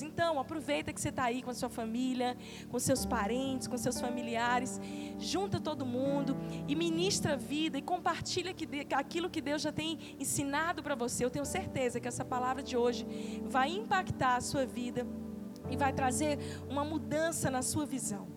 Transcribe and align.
Então, 0.00 0.38
aproveita 0.38 0.92
que 0.92 1.00
você 1.00 1.08
está 1.08 1.24
aí 1.24 1.42
com 1.42 1.50
a 1.50 1.54
sua 1.54 1.68
família, 1.68 2.36
com 2.70 2.78
seus 2.78 3.04
parentes, 3.04 3.66
com 3.66 3.76
seus 3.76 4.00
familiares. 4.00 4.80
Junta 5.18 5.58
todo 5.58 5.84
mundo 5.84 6.36
e 6.68 6.76
ministra 6.76 7.32
a 7.32 7.36
vida 7.36 7.78
e 7.78 7.82
compartilha 7.82 8.54
aquilo 8.94 9.28
que 9.28 9.40
Deus 9.40 9.60
já 9.60 9.72
tem 9.72 10.16
ensinado 10.20 10.84
para 10.84 10.94
você. 10.94 11.24
Eu 11.24 11.30
tenho 11.30 11.44
certeza 11.44 11.98
que 11.98 12.06
essa 12.06 12.24
palavra 12.24 12.62
de 12.62 12.76
hoje 12.76 13.04
vai 13.46 13.70
impactar 13.70 14.36
a 14.36 14.40
sua 14.40 14.64
vida 14.64 15.04
e 15.68 15.76
vai 15.76 15.92
trazer 15.92 16.38
uma 16.70 16.84
mudança 16.84 17.50
na 17.50 17.60
sua 17.60 17.84
visão. 17.84 18.28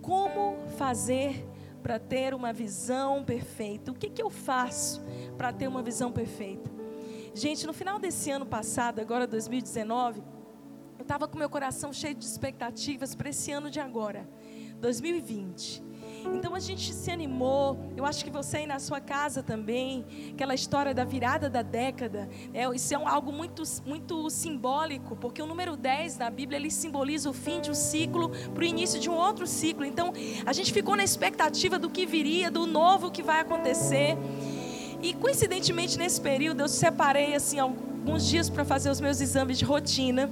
Como 0.00 0.66
fazer 0.78 1.46
para 1.82 1.98
ter 1.98 2.32
uma 2.32 2.54
visão 2.54 3.22
perfeita? 3.22 3.92
O 3.92 3.94
que, 3.94 4.08
que 4.08 4.22
eu 4.22 4.30
faço 4.30 5.04
para 5.36 5.52
ter 5.52 5.68
uma 5.68 5.82
visão 5.82 6.10
perfeita? 6.10 6.70
Gente, 7.34 7.66
no 7.66 7.74
final 7.74 7.98
desse 7.98 8.30
ano 8.30 8.46
passado, 8.46 8.98
agora 8.98 9.26
2019 9.26 10.35
estava 11.06 11.28
com 11.28 11.38
meu 11.38 11.48
coração 11.48 11.92
cheio 11.92 12.16
de 12.16 12.24
expectativas 12.24 13.14
para 13.14 13.30
esse 13.30 13.52
ano 13.52 13.70
de 13.70 13.78
agora, 13.78 14.28
2020. 14.80 15.84
Então 16.34 16.52
a 16.52 16.58
gente 16.58 16.92
se 16.92 17.12
animou. 17.12 17.78
Eu 17.96 18.04
acho 18.04 18.24
que 18.24 18.30
você 18.30 18.56
aí 18.56 18.66
na 18.66 18.80
sua 18.80 19.00
casa 19.00 19.40
também, 19.40 20.04
aquela 20.34 20.52
história 20.52 20.92
da 20.92 21.04
virada 21.04 21.48
da 21.48 21.62
década, 21.62 22.28
é, 22.52 22.68
isso 22.74 22.92
é 22.92 22.98
um, 22.98 23.06
algo 23.06 23.30
muito, 23.30 23.62
muito 23.86 24.28
simbólico, 24.28 25.14
porque 25.14 25.40
o 25.40 25.46
número 25.46 25.76
10 25.76 26.18
na 26.18 26.28
Bíblia 26.28 26.58
ele 26.58 26.72
simboliza 26.72 27.30
o 27.30 27.32
fim 27.32 27.60
de 27.60 27.70
um 27.70 27.74
ciclo 27.74 28.30
para 28.52 28.62
o 28.62 28.66
início 28.66 28.98
de 28.98 29.08
um 29.08 29.14
outro 29.14 29.46
ciclo. 29.46 29.84
Então 29.84 30.12
a 30.44 30.52
gente 30.52 30.72
ficou 30.72 30.96
na 30.96 31.04
expectativa 31.04 31.78
do 31.78 31.88
que 31.88 32.04
viria, 32.04 32.50
do 32.50 32.66
novo 32.66 33.12
que 33.12 33.22
vai 33.22 33.38
acontecer. 33.38 34.18
E 35.00 35.14
coincidentemente 35.14 35.96
nesse 35.96 36.20
período 36.20 36.62
eu 36.62 36.68
separei 36.68 37.36
assim 37.36 37.60
alguns 37.60 38.26
dias 38.26 38.50
para 38.50 38.64
fazer 38.64 38.90
os 38.90 39.00
meus 39.00 39.20
exames 39.20 39.56
de 39.56 39.64
rotina. 39.64 40.28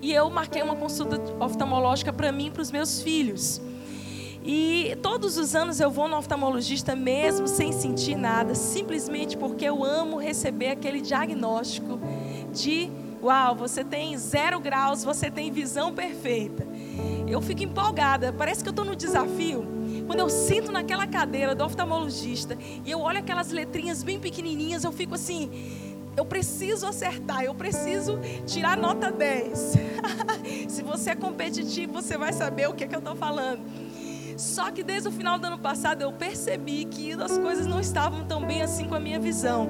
E 0.00 0.12
eu 0.12 0.30
marquei 0.30 0.62
uma 0.62 0.76
consulta 0.76 1.20
oftalmológica 1.40 2.12
para 2.12 2.30
mim 2.30 2.46
e 2.46 2.50
para 2.50 2.62
os 2.62 2.70
meus 2.70 3.02
filhos. 3.02 3.60
E 4.44 4.96
todos 5.02 5.36
os 5.36 5.54
anos 5.54 5.80
eu 5.80 5.90
vou 5.90 6.08
no 6.08 6.16
oftalmologista 6.16 6.94
mesmo 6.94 7.48
sem 7.48 7.72
sentir 7.72 8.16
nada, 8.16 8.54
simplesmente 8.54 9.36
porque 9.36 9.64
eu 9.64 9.84
amo 9.84 10.16
receber 10.16 10.68
aquele 10.68 11.00
diagnóstico 11.00 11.98
de 12.52 12.88
uau, 13.22 13.54
você 13.56 13.82
tem 13.82 14.16
zero 14.16 14.60
graus, 14.60 15.02
você 15.02 15.30
tem 15.30 15.50
visão 15.50 15.92
perfeita. 15.92 16.66
Eu 17.26 17.42
fico 17.42 17.62
empolgada, 17.62 18.32
parece 18.32 18.62
que 18.62 18.68
eu 18.68 18.72
estou 18.72 18.84
no 18.84 18.96
desafio. 18.96 19.66
Quando 20.06 20.20
eu 20.20 20.30
sinto 20.30 20.72
naquela 20.72 21.06
cadeira 21.06 21.54
do 21.54 21.62
oftalmologista 21.64 22.56
e 22.84 22.90
eu 22.90 23.00
olho 23.00 23.18
aquelas 23.18 23.50
letrinhas 23.50 24.02
bem 24.02 24.18
pequenininhas, 24.18 24.84
eu 24.84 24.92
fico 24.92 25.14
assim, 25.14 25.50
eu 26.18 26.24
preciso 26.24 26.84
acertar, 26.84 27.44
eu 27.44 27.54
preciso 27.54 28.18
tirar 28.44 28.76
nota 28.76 29.10
10. 29.10 29.74
Se 30.68 30.82
você 30.82 31.10
é 31.10 31.14
competitivo, 31.14 31.92
você 31.92 32.18
vai 32.18 32.32
saber 32.32 32.68
o 32.68 32.74
que, 32.74 32.82
é 32.82 32.88
que 32.88 32.94
eu 32.94 32.98
estou 32.98 33.14
falando. 33.14 33.60
Só 34.36 34.70
que 34.72 34.82
desde 34.82 35.08
o 35.08 35.12
final 35.12 35.38
do 35.38 35.46
ano 35.46 35.58
passado 35.58 36.02
eu 36.02 36.12
percebi 36.12 36.84
que 36.84 37.12
as 37.12 37.38
coisas 37.38 37.66
não 37.66 37.78
estavam 37.78 38.24
tão 38.24 38.44
bem 38.44 38.62
assim 38.62 38.88
com 38.88 38.96
a 38.96 39.00
minha 39.00 39.20
visão. 39.20 39.68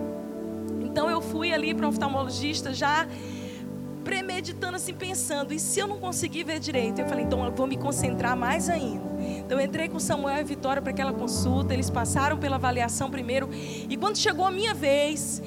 Então 0.81 1.11
eu 1.11 1.21
fui 1.21 1.53
ali 1.53 1.75
para 1.75 1.85
o 1.85 1.91
oftalmologista 1.91 2.73
já 2.73 3.07
premeditando 4.03 4.77
assim, 4.77 4.95
pensando, 4.95 5.53
e 5.53 5.59
se 5.59 5.79
eu 5.81 5.87
não 5.87 5.99
conseguir 5.99 6.45
ver 6.45 6.59
direito? 6.61 6.99
Eu 6.99 7.07
falei, 7.07 7.25
então 7.25 7.45
eu 7.45 7.53
vou 7.53 7.67
me 7.67 7.77
concentrar 7.77 8.35
mais 8.35 8.71
ainda. 8.71 9.08
Então 9.48 9.59
eu 9.59 9.65
entrei 9.65 9.89
com 9.89 9.98
Samuel 9.98 10.41
e 10.41 10.45
Vitória 10.45 10.83
para 10.83 10.91
aquela 10.91 11.12
consulta, 11.12 11.73
eles 11.73 11.91
passaram 11.91 12.37
pela 12.39 12.57
avaliação 12.57 13.11
primeiro, 13.11 13.48
e 13.53 13.97
quando 13.97 14.17
chegou 14.17 14.45
a 14.45 14.51
minha 14.51 14.75
vez, 14.75 15.43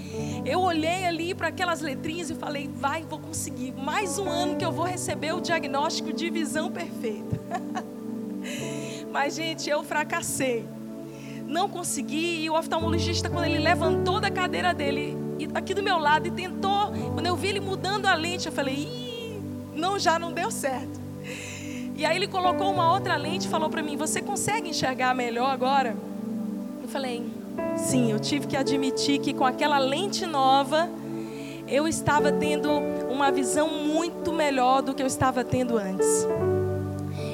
eu 0.45 0.59
olhei 0.59 1.05
ali 1.05 1.33
para 1.33 1.49
aquelas 1.49 1.81
letrinhas 1.81 2.29
e 2.29 2.35
falei, 2.35 2.69
vai, 2.73 3.03
vou 3.03 3.19
conseguir. 3.19 3.73
Mais 3.73 4.17
um 4.17 4.27
ano 4.29 4.55
que 4.55 4.65
eu 4.65 4.71
vou 4.71 4.85
receber 4.85 5.33
o 5.33 5.41
diagnóstico 5.41 6.13
de 6.13 6.29
visão 6.29 6.71
perfeita. 6.71 7.39
Mas, 9.11 9.35
gente, 9.35 9.69
eu 9.69 9.83
fracassei. 9.83 10.65
Não 11.45 11.67
consegui, 11.67 12.43
e 12.43 12.49
o 12.49 12.57
oftalmologista, 12.57 13.29
quando 13.29 13.45
ele 13.45 13.59
levantou 13.59 14.21
da 14.21 14.31
cadeira 14.31 14.73
dele, 14.73 15.17
aqui 15.53 15.73
do 15.73 15.83
meu 15.83 15.97
lado 15.97 16.27
e 16.27 16.31
tentou. 16.31 16.91
Quando 17.13 17.25
eu 17.25 17.35
vi 17.35 17.49
ele 17.49 17.59
mudando 17.59 18.05
a 18.05 18.15
lente, 18.15 18.45
eu 18.45 18.53
falei, 18.53 18.75
Ih, 18.75 19.41
não, 19.75 19.99
já 19.99 20.17
não 20.17 20.31
deu 20.31 20.49
certo. 20.49 21.00
E 22.01 22.05
aí 22.05 22.15
ele 22.15 22.27
colocou 22.27 22.71
uma 22.71 22.91
outra 22.91 23.15
lente 23.15 23.45
e 23.45 23.47
falou 23.47 23.69
para 23.69 23.83
mim: 23.83 23.95
Você 23.95 24.23
consegue 24.23 24.67
enxergar 24.67 25.13
melhor 25.13 25.51
agora? 25.51 25.95
Eu 26.81 26.89
falei: 26.89 27.23
Sim, 27.77 28.11
eu 28.11 28.19
tive 28.19 28.47
que 28.47 28.57
admitir 28.57 29.19
que 29.19 29.35
com 29.35 29.45
aquela 29.45 29.77
lente 29.77 30.25
nova 30.25 30.89
eu 31.67 31.87
estava 31.87 32.31
tendo 32.31 32.71
uma 33.07 33.31
visão 33.31 33.67
muito 33.69 34.33
melhor 34.33 34.81
do 34.81 34.95
que 34.95 35.03
eu 35.03 35.05
estava 35.05 35.43
tendo 35.43 35.77
antes. 35.77 36.27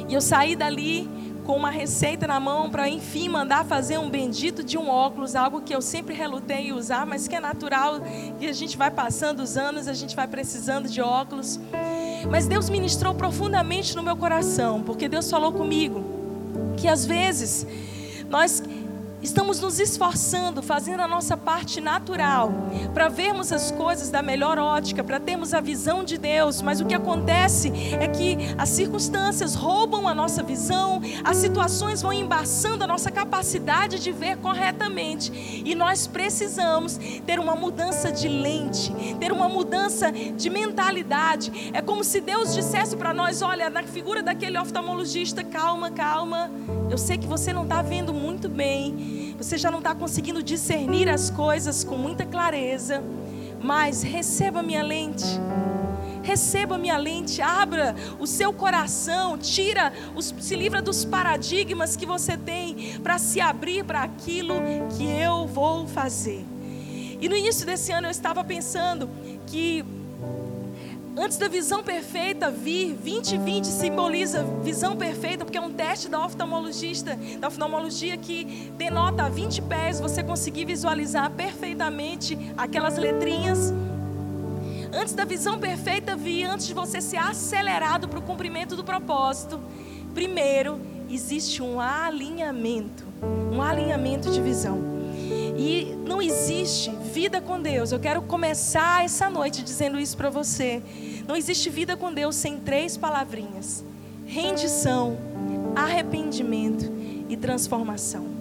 E 0.09 0.13
eu 0.13 0.19
saí 0.19 0.53
dali 0.53 1.09
com 1.47 1.55
uma 1.55 1.69
receita 1.69 2.27
na 2.27 2.41
mão 2.41 2.69
para 2.69 2.89
enfim 2.89 3.29
mandar 3.29 3.63
fazer 3.65 3.97
um 3.97 4.09
bendito 4.09 4.61
de 4.61 4.77
um 4.77 4.89
óculos, 4.89 5.33
algo 5.33 5.61
que 5.61 5.73
eu 5.73 5.81
sempre 5.81 6.13
relutei 6.13 6.67
em 6.67 6.73
usar, 6.73 7.05
mas 7.05 7.25
que 7.25 7.37
é 7.37 7.39
natural 7.39 8.01
que 8.37 8.45
a 8.45 8.51
gente 8.51 8.77
vai 8.77 8.91
passando 8.91 9.39
os 9.39 9.55
anos, 9.55 9.87
a 9.87 9.93
gente 9.93 10.13
vai 10.13 10.27
precisando 10.27 10.89
de 10.89 11.01
óculos. 11.01 11.57
Mas 12.29 12.47
Deus 12.47 12.69
ministrou 12.69 13.15
profundamente 13.15 13.95
no 13.95 14.03
meu 14.03 14.17
coração, 14.17 14.83
porque 14.83 15.07
Deus 15.07 15.31
falou 15.31 15.53
comigo 15.53 16.03
que 16.75 16.89
às 16.89 17.05
vezes 17.05 17.65
nós 18.29 18.61
Estamos 19.21 19.59
nos 19.59 19.79
esforçando, 19.79 20.61
fazendo 20.61 21.01
a 21.01 21.07
nossa 21.07 21.35
parte 21.35 21.81
natural, 21.81 22.51
para 22.93 23.09
vermos 23.09 23.51
as 23.51 23.71
coisas 23.71 24.11
da 24.11 24.21
melhor 24.21 24.59
ótica, 24.59 25.03
para 25.03 25.19
termos 25.19 25.55
a 25.55 25.59
visão 25.59 26.03
de 26.03 26.19
Deus, 26.19 26.61
mas 26.61 26.79
o 26.79 26.85
que 26.85 26.93
acontece 26.93 27.71
é 27.99 28.07
que 28.07 28.37
as 28.59 28.69
circunstâncias 28.69 29.55
roubam 29.55 30.07
a 30.07 30.13
nossa 30.13 30.43
visão, 30.43 31.01
as 31.23 31.37
situações 31.37 32.03
vão 32.03 32.13
embaçando 32.13 32.83
a 32.83 32.87
nossa 32.87 33.09
capacidade 33.09 33.99
de 33.99 34.11
ver 34.11 34.37
corretamente, 34.37 35.31
e 35.65 35.73
nós 35.73 36.05
precisamos 36.05 36.99
ter 37.25 37.39
uma 37.39 37.55
mudança 37.55 38.11
de 38.11 38.27
lente, 38.27 38.93
ter 39.19 39.31
uma 39.31 39.49
mudança 39.49 40.11
de 40.11 40.47
mentalidade. 40.47 41.71
É 41.73 41.81
como 41.81 42.03
se 42.03 42.21
Deus 42.21 42.53
dissesse 42.53 42.95
para 42.95 43.13
nós: 43.15 43.41
olha, 43.41 43.67
na 43.69 43.81
figura 43.81 44.21
daquele 44.21 44.59
oftalmologista, 44.59 45.43
calma, 45.43 45.89
calma, 45.89 46.51
eu 46.89 46.97
sei 46.97 47.17
que 47.17 47.25
você 47.25 47.51
não 47.51 47.63
está 47.63 47.81
vendo 47.81 48.13
muito 48.13 48.47
bem 48.47 49.06
você 49.37 49.57
já 49.57 49.69
não 49.69 49.79
está 49.79 49.93
conseguindo 49.93 50.41
discernir 50.41 51.07
as 51.09 51.29
coisas 51.29 51.83
com 51.83 51.95
muita 51.95 52.25
clareza, 52.25 53.03
mas 53.61 54.01
receba 54.01 54.63
minha 54.63 54.83
lente. 54.83 55.25
Receba 56.23 56.77
minha 56.77 56.97
lente, 56.97 57.41
abra 57.41 57.95
o 58.19 58.27
seu 58.27 58.51
coração, 58.51 59.37
tira, 59.37 59.93
os, 60.15 60.33
se 60.39 60.55
livra 60.55 60.81
dos 60.81 61.05
paradigmas 61.05 61.95
que 61.95 62.05
você 62.05 62.35
tem 62.35 62.99
para 63.01 63.17
se 63.17 63.39
abrir 63.39 63.85
para 63.85 64.03
aquilo 64.03 64.55
que 64.97 65.05
eu 65.05 65.47
vou 65.47 65.87
fazer. 65.87 66.45
E 67.21 67.29
no 67.29 67.35
início 67.35 67.65
desse 67.65 67.91
ano 67.91 68.07
eu 68.07 68.11
estava 68.11 68.43
pensando 68.43 69.09
que 69.45 69.85
Antes 71.19 71.37
da 71.37 71.47
visão 71.47 71.81
perfeita 71.81 72.51
vir, 72.51 72.93
2020 72.93 73.65
simboliza 73.65 74.43
visão 74.61 74.95
perfeita, 74.95 75.43
porque 75.43 75.57
é 75.57 75.61
um 75.61 75.73
teste 75.73 76.07
da 76.07 76.23
oftalmologista, 76.23 77.17
da 77.39 77.47
oftalmologia 77.47 78.15
que 78.17 78.71
denota 78.77 79.23
a 79.23 79.29
20 79.29 79.63
pés 79.63 79.99
você 79.99 80.21
conseguir 80.21 80.65
visualizar 80.65 81.31
perfeitamente 81.31 82.37
aquelas 82.55 82.99
letrinhas. 82.99 83.73
Antes 84.93 85.15
da 85.15 85.25
visão 85.25 85.57
perfeita 85.57 86.15
vir, 86.15 86.43
antes 86.43 86.67
de 86.67 86.75
você 86.75 87.01
ser 87.01 87.17
acelerado 87.17 88.07
para 88.07 88.19
o 88.19 88.21
cumprimento 88.21 88.75
do 88.75 88.83
propósito, 88.83 89.59
primeiro 90.13 90.79
existe 91.09 91.63
um 91.63 91.81
alinhamento, 91.81 93.03
um 93.51 93.59
alinhamento 93.59 94.29
de 94.29 94.39
visão. 94.39 94.97
E 95.57 95.97
não 96.05 96.21
existe 96.21 96.91
vida 97.11 97.41
com 97.41 97.59
Deus. 97.59 97.91
Eu 97.91 97.99
quero 97.99 98.21
começar 98.21 99.03
essa 99.03 99.27
noite 99.27 99.63
dizendo 99.63 99.99
isso 99.99 100.15
para 100.15 100.29
você. 100.29 100.83
Não 101.27 101.35
existe 101.35 101.69
vida 101.69 101.97
com 101.97 102.13
Deus 102.13 102.35
sem 102.35 102.59
três 102.59 102.95
palavrinhas: 102.95 103.83
rendição, 104.25 105.17
arrependimento 105.75 106.91
e 107.27 107.35
transformação. 107.35 108.36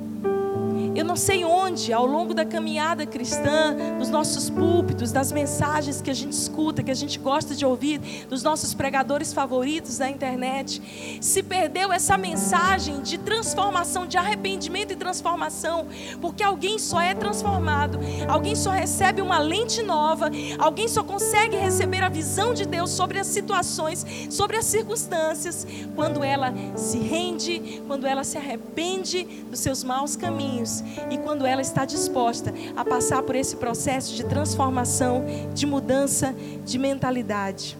Eu 0.97 1.05
não 1.05 1.15
sei 1.15 1.45
onde, 1.45 1.93
ao 1.93 2.07
longo 2.07 2.33
da 2.33 2.43
caminhada 2.43 3.05
cristã, 3.05 3.77
dos 3.99 4.09
nossos 4.09 4.49
púlpitos, 4.49 5.13
das 5.13 5.31
mensagens 5.31 6.01
que 6.01 6.11
a 6.11 6.15
gente 6.15 6.33
escuta, 6.33 6.83
que 6.83 6.91
a 6.91 6.95
gente 6.95 7.19
gosta 7.19 7.55
de 7.55 7.67
ouvir, 7.67 8.01
dos 8.31 8.43
nossos 8.43 8.73
pregadores 8.73 9.31
favoritos 9.31 9.99
da 9.99 10.09
internet, 10.09 10.81
se 11.21 11.43
perdeu 11.43 11.93
essa 11.93 12.17
mensagem 12.17 13.03
de 13.03 13.19
transformação, 13.19 14.07
de 14.07 14.17
arrependimento 14.17 14.95
e 14.95 14.97
transformação, 14.97 15.87
porque 16.19 16.43
alguém 16.43 16.79
só 16.79 16.99
é 16.99 17.15
transformado, 17.15 18.01
alguém 18.27 18.55
só 18.55 18.71
recebe 18.71 19.21
uma 19.21 19.39
lente 19.39 19.83
nova, 19.83 20.31
alguém 20.59 20.89
só 20.89 21.05
consegue 21.05 21.59
receber 21.59 22.03
a 22.03 22.09
visão 22.09 22.55
de 22.55 22.65
Deus 22.65 22.91
sobre 22.91 23.19
as 23.19 23.27
situações, 23.27 24.07
sobre 24.31 24.57
as 24.57 24.65
circunstâncias, 24.65 25.67
quando 25.95 26.25
ela 26.25 26.55
se 26.75 26.97
rende, 26.97 27.83
quando 27.87 28.07
ela 28.07 28.25
se 28.25 28.39
arrepende 28.39 29.25
dos 29.51 29.61
seus 29.61 29.85
maus 29.85 30.17
caminhos 30.17 30.86
e 31.11 31.19
quando 31.19 31.47
ela 31.47 31.61
está 31.61 31.85
disposta 31.85 32.53
a 32.77 32.85
passar 32.85 33.23
por 33.23 33.35
esse 33.35 33.57
processo 33.57 34.15
de 34.15 34.25
transformação, 34.25 35.25
de 35.55 35.67
mudança 35.67 36.35
de 36.65 36.79
mentalidade. 36.79 37.77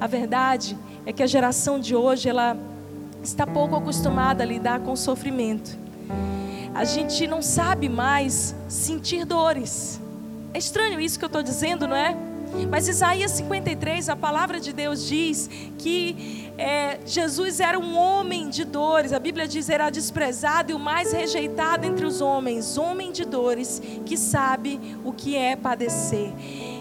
A 0.00 0.06
verdade 0.06 0.76
é 1.04 1.12
que 1.12 1.22
a 1.22 1.26
geração 1.26 1.78
de 1.78 1.94
hoje 1.94 2.28
ela 2.28 2.56
está 3.22 3.46
pouco 3.46 3.76
acostumada 3.76 4.42
a 4.42 4.46
lidar 4.46 4.80
com 4.80 4.92
o 4.92 4.96
sofrimento. 4.96 5.78
A 6.74 6.84
gente 6.84 7.26
não 7.26 7.42
sabe 7.42 7.88
mais 7.88 8.54
sentir 8.68 9.24
dores. 9.24 10.00
É 10.54 10.58
estranho 10.58 11.00
isso 11.00 11.18
que 11.18 11.24
eu 11.24 11.28
estou 11.28 11.42
dizendo, 11.42 11.86
não 11.86 11.96
é? 11.96 12.29
Mas 12.68 12.88
Isaías 12.88 13.32
53, 13.32 14.08
a 14.08 14.16
palavra 14.16 14.60
de 14.60 14.72
Deus 14.72 15.06
diz 15.06 15.48
que 15.78 16.50
é, 16.58 16.98
Jesus 17.06 17.58
era 17.60 17.78
um 17.78 17.96
homem 17.96 18.48
de 18.48 18.64
dores. 18.64 19.12
A 19.12 19.18
Bíblia 19.18 19.48
diz 19.48 19.68
era 19.68 19.88
desprezado 19.90 20.72
e 20.72 20.74
o 20.74 20.78
mais 20.78 21.12
rejeitado 21.12 21.86
entre 21.86 22.04
os 22.04 22.20
homens, 22.20 22.76
homem 22.76 23.12
de 23.12 23.24
dores, 23.24 23.80
que 24.04 24.16
sabe 24.16 24.80
o 25.04 25.12
que 25.12 25.36
é 25.36 25.56
padecer. 25.56 26.32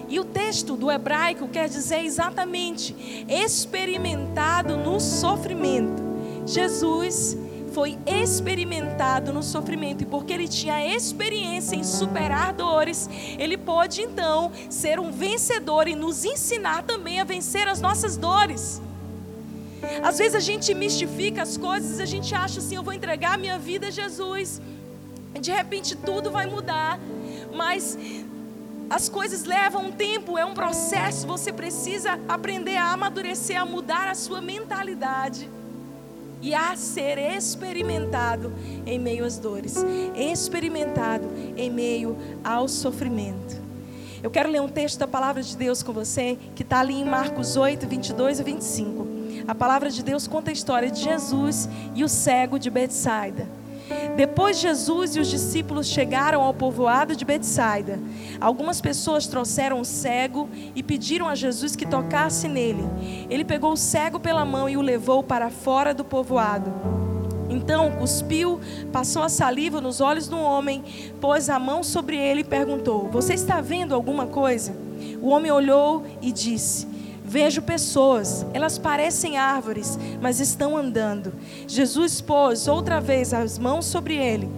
E 0.09 0.19
o 0.19 0.25
texto 0.25 0.75
do 0.75 0.91
hebraico 0.91 1.47
quer 1.47 1.69
dizer 1.69 2.03
exatamente 2.03 2.95
experimentado 3.27 4.75
no 4.75 4.99
sofrimento. 4.99 6.03
Jesus 6.45 7.37
foi 7.69 7.97
experimentado 8.05 9.31
no 9.31 9.41
sofrimento 9.41 10.03
e 10.03 10.05
porque 10.05 10.33
ele 10.33 10.47
tinha 10.47 10.95
experiência 10.95 11.75
em 11.75 11.83
superar 11.83 12.53
dores, 12.53 13.09
ele 13.37 13.57
pôde 13.57 14.01
então 14.01 14.51
ser 14.69 14.99
um 14.99 15.11
vencedor 15.11 15.87
e 15.87 15.95
nos 15.95 16.25
ensinar 16.25 16.83
também 16.83 17.19
a 17.19 17.23
vencer 17.23 17.67
as 17.67 17.79
nossas 17.79 18.17
dores. 18.17 18.81
Às 20.03 20.17
vezes 20.17 20.35
a 20.35 20.39
gente 20.39 20.73
mistifica 20.73 21.41
as 21.41 21.57
coisas, 21.57 21.99
a 21.99 22.05
gente 22.05 22.35
acha 22.35 22.59
assim, 22.59 22.75
eu 22.75 22.83
vou 22.83 22.93
entregar 22.93 23.37
minha 23.37 23.57
vida 23.57 23.87
a 23.87 23.91
Jesus, 23.91 24.61
de 25.39 25.51
repente 25.51 25.95
tudo 25.95 26.29
vai 26.29 26.45
mudar, 26.47 26.99
mas 27.53 27.97
as 28.89 29.07
coisas 29.07 29.45
levam 29.45 29.85
um 29.85 29.91
tempo, 29.91 30.37
é 30.37 30.43
um 30.43 30.53
processo, 30.53 31.27
você 31.27 31.53
precisa 31.53 32.19
aprender 32.27 32.75
a 32.75 32.91
amadurecer, 32.91 33.59
a 33.59 33.65
mudar 33.65 34.07
a 34.07 34.15
sua 34.15 34.41
mentalidade 34.41 35.49
e 36.41 36.53
a 36.53 36.75
ser 36.75 37.17
experimentado 37.17 38.51
em 38.85 38.97
meio 38.97 39.25
às 39.25 39.37
dores, 39.37 39.75
experimentado 40.15 41.27
em 41.57 41.69
meio 41.69 42.17
ao 42.43 42.67
sofrimento. 42.67 43.59
Eu 44.21 44.29
quero 44.29 44.49
ler 44.49 44.61
um 44.61 44.67
texto 44.67 44.99
da 44.99 45.07
palavra 45.07 45.41
de 45.41 45.55
Deus 45.55 45.81
com 45.81 45.93
você, 45.93 46.37
que 46.55 46.63
está 46.63 46.79
ali 46.79 46.95
em 46.95 47.05
Marcos 47.05 47.55
8, 47.55 47.87
22 47.87 48.39
e 48.39 48.43
25. 48.43 49.07
A 49.47 49.55
palavra 49.55 49.89
de 49.89 50.03
Deus 50.03 50.27
conta 50.27 50.51
a 50.51 50.53
história 50.53 50.91
de 50.91 51.01
Jesus 51.01 51.69
e 51.95 52.03
o 52.03 52.09
cego 52.09 52.59
de 52.59 52.69
Betsaida. 52.69 53.58
Depois 54.15 54.59
Jesus 54.59 55.15
e 55.15 55.19
os 55.19 55.27
discípulos 55.27 55.87
chegaram 55.87 56.41
ao 56.41 56.53
povoado 56.53 57.15
de 57.15 57.25
Betsaida. 57.25 57.99
Algumas 58.39 58.81
pessoas 58.81 59.27
trouxeram 59.27 59.79
um 59.79 59.83
cego 59.83 60.49
e 60.75 60.83
pediram 60.83 61.27
a 61.27 61.35
Jesus 61.35 61.75
que 61.75 61.85
tocasse 61.85 62.47
nele. 62.47 62.83
Ele 63.29 63.45
pegou 63.45 63.73
o 63.73 63.77
cego 63.77 64.19
pela 64.19 64.45
mão 64.45 64.69
e 64.69 64.77
o 64.77 64.81
levou 64.81 65.23
para 65.23 65.49
fora 65.49 65.93
do 65.93 66.03
povoado. 66.03 66.71
Então 67.49 67.91
cuspiu, 67.91 68.59
passou 68.91 69.23
a 69.23 69.29
saliva 69.29 69.81
nos 69.81 70.01
olhos 70.01 70.27
do 70.27 70.37
homem, 70.37 70.83
pôs 71.19 71.49
a 71.49 71.57
mão 71.57 71.83
sobre 71.83 72.15
ele 72.15 72.41
e 72.41 72.43
perguntou: 72.43 73.09
Você 73.09 73.33
está 73.33 73.59
vendo 73.59 73.95
alguma 73.95 74.27
coisa? 74.27 74.75
O 75.21 75.29
homem 75.29 75.51
olhou 75.51 76.05
e 76.21 76.31
disse: 76.31 76.87
Vejo 77.29 77.61
pessoas, 77.61 78.43
elas 78.55 78.79
parecem 78.79 79.37
árvores, 79.37 79.99
mas 80.19 80.39
estão 80.39 80.75
andando. 80.75 81.31
Jesus 81.67 82.19
pôs 82.21 82.67
outra 82.67 82.99
vez 82.99 83.35
as 83.35 83.59
mãos 83.59 83.85
sobre 83.85 84.15
ele. 84.15 84.49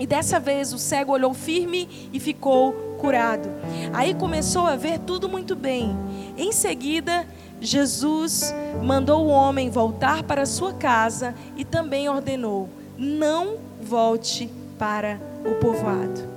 E 0.00 0.04
dessa 0.04 0.40
vez 0.40 0.72
o 0.72 0.78
cego 0.78 1.12
olhou 1.12 1.32
firme 1.32 2.10
e 2.12 2.18
ficou 2.18 2.72
curado. 2.98 3.48
Aí 3.92 4.14
começou 4.14 4.66
a 4.66 4.74
ver 4.74 4.98
tudo 4.98 5.28
muito 5.28 5.54
bem. 5.54 5.96
Em 6.36 6.50
seguida, 6.50 7.24
Jesus 7.60 8.52
mandou 8.82 9.24
o 9.24 9.28
homem 9.28 9.70
voltar 9.70 10.24
para 10.24 10.44
sua 10.44 10.72
casa 10.72 11.36
e 11.56 11.64
também 11.64 12.08
ordenou: 12.08 12.68
não 12.98 13.58
volte 13.80 14.50
para 14.76 15.20
o 15.44 15.54
povoado. 15.54 16.28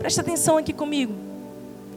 Presta 0.00 0.22
atenção 0.22 0.56
aqui 0.56 0.72
comigo. 0.72 1.27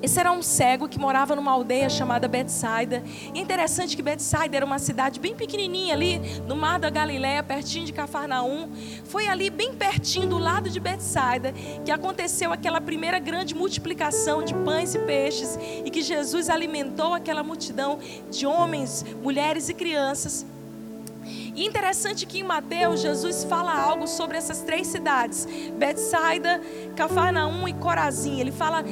Esse 0.01 0.19
era 0.19 0.31
um 0.31 0.41
cego 0.41 0.89
que 0.89 0.97
morava 0.97 1.35
numa 1.35 1.51
aldeia 1.51 1.87
chamada 1.87 2.27
Betsaida. 2.27 3.03
E 3.33 3.37
é 3.37 3.41
interessante 3.41 3.95
que 3.95 4.01
Betsaida 4.01 4.57
era 4.57 4.65
uma 4.65 4.79
cidade 4.79 5.19
bem 5.19 5.35
pequenininha 5.35 5.93
ali 5.93 6.19
no 6.47 6.55
mar 6.55 6.79
da 6.79 6.89
Galiléia, 6.89 7.43
pertinho 7.43 7.85
de 7.85 7.93
Cafarnaum. 7.93 8.71
Foi 9.03 9.27
ali 9.27 9.51
bem 9.51 9.75
pertinho 9.75 10.27
do 10.27 10.39
lado 10.39 10.69
de 10.69 10.79
Betsaida 10.79 11.53
que 11.85 11.91
aconteceu 11.91 12.51
aquela 12.51 12.81
primeira 12.81 13.19
grande 13.19 13.53
multiplicação 13.53 14.43
de 14.43 14.55
pães 14.55 14.95
e 14.95 14.99
peixes 14.99 15.59
e 15.85 15.89
que 15.91 16.01
Jesus 16.01 16.49
alimentou 16.49 17.13
aquela 17.13 17.43
multidão 17.43 17.99
de 18.31 18.47
homens, 18.47 19.05
mulheres 19.21 19.69
e 19.69 19.73
crianças. 19.73 20.45
E 21.55 21.65
interessante 21.65 22.25
que 22.25 22.39
em 22.39 22.43
Mateus 22.43 23.01
Jesus 23.01 23.43
fala 23.43 23.73
algo 23.73 24.07
sobre 24.07 24.37
essas 24.37 24.61
três 24.61 24.87
cidades: 24.87 25.47
Betsaida, 25.77 26.59
Cafarnaum 26.95 27.67
e 27.67 27.73
Corazim. 27.73 28.39
Ele 28.39 28.51
fala 28.51 28.83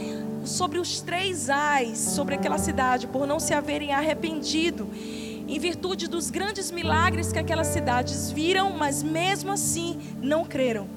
sobre 0.44 0.80
os 0.80 1.02
três 1.02 1.50
ais 1.50 1.98
sobre 1.98 2.36
aquela 2.36 2.58
cidade 2.58 3.08
por 3.08 3.28
não 3.28 3.40
se 3.40 3.54
haverem 3.54 3.94
arrependido, 3.94 4.90
em 5.48 5.60
virtude 5.60 6.08
dos 6.08 6.30
grandes 6.30 6.72
milagres 6.72 7.32
que 7.32 7.40
aquelas 7.40 7.68
cidades 7.68 8.32
viram, 8.32 8.72
mas 8.72 9.02
mesmo 9.02 9.52
assim 9.52 10.00
não 10.22 10.46
creram. 10.46 10.88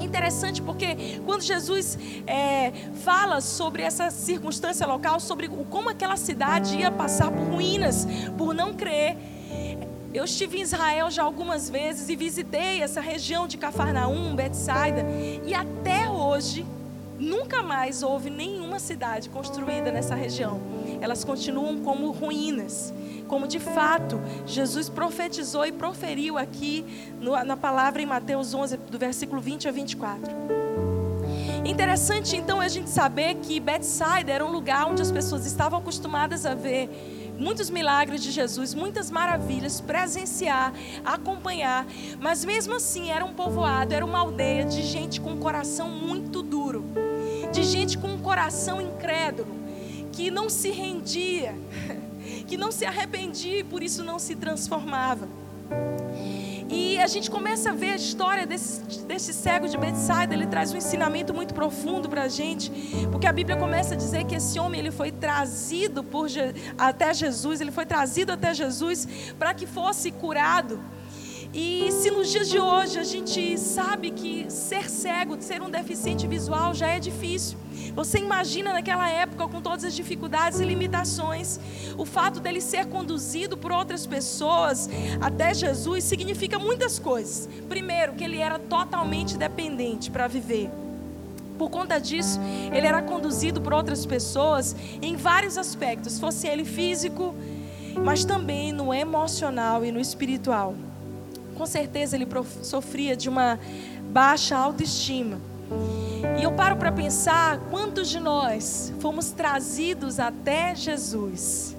Interessante 0.00 0.62
porque 0.62 1.20
quando 1.24 1.42
Jesus 1.42 1.98
é, 2.26 2.72
fala 3.02 3.40
sobre 3.40 3.82
essa 3.82 4.10
circunstância 4.10 4.86
local, 4.86 5.18
sobre 5.18 5.48
como 5.48 5.88
aquela 5.88 6.16
cidade 6.16 6.76
ia 6.76 6.90
passar 6.90 7.30
por 7.30 7.44
ruínas, 7.44 8.06
por 8.36 8.54
não 8.54 8.74
crer, 8.74 9.16
eu 10.12 10.24
estive 10.24 10.58
em 10.58 10.62
Israel 10.62 11.10
já 11.10 11.24
algumas 11.24 11.68
vezes 11.68 12.08
e 12.08 12.14
visitei 12.14 12.80
essa 12.80 13.00
região 13.00 13.48
de 13.48 13.56
Cafarnaum, 13.58 14.36
Betsaida, 14.36 15.04
e 15.44 15.52
até 15.52 16.08
hoje 16.08 16.64
Nunca 17.18 17.62
mais 17.62 18.02
houve 18.02 18.28
nenhuma 18.28 18.78
cidade 18.78 19.28
construída 19.28 19.92
nessa 19.92 20.14
região. 20.14 20.60
Elas 21.00 21.22
continuam 21.22 21.78
como 21.80 22.10
ruínas, 22.10 22.92
como 23.28 23.46
de 23.46 23.60
fato 23.60 24.20
Jesus 24.46 24.88
profetizou 24.88 25.64
e 25.64 25.72
proferiu 25.72 26.36
aqui 26.36 26.84
na 27.46 27.56
palavra 27.56 28.02
em 28.02 28.06
Mateus 28.06 28.52
11, 28.52 28.76
do 28.76 28.98
versículo 28.98 29.40
20 29.40 29.68
a 29.68 29.70
24. 29.70 30.32
Interessante 31.64 32.36
então 32.36 32.60
a 32.60 32.68
gente 32.68 32.90
saber 32.90 33.36
que 33.36 33.58
Bethsaida 33.58 34.30
era 34.30 34.44
um 34.44 34.50
lugar 34.50 34.86
onde 34.86 35.00
as 35.00 35.10
pessoas 35.10 35.46
estavam 35.46 35.78
acostumadas 35.78 36.44
a 36.44 36.54
ver 36.54 36.90
muitos 37.38 37.70
milagres 37.70 38.22
de 38.22 38.30
Jesus, 38.30 38.74
muitas 38.74 39.10
maravilhas, 39.10 39.80
presenciar, 39.80 40.72
acompanhar, 41.04 41.86
mas 42.20 42.44
mesmo 42.44 42.74
assim 42.74 43.10
era 43.10 43.24
um 43.24 43.32
povoado, 43.32 43.94
era 43.94 44.04
uma 44.04 44.20
aldeia 44.20 44.64
de 44.64 44.82
gente 44.82 45.20
com 45.20 45.30
um 45.30 45.38
coração 45.38 45.88
muito 45.88 46.42
duro 46.42 46.84
de 47.54 47.62
gente 47.62 47.96
com 47.96 48.08
um 48.08 48.18
coração 48.18 48.80
incrédulo, 48.80 49.54
que 50.10 50.28
não 50.28 50.50
se 50.50 50.70
rendia, 50.70 51.54
que 52.48 52.56
não 52.56 52.72
se 52.72 52.84
arrependia 52.84 53.60
e 53.60 53.64
por 53.64 53.80
isso 53.80 54.02
não 54.02 54.18
se 54.18 54.34
transformava. 54.34 55.28
E 56.68 56.98
a 56.98 57.06
gente 57.06 57.30
começa 57.30 57.70
a 57.70 57.72
ver 57.72 57.90
a 57.90 57.94
história 57.94 58.44
desse, 58.44 58.80
desse 59.04 59.32
cego 59.32 59.68
de 59.68 59.78
Betsaida, 59.78 60.34
ele 60.34 60.46
traz 60.46 60.72
um 60.72 60.76
ensinamento 60.76 61.32
muito 61.32 61.54
profundo 61.54 62.08
para 62.08 62.24
a 62.24 62.28
gente, 62.28 62.72
porque 63.12 63.28
a 63.28 63.32
Bíblia 63.32 63.56
começa 63.56 63.94
a 63.94 63.96
dizer 63.96 64.24
que 64.24 64.34
esse 64.34 64.58
homem 64.58 64.80
ele 64.80 64.90
foi 64.90 65.12
trazido 65.12 66.02
por, 66.02 66.26
até 66.76 67.14
Jesus, 67.14 67.60
ele 67.60 67.70
foi 67.70 67.86
trazido 67.86 68.32
até 68.32 68.52
Jesus 68.52 69.06
para 69.38 69.54
que 69.54 69.66
fosse 69.66 70.10
curado. 70.10 70.80
E 71.54 71.92
se 71.92 72.10
nos 72.10 72.32
dias 72.32 72.48
de 72.48 72.58
hoje 72.58 72.98
a 72.98 73.04
gente 73.04 73.56
sabe 73.56 74.10
que 74.10 74.50
ser 74.50 74.90
cego, 74.90 75.40
ser 75.40 75.62
um 75.62 75.70
deficiente 75.70 76.26
visual 76.26 76.74
já 76.74 76.88
é 76.88 76.98
difícil. 76.98 77.56
Você 77.94 78.18
imagina 78.18 78.72
naquela 78.72 79.08
época 79.08 79.46
com 79.46 79.60
todas 79.60 79.84
as 79.84 79.94
dificuldades 79.94 80.58
e 80.58 80.64
limitações, 80.64 81.60
o 81.96 82.04
fato 82.04 82.40
dele 82.40 82.60
ser 82.60 82.86
conduzido 82.86 83.56
por 83.56 83.70
outras 83.70 84.04
pessoas 84.04 84.90
até 85.20 85.54
Jesus 85.54 86.02
significa 86.02 86.58
muitas 86.58 86.98
coisas. 86.98 87.48
Primeiro, 87.68 88.14
que 88.14 88.24
ele 88.24 88.38
era 88.38 88.58
totalmente 88.58 89.38
dependente 89.38 90.10
para 90.10 90.26
viver. 90.26 90.68
Por 91.56 91.70
conta 91.70 92.00
disso, 92.00 92.40
ele 92.72 92.88
era 92.88 93.00
conduzido 93.00 93.60
por 93.60 93.72
outras 93.72 94.04
pessoas 94.04 94.74
em 95.00 95.14
vários 95.14 95.56
aspectos, 95.56 96.18
fosse 96.18 96.48
ele 96.48 96.64
físico, 96.64 97.32
mas 98.02 98.24
também 98.24 98.72
no 98.72 98.92
emocional 98.92 99.84
e 99.84 99.92
no 99.92 100.00
espiritual 100.00 100.74
com 101.54 101.66
certeza 101.66 102.16
ele 102.16 102.26
sofria 102.62 103.16
de 103.16 103.28
uma 103.28 103.58
baixa 104.12 104.56
autoestima. 104.56 105.38
E 106.38 106.42
eu 106.42 106.52
paro 106.52 106.76
para 106.76 106.92
pensar 106.92 107.58
quantos 107.70 108.08
de 108.08 108.20
nós 108.20 108.92
fomos 109.00 109.30
trazidos 109.30 110.18
até 110.18 110.74
Jesus, 110.74 111.76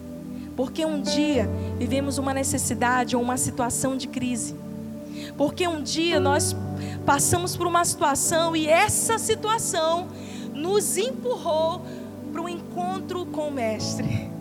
porque 0.56 0.86
um 0.86 1.02
dia 1.02 1.50
vivemos 1.78 2.18
uma 2.18 2.34
necessidade 2.34 3.16
ou 3.16 3.22
uma 3.22 3.38
situação 3.38 3.98
de 3.98 4.08
crise, 4.08 4.56
porque 5.38 5.68
um 5.68 5.82
dia 5.82 6.20
nós 6.20 6.56
passamos 7.06 7.56
por 7.56 7.68
uma 7.68 7.84
situação 7.86 8.56
e 8.56 8.68
essa 8.68 9.18
situação 9.18 10.08
nos 10.54 10.98
empurrou 10.98 11.82
para 12.32 12.42
o 12.42 12.50
encontro 12.50 13.26
com 13.28 13.50
o 13.50 13.52
Mestre. 13.52 14.35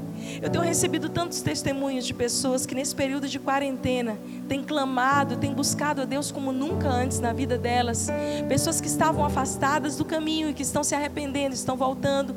Eu 0.45 0.51
tenho 0.51 0.63
recebido 0.63 1.09
tantos 1.09 1.41
testemunhos 1.41 2.05
de 2.05 2.13
pessoas 2.13 2.67
que 2.67 2.75
nesse 2.75 2.95
período 2.95 3.27
de 3.27 3.39
quarentena 3.39 4.19
têm 4.47 4.63
clamado, 4.63 5.39
têm 5.39 5.55
buscado 5.55 6.03
a 6.03 6.05
Deus 6.05 6.31
como 6.31 6.53
nunca 6.53 6.87
antes 6.87 7.19
na 7.19 7.33
vida 7.33 7.57
delas. 7.57 8.09
Pessoas 8.47 8.79
que 8.79 8.87
estavam 8.87 9.25
afastadas 9.25 9.97
do 9.97 10.05
caminho 10.05 10.51
e 10.51 10.53
que 10.53 10.61
estão 10.61 10.85
se 10.85 10.95
arrependendo, 10.95 11.55
estão 11.55 11.79
voltando. 11.79 12.37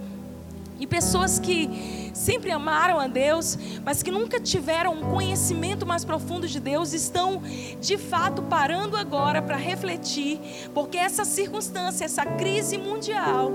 E 0.79 0.87
pessoas 0.87 1.37
que 1.37 2.09
sempre 2.13 2.49
amaram 2.49 2.97
a 2.97 3.07
Deus, 3.07 3.59
mas 3.83 4.01
que 4.01 4.09
nunca 4.09 4.39
tiveram 4.39 4.93
um 4.93 5.11
conhecimento 5.11 5.85
mais 5.85 6.05
profundo 6.05 6.47
de 6.47 6.61
Deus, 6.61 6.93
estão 6.93 7.41
de 7.81 7.97
fato 7.97 8.41
parando 8.43 8.95
agora 8.95 9.41
para 9.41 9.57
refletir, 9.57 10.39
porque 10.73 10.97
essa 10.97 11.25
circunstância, 11.25 12.05
essa 12.05 12.25
crise 12.25 12.77
mundial, 12.77 13.51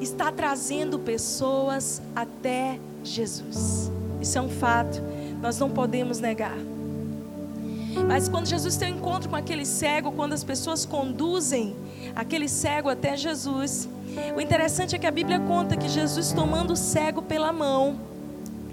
está 0.00 0.30
trazendo 0.30 1.00
pessoas 1.00 2.00
até 2.14 2.78
Jesus. 3.04 3.90
Isso 4.20 4.38
é 4.38 4.40
um 4.40 4.48
fato, 4.48 5.02
nós 5.40 5.58
não 5.58 5.70
podemos 5.70 6.18
negar. 6.18 6.56
Mas 8.06 8.28
quando 8.28 8.46
Jesus 8.46 8.76
tem 8.76 8.92
um 8.92 8.96
encontro 8.96 9.28
com 9.28 9.36
aquele 9.36 9.64
cego, 9.64 10.12
quando 10.12 10.32
as 10.32 10.44
pessoas 10.44 10.84
conduzem 10.84 11.74
aquele 12.14 12.48
cego 12.48 12.88
até 12.88 13.16
Jesus, 13.16 13.88
o 14.36 14.40
interessante 14.40 14.94
é 14.94 14.98
que 14.98 15.06
a 15.06 15.10
Bíblia 15.10 15.38
conta 15.40 15.76
que 15.76 15.88
Jesus, 15.88 16.32
tomando 16.32 16.72
o 16.72 16.76
cego 16.76 17.22
pela 17.22 17.52
mão, 17.52 18.07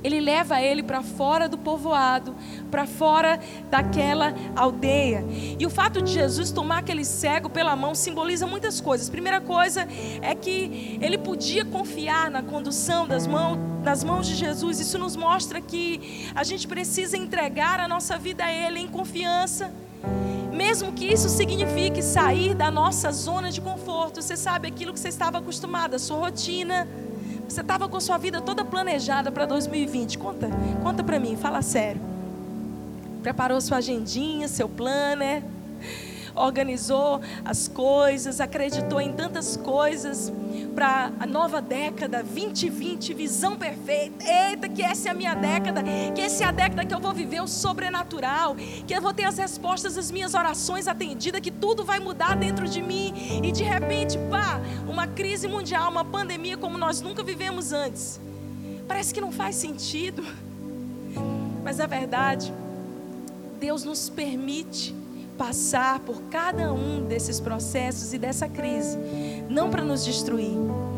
ele 0.06 0.20
leva 0.20 0.62
ele 0.62 0.84
para 0.84 1.02
fora 1.02 1.50
do 1.50 1.58
povoado, 1.58 2.36
para 2.70 2.86
fora 2.86 3.40
daquela 3.72 4.36
aldeia. 4.56 5.26
E 5.58 5.66
o 5.66 5.70
fato 5.70 6.00
de 6.00 6.12
Jesus 6.12 6.52
tomar 6.52 6.80
aquele 6.80 7.04
cego 7.04 7.50
pela 7.50 7.76
mão 7.76 7.96
simboliza 7.96 8.46
muitas 8.46 8.80
coisas. 8.80 9.10
Primeira 9.10 9.42
coisa 9.42 9.88
é 10.22 10.36
que 10.36 11.00
ele 11.02 11.18
podia 11.18 11.66
confiar 11.66 12.30
na 12.30 12.44
condução 12.44 13.08
das 13.08 13.26
mãos, 13.26 13.58
das 13.84 14.04
mãos 14.04 14.28
de 14.28 14.36
Jesus. 14.36 14.80
Isso 14.80 15.00
nos 15.00 15.16
mostra 15.16 15.60
que 15.60 16.30
a 16.36 16.44
gente 16.44 16.68
precisa 16.68 17.18
entregar 17.18 17.80
a 17.80 17.88
nossa 17.88 18.16
vida 18.16 18.46
a 18.46 18.52
Ele 18.52 18.80
em 18.80 18.88
confiança. 18.88 19.74
Mesmo 20.54 20.94
que 20.94 21.06
isso 21.06 21.28
signifique 21.30 22.04
sair 22.04 22.54
da 22.54 22.70
nossa 22.70 23.12
zona 23.12 23.52
de 23.52 23.60
conforto, 23.60 24.22
você 24.22 24.38
sabe 24.38 24.68
aquilo 24.68 24.94
que 24.94 25.00
você 25.00 25.10
estava 25.10 25.40
acostumado, 25.40 25.96
a 25.96 26.00
sua 26.00 26.18
rotina 26.18 26.88
você 27.48 27.62
estava 27.62 27.88
com 27.88 28.00
sua 28.00 28.18
vida 28.18 28.42
toda 28.42 28.66
planejada 28.66 29.32
para 29.32 29.46
2020. 29.46 30.18
Conta, 30.18 30.50
conta 30.84 31.04
para 31.04 31.20
mim, 31.20 31.36
fala 31.36 31.62
sério. 31.62 32.02
Preparou 33.22 33.60
sua 33.62 33.78
agendinha, 33.78 34.48
seu 34.48 34.68
planner, 34.68 35.44
organizou 36.36 37.22
as 37.44 37.68
coisas, 37.68 38.42
acreditou 38.42 39.00
em 39.00 39.14
tantas 39.14 39.56
coisas 39.56 40.32
para 40.76 41.12
a 41.20 41.26
nova 41.26 41.62
década, 41.62 42.22
2020, 42.22 43.14
visão 43.14 43.56
perfeita. 43.56 44.26
Eita, 44.26 44.68
que 44.68 44.82
essa 44.82 45.08
é 45.08 45.12
a 45.12 45.16
minha 45.16 45.34
década, 45.34 45.82
que 46.14 46.22
essa 46.22 46.44
é 46.44 46.48
a 46.48 46.52
década 46.52 46.86
que 46.86 46.94
eu 46.94 47.00
vou 47.00 47.14
viver 47.14 47.42
o 47.42 47.48
sobrenatural, 47.48 48.56
que 48.86 48.94
eu 48.94 49.02
vou 49.02 49.14
ter 49.14 49.24
as 49.24 49.38
respostas 49.38 49.96
das 49.96 50.12
minhas 50.12 50.34
orações 50.34 50.88
atendidas, 50.88 51.40
que 51.40 51.52
tudo 51.52 51.86
vai 51.86 52.00
mudar 52.00 52.36
dentro 52.36 52.68
de 52.68 52.82
mim. 52.82 53.14
E 53.42 53.52
de 53.52 53.64
repente, 53.64 54.18
pá, 54.30 54.60
uma 54.88 55.08
crise 55.08 55.48
mundial, 55.48 55.90
uma 55.90 56.04
pandemia 56.04 56.58
como 56.58 56.78
nós 56.78 57.02
nunca 57.02 57.24
vivemos 57.24 57.72
antes. 57.72 58.20
Parece 58.88 59.14
que 59.14 59.22
não 59.22 59.32
faz 59.32 59.56
sentido. 59.56 60.24
Mas 61.64 61.80
a 61.80 61.88
verdade, 61.88 62.54
Deus 63.60 63.84
nos 63.84 64.10
permite 64.10 64.94
passar 65.38 66.00
por 66.00 66.22
cada 66.24 66.74
um 66.74 67.06
desses 67.06 67.40
processos 67.40 68.14
e 68.14 68.18
dessa 68.18 68.48
crise, 68.48 68.98
não 69.50 69.70
para 69.70 69.84
nos 69.84 70.04
destruir. 70.04 70.56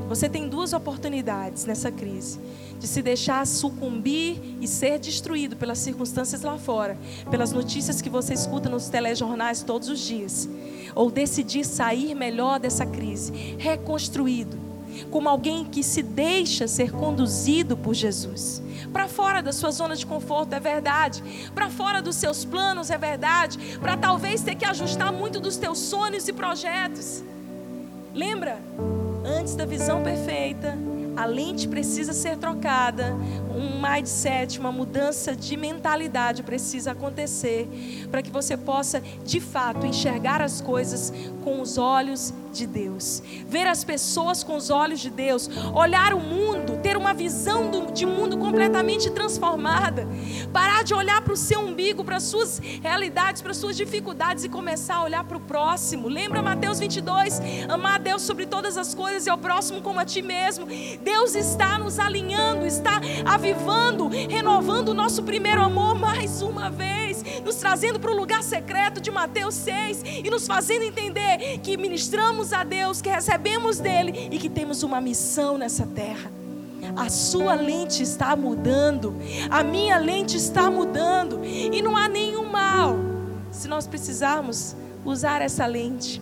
Você 0.07 0.29
tem 0.29 0.47
duas 0.47 0.73
oportunidades 0.73 1.65
nessa 1.65 1.91
crise: 1.91 2.39
de 2.79 2.87
se 2.87 3.01
deixar 3.01 3.45
sucumbir 3.45 4.39
e 4.61 4.67
ser 4.67 4.99
destruído 4.99 5.55
pelas 5.55 5.79
circunstâncias 5.79 6.41
lá 6.41 6.57
fora, 6.57 6.97
pelas 7.29 7.51
notícias 7.51 8.01
que 8.01 8.09
você 8.09 8.33
escuta 8.33 8.69
nos 8.69 8.87
telejornais 8.87 9.63
todos 9.63 9.89
os 9.89 9.99
dias, 9.99 10.47
ou 10.95 11.11
decidir 11.11 11.65
sair 11.65 12.15
melhor 12.15 12.59
dessa 12.59 12.85
crise, 12.85 13.31
reconstruído, 13.57 14.66
como 15.09 15.29
alguém 15.29 15.65
que 15.65 15.83
se 15.83 16.01
deixa 16.01 16.67
ser 16.67 16.91
conduzido 16.91 17.75
por 17.77 17.93
Jesus 17.93 18.61
para 18.97 19.07
fora 19.07 19.41
da 19.41 19.51
sua 19.51 19.71
zona 19.71 19.95
de 19.95 20.05
conforto, 20.05 20.53
é 20.53 20.59
verdade. 20.59 21.23
Para 21.53 21.69
fora 21.69 22.01
dos 22.01 22.15
seus 22.15 22.45
planos, 22.45 22.89
é 22.89 22.97
verdade. 22.97 23.77
Para 23.79 23.97
talvez 23.97 24.41
ter 24.41 24.55
que 24.55 24.65
ajustar 24.65 25.11
muito 25.11 25.39
dos 25.39 25.57
teus 25.57 25.77
sonhos 25.77 26.27
e 26.27 26.33
projetos. 26.33 27.23
Lembra? 28.13 28.59
Antes 29.23 29.55
da 29.55 29.65
visão 29.65 30.01
perfeita, 30.01 30.75
a 31.15 31.25
lente 31.25 31.67
precisa 31.67 32.13
ser 32.13 32.37
trocada, 32.37 33.15
um 33.57 33.81
mindset, 33.81 34.59
uma 34.59 34.71
mudança 34.71 35.35
de 35.35 35.57
mentalidade 35.57 36.43
precisa 36.43 36.91
acontecer 36.91 37.67
para 38.11 38.21
que 38.21 38.29
você 38.29 38.55
possa, 38.55 39.01
de 39.25 39.39
fato, 39.39 39.85
enxergar 39.85 40.41
as 40.41 40.61
coisas 40.61 41.11
com 41.43 41.61
os 41.61 41.77
olhos 41.77 42.33
de 42.51 42.65
Deus, 42.65 43.21
ver 43.47 43.67
as 43.67 43.83
pessoas 43.83 44.43
com 44.43 44.55
os 44.55 44.69
olhos 44.69 44.99
de 44.99 45.09
Deus, 45.09 45.49
olhar 45.73 46.13
o 46.13 46.19
mundo, 46.19 46.79
ter 46.81 46.97
uma 46.97 47.13
visão 47.13 47.69
de 47.93 48.05
mundo 48.05 48.37
completamente 48.37 49.09
transformada, 49.11 50.07
parar 50.51 50.83
de 50.83 50.93
olhar 50.93 51.21
para 51.21 51.33
o 51.33 51.37
seu 51.37 51.59
umbigo, 51.59 52.03
para 52.03 52.17
as 52.17 52.23
suas 52.23 52.59
realidades, 52.81 53.41
para 53.41 53.51
as 53.51 53.57
suas 53.57 53.77
dificuldades 53.77 54.43
e 54.43 54.49
começar 54.49 54.95
a 54.95 55.03
olhar 55.03 55.23
para 55.23 55.37
o 55.37 55.41
próximo. 55.41 56.07
Lembra 56.07 56.41
Mateus 56.41 56.79
22? 56.79 57.41
Amar 57.69 57.95
a 57.95 57.97
Deus 57.99 58.23
sobre 58.23 58.45
todas 58.45 58.77
as 58.77 58.93
coisas 58.95 59.27
e 59.27 59.29
ao 59.29 59.37
próximo 59.37 59.81
como 59.81 59.99
a 59.99 60.05
ti 60.05 60.21
mesmo. 60.21 60.65
Deus 61.01 61.35
está 61.35 61.77
nos 61.77 61.99
alinhando, 61.99 62.65
está 62.65 62.99
avivando, 63.47 64.07
renovando 64.07 64.89
o 64.89 64.93
nosso 64.93 65.23
primeiro 65.23 65.61
amor 65.61 65.95
mais 65.95 66.41
uma 66.41 66.69
vez, 66.69 67.23
nos 67.45 67.55
trazendo 67.55 67.97
para 67.97 68.11
o 68.11 68.15
lugar 68.15 68.43
secreto 68.43 68.99
de 68.99 69.09
Mateus 69.09 69.55
6 69.55 70.03
e 70.23 70.29
nos 70.29 70.45
fazendo 70.45 70.83
entender 70.83 71.59
que 71.63 71.77
ministramos 71.77 72.51
a 72.51 72.65
Deus, 72.65 73.01
que 73.01 73.09
recebemos 73.09 73.79
dele 73.79 74.27
e 74.31 74.37
que 74.37 74.49
temos 74.49 74.83
uma 74.83 74.99
missão 74.99 75.57
nessa 75.57 75.87
terra. 75.87 76.29
A 76.95 77.09
sua 77.09 77.55
lente 77.55 78.03
está 78.03 78.35
mudando, 78.35 79.15
a 79.49 79.63
minha 79.63 79.97
lente 79.97 80.35
está 80.35 80.69
mudando, 80.69 81.39
e 81.45 81.81
não 81.81 81.95
há 81.95 82.09
nenhum 82.09 82.49
mal 82.49 82.97
se 83.49 83.69
nós 83.69 83.87
precisarmos 83.87 84.75
usar 85.05 85.41
essa 85.41 85.65
lente. 85.65 86.21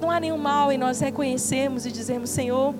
Não 0.00 0.10
há 0.10 0.20
nenhum 0.20 0.38
mal 0.38 0.70
em 0.70 0.78
nós 0.78 1.00
reconhecermos 1.00 1.86
e 1.86 1.92
dizermos: 1.92 2.30
Senhor, 2.30 2.74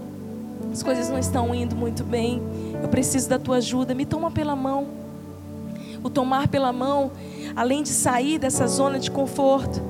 as 0.72 0.82
coisas 0.82 1.08
não 1.08 1.18
estão 1.18 1.54
indo 1.54 1.74
muito 1.74 2.04
bem, 2.04 2.40
eu 2.82 2.88
preciso 2.88 3.28
da 3.28 3.38
tua 3.38 3.56
ajuda, 3.56 3.94
me 3.94 4.04
toma 4.04 4.30
pela 4.30 4.56
mão. 4.56 4.86
O 6.02 6.08
tomar 6.08 6.48
pela 6.48 6.72
mão, 6.72 7.10
além 7.54 7.82
de 7.82 7.90
sair 7.90 8.38
dessa 8.38 8.66
zona 8.66 8.98
de 8.98 9.10
conforto, 9.10 9.82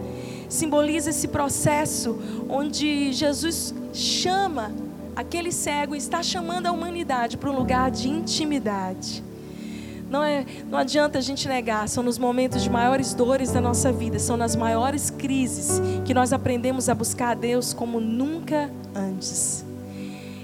simboliza 0.49 1.11
esse 1.11 1.29
processo 1.29 2.19
onde 2.49 3.13
Jesus 3.13 3.73
chama 3.93 4.73
aquele 5.15 5.53
cego, 5.53 5.95
está 5.95 6.23
chamando 6.23 6.67
a 6.67 6.73
humanidade 6.73 7.37
para 7.37 7.51
um 7.51 7.57
lugar 7.57 7.91
de 7.91 8.09
intimidade. 8.09 9.23
Não, 10.11 10.25
é, 10.25 10.45
não 10.69 10.77
adianta 10.77 11.19
a 11.19 11.21
gente 11.21 11.47
negar, 11.47 11.89
são 11.89 12.03
nos 12.03 12.19
momentos 12.19 12.65
de 12.65 12.69
maiores 12.69 13.15
dores 13.15 13.53
da 13.53 13.61
nossa 13.61 13.93
vida, 13.93 14.19
são 14.19 14.37
nas 14.37 14.57
maiores 14.57 15.09
crises 15.09 15.81
que 16.05 16.13
nós 16.13 16.33
aprendemos 16.33 16.89
a 16.89 16.95
buscar 16.95 17.31
a 17.31 17.35
Deus 17.35 17.73
como 17.73 18.01
nunca 18.01 18.69
antes. 18.93 19.65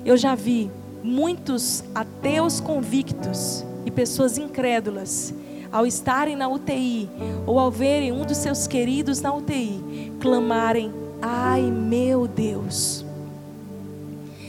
Eu 0.05 0.17
já 0.17 0.37
vi 0.37 0.71
muitos 1.07 1.85
ateus 1.95 2.61
convictos 2.61 3.65
e 3.85 3.91
pessoas 3.91 4.37
incrédulas, 4.37 5.33
ao 5.71 5.87
estarem 5.87 6.35
na 6.35 6.49
UTI 6.49 7.09
ou 7.47 7.59
ao 7.59 7.71
verem 7.71 8.11
um 8.11 8.25
dos 8.25 8.37
seus 8.39 8.67
queridos 8.67 9.21
na 9.21 9.33
UTI, 9.33 10.13
clamarem: 10.21 10.93
Ai 11.23 11.63
meu 11.63 12.27
Deus. 12.27 13.05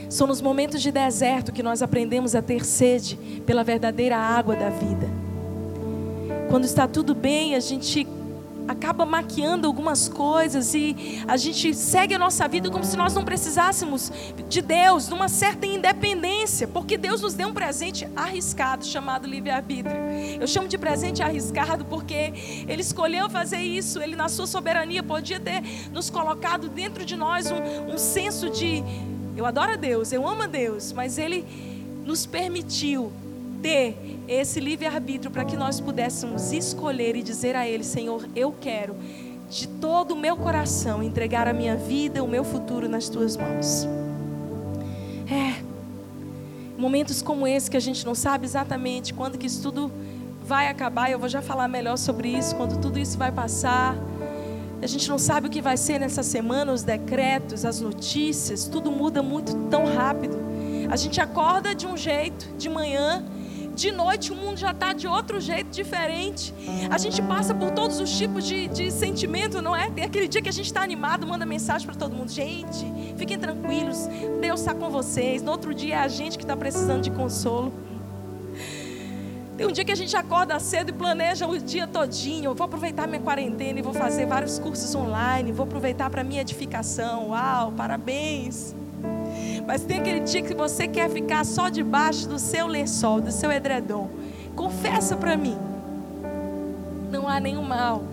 São 0.09 0.25
nos 0.25 0.41
momentos 0.41 0.81
de 0.81 0.91
deserto 0.91 1.51
que 1.51 1.61
nós 1.61 1.81
aprendemos 1.81 2.33
a 2.33 2.41
ter 2.41 2.65
sede 2.65 3.17
pela 3.45 3.63
verdadeira 3.63 4.17
água 4.17 4.55
da 4.55 4.69
vida. 4.69 5.07
Quando 6.49 6.63
está 6.63 6.87
tudo 6.87 7.13
bem, 7.13 7.55
a 7.55 7.59
gente 7.59 8.07
acaba 8.67 9.05
maquiando 9.05 9.67
algumas 9.67 10.09
coisas 10.09 10.73
e 10.73 11.23
a 11.27 11.37
gente 11.37 11.73
segue 11.73 12.13
a 12.13 12.19
nossa 12.19 12.47
vida 12.47 12.69
como 12.69 12.83
se 12.83 12.97
nós 12.97 13.13
não 13.13 13.23
precisássemos 13.23 14.11
de 14.49 14.61
Deus, 14.61 15.07
numa 15.07 15.29
certa 15.29 15.65
independência, 15.65 16.67
porque 16.67 16.97
Deus 16.97 17.21
nos 17.21 17.33
deu 17.33 17.47
um 17.47 17.53
presente 17.53 18.07
arriscado 18.15 18.85
chamado 18.85 19.27
livre-arbítrio. 19.27 19.95
Eu 20.39 20.47
chamo 20.47 20.67
de 20.67 20.77
presente 20.77 21.23
arriscado 21.23 21.85
porque 21.85 22.65
Ele 22.67 22.81
escolheu 22.81 23.29
fazer 23.29 23.61
isso, 23.61 24.01
Ele, 24.01 24.15
na 24.15 24.29
sua 24.29 24.47
soberania, 24.47 25.01
podia 25.01 25.39
ter 25.39 25.63
nos 25.91 26.09
colocado 26.09 26.69
dentro 26.69 27.05
de 27.05 27.15
nós 27.15 27.49
um, 27.51 27.93
um 27.93 27.97
senso 27.97 28.49
de: 28.49 28.83
eu 29.35 29.45
adoro 29.45 29.73
a 29.73 29.75
Deus, 29.75 30.11
eu 30.11 30.27
amo 30.27 30.43
a 30.43 30.47
Deus, 30.47 30.91
mas 30.91 31.17
Ele 31.17 31.45
nos 32.05 32.25
permitiu 32.25 33.11
ter 33.61 33.97
esse 34.27 34.59
livre-arbítrio 34.59 35.31
para 35.31 35.45
que 35.45 35.55
nós 35.55 35.79
pudéssemos 35.79 36.51
escolher 36.51 37.15
e 37.15 37.23
dizer 37.23 37.55
a 37.55 37.67
Ele: 37.67 37.83
Senhor, 37.83 38.27
eu 38.35 38.53
quero 38.59 38.95
de 39.49 39.67
todo 39.67 40.11
o 40.11 40.15
meu 40.15 40.35
coração 40.35 41.01
entregar 41.01 41.47
a 41.47 41.53
minha 41.53 41.75
vida, 41.75 42.23
o 42.23 42.27
meu 42.27 42.43
futuro 42.43 42.89
nas 42.89 43.07
tuas 43.07 43.37
mãos. 43.37 43.87
É, 45.29 45.67
Momentos 46.77 47.23
como 47.23 47.47
esse 47.47 47.71
que 47.71 47.75
a 47.75 47.79
gente 47.79 48.05
não 48.05 48.13
sabe 48.13 48.45
exatamente 48.45 49.11
quando 49.11 49.35
que 49.35 49.47
isso 49.47 49.63
tudo 49.63 49.91
vai 50.45 50.69
acabar, 50.69 51.09
eu 51.09 51.17
vou 51.17 51.27
já 51.27 51.41
falar 51.41 51.67
melhor 51.67 51.97
sobre 51.97 52.29
isso, 52.29 52.55
quando 52.55 52.79
tudo 52.79 52.99
isso 52.99 53.17
vai 53.17 53.31
passar. 53.31 53.95
A 54.79 54.85
gente 54.85 55.09
não 55.09 55.17
sabe 55.17 55.47
o 55.47 55.49
que 55.49 55.59
vai 55.59 55.75
ser 55.75 55.99
nessa 55.99 56.21
semana, 56.21 56.71
os 56.71 56.83
decretos, 56.83 57.65
as 57.65 57.81
notícias, 57.81 58.65
tudo 58.65 58.91
muda 58.91 59.23
muito 59.23 59.55
tão 59.71 59.85
rápido. 59.85 60.37
A 60.87 60.95
gente 60.95 61.19
acorda 61.19 61.73
de 61.73 61.87
um 61.87 61.97
jeito 61.97 62.47
de 62.59 62.69
manhã, 62.69 63.25
de 63.77 63.91
noite 63.91 64.31
o 64.31 64.35
mundo 64.35 64.57
já 64.57 64.71
está 64.71 64.91
de 64.91 65.07
outro 65.07 65.39
jeito 65.39 65.69
diferente. 65.69 66.51
A 66.89 66.97
gente 66.97 67.21
passa 67.21 67.53
por 67.53 67.69
todos 67.69 67.99
os 67.99 68.09
tipos 68.17 68.43
de, 68.43 68.67
de 68.67 68.89
sentimento, 68.91 69.61
não 69.61 69.75
é? 69.75 69.91
Tem 69.91 70.03
aquele 70.03 70.27
dia 70.27 70.41
que 70.41 70.49
a 70.49 70.51
gente 70.51 70.65
está 70.65 70.81
animado, 70.81 71.27
manda 71.27 71.45
mensagem 71.45 71.85
para 71.85 71.95
todo 71.95 72.15
mundo: 72.15 72.31
gente, 72.31 72.85
fiquem 73.15 73.37
tranquilos, 73.37 74.09
Deus 74.41 74.61
está 74.61 74.73
com 74.73 74.89
vocês. 74.89 75.43
No 75.43 75.51
outro 75.51 75.75
dia 75.75 75.95
é 75.95 75.99
a 75.99 76.07
gente 76.07 76.39
que 76.39 76.43
está 76.43 76.57
precisando 76.57 77.03
de 77.03 77.11
consolo. 77.11 77.71
Tem 79.55 79.65
um 79.65 79.71
dia 79.71 79.85
que 79.85 79.91
a 79.91 79.95
gente 79.95 80.15
acorda 80.15 80.59
cedo 80.59 80.89
e 80.89 80.93
planeja 80.93 81.47
o 81.47 81.57
dia 81.59 81.87
todinho. 81.87 82.45
Eu 82.45 82.55
vou 82.55 82.65
aproveitar 82.65 83.07
minha 83.07 83.21
quarentena 83.21 83.79
e 83.79 83.81
vou 83.81 83.93
fazer 83.93 84.25
vários 84.25 84.59
cursos 84.59 84.93
online. 84.93 85.51
Vou 85.51 85.65
aproveitar 85.65 86.09
para 86.09 86.23
minha 86.23 86.41
edificação. 86.41 87.29
Uau, 87.29 87.71
parabéns. 87.71 88.76
Mas 89.67 89.83
tem 89.83 89.99
aquele 89.99 90.21
dia 90.21 90.41
que 90.41 90.55
você 90.55 90.87
quer 90.87 91.09
ficar 91.09 91.45
só 91.45 91.67
debaixo 91.67 92.25
do 92.29 92.39
seu 92.39 92.65
lençol, 92.67 93.19
do 93.19 93.33
seu 93.33 93.51
edredom. 93.51 94.09
Confessa 94.55 95.17
para 95.17 95.35
mim. 95.35 95.57
Não 97.11 97.27
há 97.27 97.37
nenhum 97.37 97.63
mal 97.63 98.03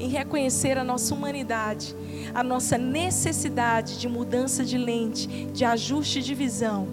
em 0.00 0.08
reconhecer 0.08 0.76
a 0.76 0.82
nossa 0.82 1.14
humanidade, 1.14 1.94
a 2.34 2.42
nossa 2.42 2.76
necessidade 2.76 3.98
de 3.98 4.08
mudança 4.08 4.64
de 4.64 4.76
lente, 4.76 5.28
de 5.52 5.64
ajuste 5.64 6.20
de 6.20 6.34
visão. 6.34 6.88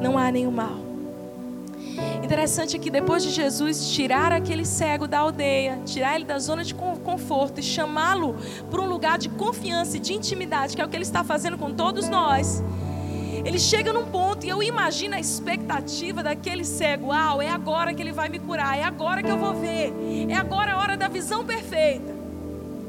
Não 0.00 0.16
há 0.16 0.30
nenhum 0.30 0.52
mal. 0.52 0.78
Interessante 2.22 2.76
é 2.76 2.78
que 2.78 2.90
depois 2.90 3.24
de 3.24 3.30
Jesus 3.30 3.90
tirar 3.90 4.32
aquele 4.32 4.64
cego 4.64 5.08
da 5.08 5.18
aldeia, 5.18 5.80
tirar 5.84 6.14
ele 6.14 6.24
da 6.24 6.38
zona 6.38 6.62
de 6.64 6.74
conforto 6.74 7.58
e 7.58 7.62
chamá-lo 7.62 8.36
para 8.70 8.80
um 8.80 8.86
lugar 8.86 9.18
de 9.18 9.28
confiança 9.28 9.96
e 9.96 10.00
de 10.00 10.14
intimidade, 10.14 10.76
que 10.76 10.82
é 10.82 10.84
o 10.84 10.88
que 10.88 10.96
ele 10.96 11.02
está 11.02 11.24
fazendo 11.24 11.58
com 11.58 11.72
todos 11.72 12.08
nós. 12.08 12.62
Ele 13.44 13.58
chega 13.58 13.92
num 13.92 14.06
ponto 14.06 14.46
e 14.46 14.48
eu 14.48 14.62
imagino 14.62 15.14
a 15.14 15.20
expectativa 15.20 16.22
daquele 16.22 16.64
cego: 16.64 17.08
"Uau, 17.08 17.42
é 17.42 17.50
agora 17.50 17.92
que 17.92 18.00
ele 18.00 18.12
vai 18.12 18.28
me 18.28 18.38
curar, 18.38 18.78
é 18.78 18.82
agora 18.82 19.22
que 19.22 19.30
eu 19.30 19.38
vou 19.38 19.54
ver. 19.54 19.92
É 20.28 20.34
agora 20.34 20.72
a 20.72 20.78
hora 20.78 20.96
da 20.96 21.08
visão 21.08 21.44
perfeita." 21.44 22.14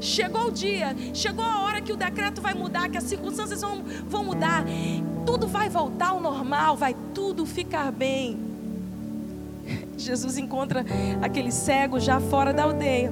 Chegou 0.00 0.48
o 0.48 0.50
dia, 0.50 0.94
chegou 1.14 1.44
a 1.44 1.60
hora 1.60 1.80
que 1.80 1.92
o 1.92 1.96
decreto 1.96 2.40
vai 2.40 2.54
mudar, 2.54 2.88
que 2.88 2.98
as 2.98 3.04
circunstâncias 3.04 3.62
vão, 3.62 3.82
vão 4.06 4.24
mudar, 4.24 4.64
tudo 5.24 5.46
vai 5.46 5.68
voltar 5.70 6.08
ao 6.08 6.20
normal, 6.20 6.76
vai 6.76 6.94
tudo 7.14 7.46
ficar 7.46 7.90
bem. 7.90 8.38
Jesus 9.96 10.36
encontra 10.36 10.84
aquele 11.22 11.50
cego 11.50 11.98
já 11.98 12.20
fora 12.20 12.52
da 12.52 12.64
aldeia. 12.64 13.10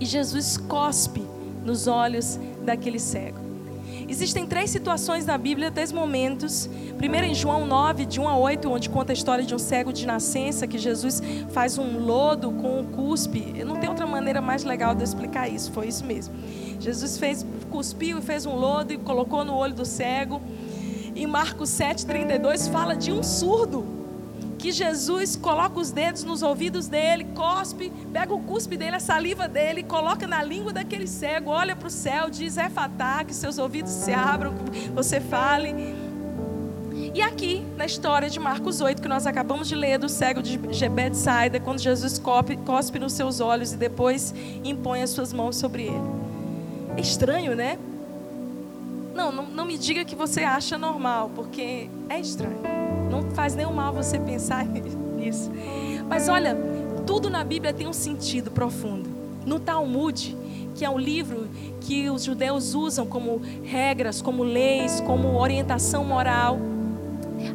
E 0.00 0.06
Jesus 0.06 0.56
cospe 0.56 1.22
nos 1.64 1.88
olhos 1.88 2.38
daquele 2.64 3.00
cego. 3.00 3.47
Existem 4.08 4.46
três 4.46 4.70
situações 4.70 5.26
na 5.26 5.36
Bíblia, 5.36 5.70
três 5.70 5.92
momentos. 5.92 6.68
Primeiro 6.96 7.26
em 7.26 7.34
João 7.34 7.66
9, 7.66 8.06
de 8.06 8.18
1 8.18 8.26
a 8.26 8.38
8, 8.38 8.70
onde 8.70 8.88
conta 8.88 9.12
a 9.12 9.14
história 9.14 9.44
de 9.44 9.54
um 9.54 9.58
cego 9.58 9.92
de 9.92 10.06
nascença, 10.06 10.66
que 10.66 10.78
Jesus 10.78 11.22
faz 11.50 11.76
um 11.76 11.98
lodo 11.98 12.50
com 12.52 12.80
um 12.80 12.84
cuspe. 12.86 13.62
Não 13.64 13.76
tem 13.76 13.86
outra 13.86 14.06
maneira 14.06 14.40
mais 14.40 14.64
legal 14.64 14.94
de 14.94 15.04
explicar 15.04 15.46
isso, 15.46 15.70
foi 15.72 15.88
isso 15.88 16.06
mesmo. 16.06 16.34
Jesus 16.80 17.18
fez, 17.18 17.44
cuspiu 17.70 18.18
e 18.18 18.22
fez 18.22 18.46
um 18.46 18.54
lodo 18.54 18.94
e 18.94 18.96
colocou 18.96 19.44
no 19.44 19.54
olho 19.54 19.74
do 19.74 19.84
cego. 19.84 20.40
Em 21.14 21.26
Marcos 21.26 21.68
7, 21.68 22.06
32, 22.06 22.68
fala 22.68 22.96
de 22.96 23.12
um 23.12 23.22
surdo 23.22 23.97
que 24.58 24.72
Jesus 24.72 25.36
coloca 25.36 25.78
os 25.78 25.92
dedos 25.92 26.24
nos 26.24 26.42
ouvidos 26.42 26.88
dele, 26.88 27.24
cospe, 27.34 27.92
pega 28.12 28.34
o 28.34 28.42
cuspe 28.42 28.76
dele, 28.76 28.96
a 28.96 29.00
saliva 29.00 29.46
dele, 29.46 29.84
coloca 29.84 30.26
na 30.26 30.42
língua 30.42 30.72
daquele 30.72 31.06
cego, 31.06 31.50
olha 31.50 31.76
para 31.76 31.86
o 31.86 31.90
céu, 31.90 32.28
diz: 32.28 32.58
É 32.58 32.68
fatá, 32.68 33.22
que 33.24 33.32
seus 33.32 33.56
ouvidos 33.56 33.92
se 33.92 34.12
abram, 34.12 34.54
que 34.54 34.88
você 34.90 35.20
fale. 35.20 35.96
E 37.14 37.22
aqui, 37.22 37.64
na 37.76 37.86
história 37.86 38.28
de 38.28 38.38
Marcos 38.38 38.80
8, 38.80 39.00
que 39.00 39.08
nós 39.08 39.26
acabamos 39.26 39.68
de 39.68 39.74
ler, 39.74 39.98
do 39.98 40.08
cego 40.08 40.42
de 40.42 40.58
Saida, 41.14 41.60
quando 41.60 41.78
Jesus 41.78 42.18
cospe, 42.18 42.56
cospe 42.56 42.98
nos 42.98 43.12
seus 43.12 43.40
olhos 43.40 43.72
e 43.72 43.76
depois 43.76 44.34
impõe 44.64 45.02
as 45.02 45.10
suas 45.10 45.32
mãos 45.32 45.56
sobre 45.56 45.84
ele. 45.84 46.02
É 46.96 47.00
estranho, 47.00 47.54
né? 47.54 47.78
Não, 49.14 49.32
não, 49.32 49.46
não 49.46 49.64
me 49.64 49.78
diga 49.78 50.04
que 50.04 50.14
você 50.14 50.42
acha 50.42 50.76
normal, 50.76 51.30
porque 51.34 51.88
é 52.08 52.20
estranho. 52.20 52.77
Não 53.10 53.22
faz 53.30 53.54
nenhum 53.54 53.72
mal 53.72 53.92
você 53.92 54.18
pensar 54.18 54.64
nisso. 55.16 55.50
Mas 56.08 56.28
olha, 56.28 56.56
tudo 57.06 57.30
na 57.30 57.42
Bíblia 57.42 57.72
tem 57.72 57.86
um 57.86 57.92
sentido 57.92 58.50
profundo. 58.50 59.08
No 59.46 59.58
Talmud, 59.58 60.36
que 60.74 60.84
é 60.84 60.90
um 60.90 60.98
livro 60.98 61.48
que 61.80 62.08
os 62.10 62.24
judeus 62.24 62.74
usam 62.74 63.06
como 63.06 63.40
regras, 63.64 64.20
como 64.20 64.42
leis, 64.42 65.00
como 65.00 65.38
orientação 65.38 66.04
moral, 66.04 66.58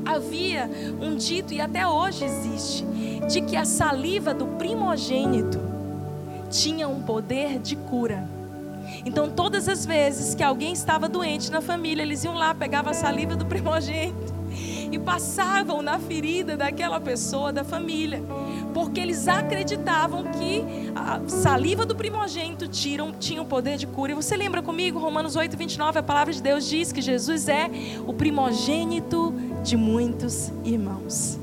havia 0.05 0.69
um 0.99 1.15
dito, 1.15 1.53
e 1.53 1.61
até 1.61 1.87
hoje 1.87 2.25
existe, 2.25 2.85
de 3.29 3.41
que 3.41 3.55
a 3.55 3.65
saliva 3.65 4.33
do 4.33 4.45
primogênito 4.57 5.59
tinha 6.49 6.87
um 6.87 7.01
poder 7.01 7.59
de 7.59 7.75
cura. 7.75 8.27
Então, 9.05 9.29
todas 9.29 9.69
as 9.69 9.85
vezes 9.85 10.35
que 10.35 10.43
alguém 10.43 10.73
estava 10.73 11.07
doente 11.07 11.51
na 11.51 11.61
família, 11.61 12.03
eles 12.03 12.23
iam 12.23 12.33
lá, 12.33 12.53
pegavam 12.53 12.91
a 12.91 12.93
saliva 12.93 13.35
do 13.35 13.45
primogênito 13.47 14.32
e 14.93 14.99
passavam 14.99 15.81
na 15.81 15.97
ferida 15.97 16.55
daquela 16.55 17.01
pessoa, 17.01 17.51
da 17.51 17.63
família, 17.63 18.21
porque 18.75 18.99
eles 18.99 19.27
acreditavam 19.27 20.25
que 20.25 20.63
a 20.95 21.27
saliva 21.27 21.83
do 21.83 21.95
primogênito 21.95 22.67
tinha, 22.67 23.11
tinha 23.19 23.41
o 23.41 23.45
poder 23.45 23.75
de 23.77 23.87
cura. 23.87 24.11
E 24.11 24.15
você 24.15 24.37
lembra 24.37 24.61
comigo, 24.61 24.99
Romanos 24.99 25.35
8, 25.35 25.57
29, 25.57 25.97
a 25.97 26.03
palavra 26.03 26.31
de 26.31 26.41
Deus 26.43 26.69
diz 26.69 26.91
que 26.91 27.01
Jesus 27.01 27.49
é 27.49 27.71
o 28.05 28.13
primogênito 28.13 29.33
de 29.63 29.75
muitos 29.75 30.51
irmãos. 30.63 31.39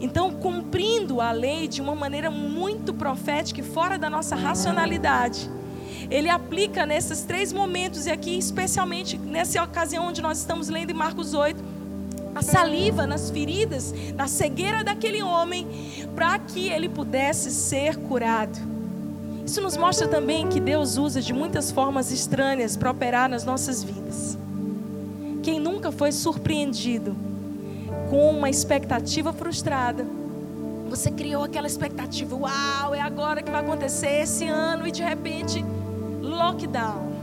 Então, 0.00 0.30
cumprindo 0.30 1.20
a 1.20 1.32
lei 1.32 1.66
de 1.66 1.80
uma 1.80 1.96
maneira 1.96 2.30
muito 2.30 2.94
profética 2.94 3.60
e 3.60 3.64
fora 3.64 3.98
da 3.98 4.08
nossa 4.08 4.36
racionalidade, 4.36 5.50
ele 6.08 6.28
aplica 6.28 6.86
nesses 6.86 7.22
três 7.22 7.52
momentos, 7.52 8.06
e 8.06 8.10
aqui 8.10 8.38
especialmente 8.38 9.18
nessa 9.18 9.60
ocasião 9.64 10.06
onde 10.06 10.22
nós 10.22 10.38
estamos 10.38 10.68
lendo 10.68 10.90
em 10.90 10.94
Marcos 10.94 11.34
8, 11.34 11.75
a 12.36 12.42
saliva 12.42 13.06
nas 13.06 13.30
feridas, 13.30 13.94
na 14.14 14.28
cegueira 14.28 14.84
daquele 14.84 15.22
homem, 15.22 15.66
para 16.14 16.38
que 16.38 16.68
ele 16.68 16.86
pudesse 16.86 17.50
ser 17.50 17.96
curado. 17.96 18.58
Isso 19.46 19.62
nos 19.62 19.74
mostra 19.74 20.06
também 20.06 20.46
que 20.46 20.60
Deus 20.60 20.98
usa 20.98 21.22
de 21.22 21.32
muitas 21.32 21.70
formas 21.70 22.12
estranhas 22.12 22.76
para 22.76 22.90
operar 22.90 23.26
nas 23.26 23.42
nossas 23.42 23.82
vidas. 23.82 24.36
Quem 25.42 25.58
nunca 25.58 25.90
foi 25.90 26.12
surpreendido 26.12 27.16
com 28.10 28.28
uma 28.28 28.50
expectativa 28.50 29.32
frustrada, 29.32 30.06
você 30.90 31.10
criou 31.10 31.42
aquela 31.42 31.66
expectativa, 31.66 32.36
uau, 32.36 32.94
é 32.94 33.00
agora 33.00 33.42
que 33.42 33.50
vai 33.50 33.62
acontecer 33.62 34.20
esse 34.20 34.44
ano 34.46 34.86
e 34.86 34.90
de 34.90 35.02
repente, 35.02 35.64
lockdown. 36.20 37.16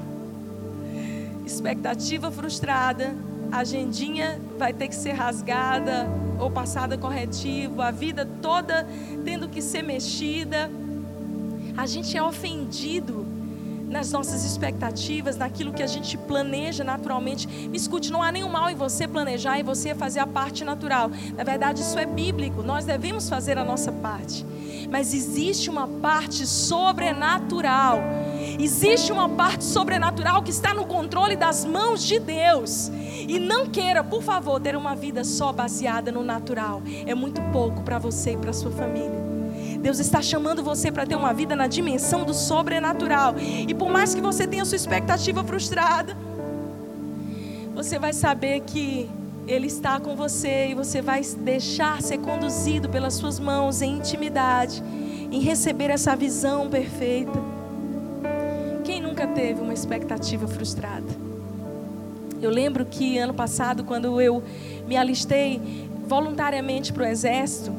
Expectativa 1.45 2.31
frustrada, 2.31 3.13
agendinha 3.51 4.41
vai 4.63 4.71
ter 4.71 4.87
que 4.87 4.95
ser 4.95 5.11
rasgada 5.11 6.07
ou 6.39 6.49
passada 6.49 6.97
corretivo, 6.97 7.81
a 7.81 7.91
vida 7.91 8.25
toda 8.41 8.87
tendo 9.25 9.49
que 9.49 9.61
ser 9.61 9.81
mexida. 9.81 10.71
A 11.75 11.85
gente 11.85 12.15
é 12.15 12.23
ofendido 12.23 13.25
nas 13.89 14.09
nossas 14.13 14.45
expectativas, 14.45 15.35
naquilo 15.35 15.73
que 15.73 15.83
a 15.83 15.87
gente 15.87 16.17
planeja 16.17 16.81
naturalmente. 16.81 17.45
Me 17.45 17.75
escute, 17.75 18.09
não 18.09 18.23
há 18.23 18.31
nenhum 18.31 18.47
mal 18.47 18.69
em 18.69 18.75
você 18.75 19.05
planejar 19.05 19.59
e 19.59 19.63
você 19.63 19.93
fazer 19.93 20.21
a 20.21 20.27
parte 20.27 20.63
natural. 20.63 21.11
Na 21.35 21.43
verdade, 21.43 21.81
isso 21.81 21.99
é 21.99 22.05
bíblico. 22.05 22.63
Nós 22.63 22.85
devemos 22.85 23.27
fazer 23.27 23.57
a 23.57 23.65
nossa 23.65 23.91
parte. 23.91 24.45
Mas 24.89 25.13
existe 25.13 25.69
uma 25.69 25.89
parte 25.89 26.47
sobrenatural. 26.47 27.99
Existe 28.59 29.11
uma 29.11 29.27
parte 29.29 29.63
sobrenatural 29.63 30.43
que 30.43 30.51
está 30.51 30.73
no 30.73 30.85
controle 30.85 31.35
das 31.35 31.65
mãos 31.65 32.03
de 32.03 32.19
Deus. 32.19 32.91
E 33.27 33.39
não 33.39 33.67
queira, 33.67 34.03
por 34.03 34.21
favor, 34.21 34.59
ter 34.59 34.75
uma 34.75 34.95
vida 34.95 35.23
só 35.23 35.51
baseada 35.51 36.11
no 36.11 36.23
natural. 36.23 36.81
É 37.05 37.15
muito 37.15 37.41
pouco 37.51 37.81
para 37.83 37.97
você 37.97 38.33
e 38.33 38.37
para 38.37 38.53
sua 38.53 38.71
família. 38.71 39.23
Deus 39.79 39.99
está 39.99 40.21
chamando 40.21 40.63
você 40.63 40.91
para 40.91 41.05
ter 41.05 41.15
uma 41.15 41.33
vida 41.33 41.55
na 41.55 41.67
dimensão 41.67 42.23
do 42.23 42.33
sobrenatural. 42.33 43.35
E 43.37 43.73
por 43.73 43.89
mais 43.89 44.15
que 44.15 44.21
você 44.21 44.47
tenha 44.47 44.63
sua 44.63 44.77
expectativa 44.77 45.43
frustrada, 45.43 46.15
você 47.75 47.99
vai 47.99 48.13
saber 48.13 48.61
que 48.61 49.09
Ele 49.45 49.67
está 49.67 49.99
com 49.99 50.15
você 50.15 50.69
e 50.69 50.73
você 50.73 51.01
vai 51.01 51.21
deixar 51.21 52.01
ser 52.01 52.19
conduzido 52.19 52.87
pelas 52.87 53.15
suas 53.15 53.39
mãos 53.39 53.81
em 53.81 53.97
intimidade, 53.97 54.81
em 55.29 55.41
receber 55.41 55.89
essa 55.89 56.15
visão 56.15 56.69
perfeita. 56.69 57.52
Nunca 59.13 59.27
teve 59.27 59.61
uma 59.61 59.75
expectativa 59.75 60.47
frustrada? 60.47 61.05
Eu 62.41 62.49
lembro 62.49 62.83
que 62.83 63.19
ano 63.19 63.31
passado, 63.31 63.83
quando 63.83 64.19
eu 64.19 64.41
me 64.87 64.97
alistei 64.97 65.61
voluntariamente 66.07 66.91
para 66.91 67.03
o 67.03 67.05
exército, 67.05 67.71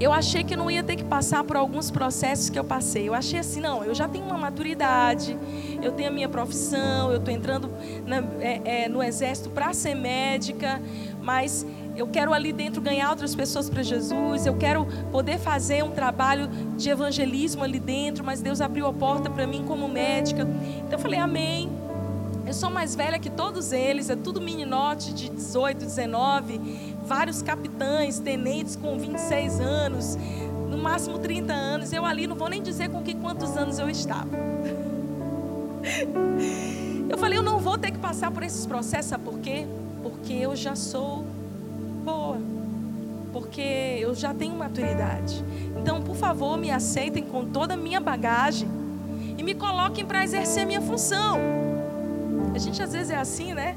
eu 0.00 0.12
achei 0.12 0.42
que 0.42 0.56
não 0.56 0.68
ia 0.68 0.82
ter 0.82 0.96
que 0.96 1.04
passar 1.04 1.44
por 1.44 1.56
alguns 1.56 1.92
processos 1.92 2.50
que 2.50 2.58
eu 2.58 2.64
passei. 2.64 3.08
Eu 3.08 3.14
achei 3.14 3.38
assim, 3.38 3.60
não, 3.60 3.84
eu 3.84 3.94
já 3.94 4.08
tenho 4.08 4.24
uma 4.24 4.36
maturidade, 4.36 5.38
eu 5.80 5.92
tenho 5.92 6.08
a 6.08 6.12
minha 6.12 6.28
profissão, 6.28 7.12
eu 7.12 7.18
estou 7.18 7.32
entrando 7.32 7.70
na, 8.04 8.16
é, 8.40 8.62
é, 8.64 8.88
no 8.88 9.00
exército 9.00 9.48
para 9.50 9.72
ser 9.72 9.94
médica, 9.94 10.82
mas 11.22 11.64
eu 11.96 12.06
quero 12.06 12.32
ali 12.32 12.52
dentro 12.52 12.80
ganhar 12.80 13.10
outras 13.10 13.34
pessoas 13.34 13.68
para 13.68 13.82
Jesus, 13.82 14.46
eu 14.46 14.56
quero 14.56 14.86
poder 15.10 15.38
fazer 15.38 15.84
um 15.84 15.90
trabalho 15.90 16.48
de 16.76 16.88
evangelismo 16.88 17.62
ali 17.62 17.78
dentro, 17.78 18.24
mas 18.24 18.40
Deus 18.40 18.60
abriu 18.60 18.86
a 18.86 18.92
porta 18.92 19.28
para 19.28 19.46
mim 19.46 19.64
como 19.66 19.88
médica. 19.88 20.46
Então 20.78 20.92
eu 20.92 20.98
falei, 20.98 21.18
amém. 21.18 21.70
Eu 22.46 22.54
sou 22.54 22.70
mais 22.70 22.96
velha 22.96 23.18
que 23.18 23.30
todos 23.30 23.70
eles, 23.70 24.10
é 24.10 24.16
tudo 24.16 24.40
meninote 24.40 25.12
de 25.12 25.28
18, 25.28 25.78
19, 25.78 26.60
vários 27.04 27.42
capitães, 27.42 28.18
tenentes 28.18 28.74
com 28.74 28.98
26 28.98 29.60
anos, 29.60 30.16
no 30.68 30.78
máximo 30.78 31.18
30 31.18 31.52
anos. 31.52 31.92
Eu 31.92 32.04
ali 32.04 32.26
não 32.26 32.34
vou 32.34 32.48
nem 32.48 32.60
dizer 32.60 32.88
com 32.88 33.02
que 33.02 33.14
quantos 33.14 33.56
anos 33.56 33.78
eu 33.78 33.88
estava. 33.88 34.30
Eu 37.10 37.18
falei, 37.18 37.36
eu 37.36 37.42
não 37.42 37.58
vou 37.58 37.76
ter 37.76 37.90
que 37.90 37.98
passar 37.98 38.30
por 38.30 38.44
esses 38.44 38.64
processos, 38.64 39.06
sabe 39.06 39.24
por 39.24 39.40
quê? 39.40 39.66
Porque 40.00 40.32
eu 40.32 40.54
já 40.54 40.76
sou 40.76 41.24
boa. 42.10 42.38
Porque 43.32 43.60
eu 44.00 44.14
já 44.14 44.34
tenho 44.34 44.56
maturidade. 44.56 45.44
Então, 45.80 46.02
por 46.02 46.16
favor, 46.16 46.58
me 46.58 46.70
aceitem 46.70 47.22
com 47.22 47.46
toda 47.46 47.74
a 47.74 47.76
minha 47.76 48.00
bagagem 48.00 48.68
e 49.38 49.42
me 49.42 49.54
coloquem 49.54 50.04
para 50.04 50.24
exercer 50.24 50.66
minha 50.66 50.80
função. 50.80 51.38
A 52.54 52.58
gente 52.58 52.82
às 52.82 52.92
vezes 52.92 53.10
é 53.10 53.16
assim, 53.16 53.54
né? 53.54 53.76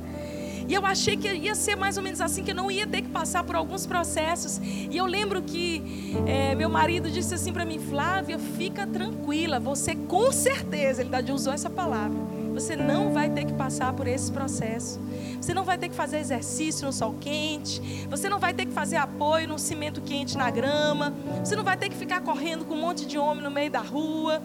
E 0.67 0.73
eu 0.73 0.85
achei 0.85 1.17
que 1.17 1.27
ia 1.27 1.55
ser 1.55 1.75
mais 1.75 1.97
ou 1.97 2.03
menos 2.03 2.21
assim, 2.21 2.43
que 2.43 2.51
eu 2.51 2.55
não 2.55 2.71
ia 2.71 2.87
ter 2.87 3.01
que 3.01 3.09
passar 3.09 3.43
por 3.43 3.55
alguns 3.55 3.85
processos. 3.85 4.59
E 4.63 4.95
eu 4.95 5.05
lembro 5.05 5.41
que 5.41 6.15
é, 6.25 6.55
meu 6.55 6.69
marido 6.69 7.11
disse 7.11 7.35
assim 7.35 7.51
para 7.53 7.65
mim, 7.65 7.79
Flávia, 7.79 8.39
fica 8.39 8.87
tranquila, 8.87 9.59
você 9.59 9.93
com 9.93 10.31
certeza, 10.31 11.01
ele 11.01 11.31
usou 11.31 11.53
essa 11.53 11.69
palavra, 11.69 12.17
você 12.53 12.75
não 12.75 13.11
vai 13.11 13.29
ter 13.29 13.45
que 13.45 13.53
passar 13.53 13.93
por 13.93 14.07
esse 14.07 14.31
processo. 14.31 14.99
Você 15.43 15.53
não 15.53 15.65
vai 15.65 15.77
ter 15.77 15.89
que 15.89 15.95
fazer 15.95 16.19
exercício 16.19 16.85
no 16.85 16.93
sol 16.93 17.17
quente. 17.19 17.81
Você 18.09 18.29
não 18.29 18.39
vai 18.39 18.53
ter 18.53 18.65
que 18.65 18.71
fazer 18.71 18.95
apoio 18.95 19.45
no 19.45 19.59
cimento 19.59 19.99
quente 19.99 20.37
na 20.37 20.49
grama. 20.49 21.13
Você 21.43 21.53
não 21.53 21.65
vai 21.65 21.75
ter 21.75 21.89
que 21.89 21.97
ficar 21.97 22.21
correndo 22.21 22.63
com 22.63 22.75
um 22.75 22.79
monte 22.79 23.05
de 23.05 23.17
homem 23.17 23.43
no 23.43 23.51
meio 23.51 23.69
da 23.69 23.81
rua. 23.81 24.41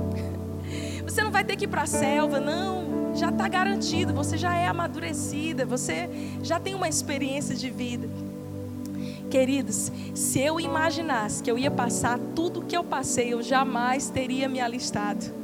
Você 1.04 1.22
não 1.22 1.30
vai 1.30 1.42
ter 1.42 1.56
que 1.56 1.64
ir 1.64 1.68
para 1.68 1.82
a 1.82 1.86
selva, 1.86 2.38
não. 2.38 3.16
Já 3.16 3.30
está 3.30 3.48
garantido. 3.48 4.12
Você 4.12 4.36
já 4.36 4.54
é 4.54 4.66
amadurecida. 4.68 5.64
Você 5.64 6.10
já 6.42 6.60
tem 6.60 6.74
uma 6.74 6.86
experiência 6.86 7.54
de 7.54 7.70
vida. 7.70 8.06
Queridos, 9.30 9.90
se 10.14 10.38
eu 10.38 10.60
imaginasse 10.60 11.42
que 11.42 11.50
eu 11.50 11.56
ia 11.56 11.70
passar 11.70 12.18
tudo 12.36 12.60
o 12.60 12.64
que 12.66 12.76
eu 12.76 12.84
passei, 12.84 13.32
eu 13.32 13.42
jamais 13.42 14.10
teria 14.10 14.50
me 14.50 14.60
alistado. 14.60 15.39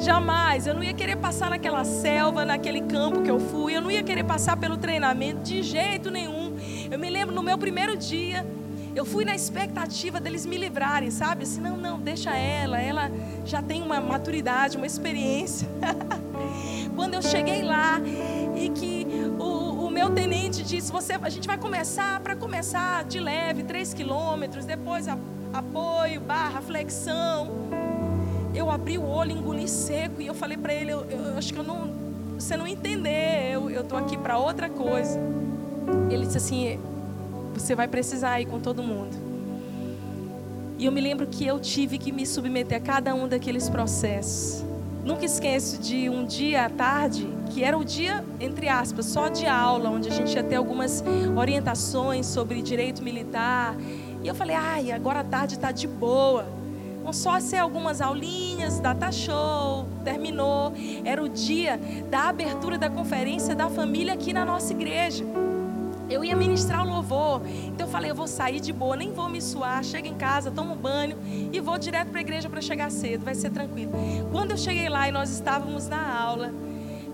Jamais, 0.00 0.66
eu 0.66 0.74
não 0.74 0.82
ia 0.82 0.94
querer 0.94 1.16
passar 1.16 1.50
naquela 1.50 1.84
selva, 1.84 2.44
naquele 2.44 2.82
campo 2.82 3.22
que 3.22 3.30
eu 3.30 3.40
fui, 3.40 3.76
eu 3.76 3.80
não 3.80 3.90
ia 3.90 4.02
querer 4.02 4.24
passar 4.24 4.56
pelo 4.56 4.76
treinamento 4.76 5.42
de 5.42 5.62
jeito 5.62 6.10
nenhum. 6.10 6.56
Eu 6.90 6.98
me 6.98 7.10
lembro 7.10 7.34
no 7.34 7.42
meu 7.42 7.58
primeiro 7.58 7.96
dia, 7.96 8.46
eu 8.94 9.04
fui 9.04 9.24
na 9.24 9.34
expectativa 9.34 10.20
deles 10.20 10.44
me 10.46 10.56
livrarem, 10.56 11.10
sabe? 11.10 11.44
Assim, 11.44 11.60
não, 11.60 11.76
não, 11.76 12.00
deixa 12.00 12.34
ela, 12.36 12.80
ela 12.80 13.10
já 13.44 13.62
tem 13.62 13.82
uma 13.82 14.00
maturidade, 14.00 14.76
uma 14.76 14.86
experiência. 14.86 15.68
Quando 16.96 17.14
eu 17.14 17.22
cheguei 17.22 17.62
lá 17.62 18.00
e 18.56 18.68
que 18.70 19.06
o, 19.38 19.86
o 19.86 19.90
meu 19.90 20.10
tenente 20.10 20.62
disse, 20.62 20.90
você, 20.90 21.14
a 21.20 21.28
gente 21.28 21.46
vai 21.46 21.58
começar, 21.58 22.18
para 22.20 22.34
começar 22.34 23.04
de 23.04 23.20
leve, 23.20 23.62
3 23.62 23.94
quilômetros, 23.94 24.64
depois 24.64 25.06
a, 25.06 25.16
apoio, 25.52 26.20
barra, 26.20 26.60
flexão 26.60 27.67
eu 28.54 28.70
abri 28.70 28.98
o 28.98 29.04
olho, 29.06 29.32
engoli 29.32 29.68
seco 29.68 30.20
e 30.20 30.26
eu 30.26 30.34
falei 30.34 30.56
para 30.56 30.72
ele, 30.72 30.92
eu, 30.92 31.04
eu, 31.04 31.36
acho 31.36 31.52
que 31.52 31.58
eu 31.58 31.64
não, 31.64 31.90
você 32.38 32.56
não 32.56 32.66
entender, 32.66 33.52
eu 33.52 33.68
eu 33.70 33.84
tô 33.84 33.96
aqui 33.96 34.16
para 34.16 34.38
outra 34.38 34.68
coisa. 34.68 35.18
Ele 36.10 36.26
disse 36.26 36.38
assim, 36.38 36.78
você 37.54 37.74
vai 37.74 37.86
precisar 37.86 38.40
ir 38.40 38.46
com 38.46 38.60
todo 38.60 38.82
mundo. 38.82 39.16
E 40.78 40.84
eu 40.84 40.92
me 40.92 41.00
lembro 41.00 41.26
que 41.26 41.46
eu 41.46 41.58
tive 41.58 41.98
que 41.98 42.12
me 42.12 42.26
submeter 42.26 42.78
a 42.78 42.80
cada 42.80 43.14
um 43.14 43.26
daqueles 43.26 43.68
processos. 43.68 44.64
Nunca 45.04 45.24
esqueço 45.24 45.78
de 45.78 46.08
um 46.08 46.24
dia 46.24 46.66
à 46.66 46.70
tarde, 46.70 47.26
que 47.50 47.64
era 47.64 47.76
o 47.76 47.84
dia, 47.84 48.24
entre 48.38 48.68
aspas, 48.68 49.06
só 49.06 49.28
de 49.28 49.46
aula, 49.46 49.90
onde 49.90 50.08
a 50.08 50.12
gente 50.12 50.34
ia 50.34 50.42
ter 50.42 50.56
algumas 50.56 51.02
orientações 51.36 52.26
sobre 52.26 52.60
direito 52.62 53.02
militar. 53.02 53.74
E 54.22 54.28
eu 54.28 54.34
falei, 54.34 54.54
ai, 54.54 54.92
agora 54.92 55.20
a 55.20 55.24
tarde 55.24 55.54
está 55.54 55.72
de 55.72 55.86
boa 55.86 56.57
só 57.12 57.40
ser 57.40 57.56
algumas 57.56 58.00
aulinhas, 58.00 58.80
data 58.80 59.10
show, 59.10 59.86
terminou. 60.04 60.72
Era 61.04 61.22
o 61.22 61.28
dia 61.28 61.80
da 62.10 62.28
abertura 62.28 62.78
da 62.78 62.88
conferência 62.88 63.54
da 63.54 63.68
família 63.68 64.14
aqui 64.14 64.32
na 64.32 64.44
nossa 64.44 64.72
igreja. 64.72 65.24
Eu 66.10 66.24
ia 66.24 66.34
ministrar 66.34 66.86
o 66.86 66.90
louvor. 66.90 67.42
Então 67.66 67.86
eu 67.86 67.90
falei, 67.90 68.10
eu 68.10 68.14
vou 68.14 68.26
sair 68.26 68.60
de 68.60 68.72
boa, 68.72 68.96
nem 68.96 69.12
vou 69.12 69.28
me 69.28 69.42
suar. 69.42 69.84
Chego 69.84 70.08
em 70.08 70.14
casa, 70.14 70.50
tomo 70.50 70.74
banho 70.74 71.16
e 71.52 71.60
vou 71.60 71.78
direto 71.78 72.08
para 72.08 72.18
a 72.18 72.22
igreja 72.22 72.48
para 72.48 72.60
chegar 72.60 72.90
cedo, 72.90 73.24
vai 73.24 73.34
ser 73.34 73.50
tranquilo. 73.50 73.92
Quando 74.32 74.52
eu 74.52 74.56
cheguei 74.56 74.88
lá 74.88 75.08
e 75.08 75.12
nós 75.12 75.30
estávamos 75.30 75.86
na 75.86 76.18
aula, 76.18 76.52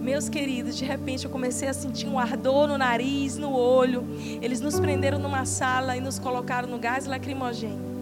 meus 0.00 0.28
queridos, 0.28 0.76
de 0.76 0.84
repente 0.84 1.24
eu 1.24 1.30
comecei 1.30 1.66
a 1.66 1.72
sentir 1.72 2.06
um 2.06 2.18
ardor 2.18 2.68
no 2.68 2.76
nariz, 2.78 3.36
no 3.36 3.52
olho. 3.52 4.06
Eles 4.40 4.60
nos 4.60 4.78
prenderam 4.78 5.18
numa 5.18 5.44
sala 5.44 5.96
e 5.96 6.00
nos 6.00 6.18
colocaram 6.18 6.68
no 6.68 6.78
gás 6.78 7.06
lacrimogêneo. 7.06 7.93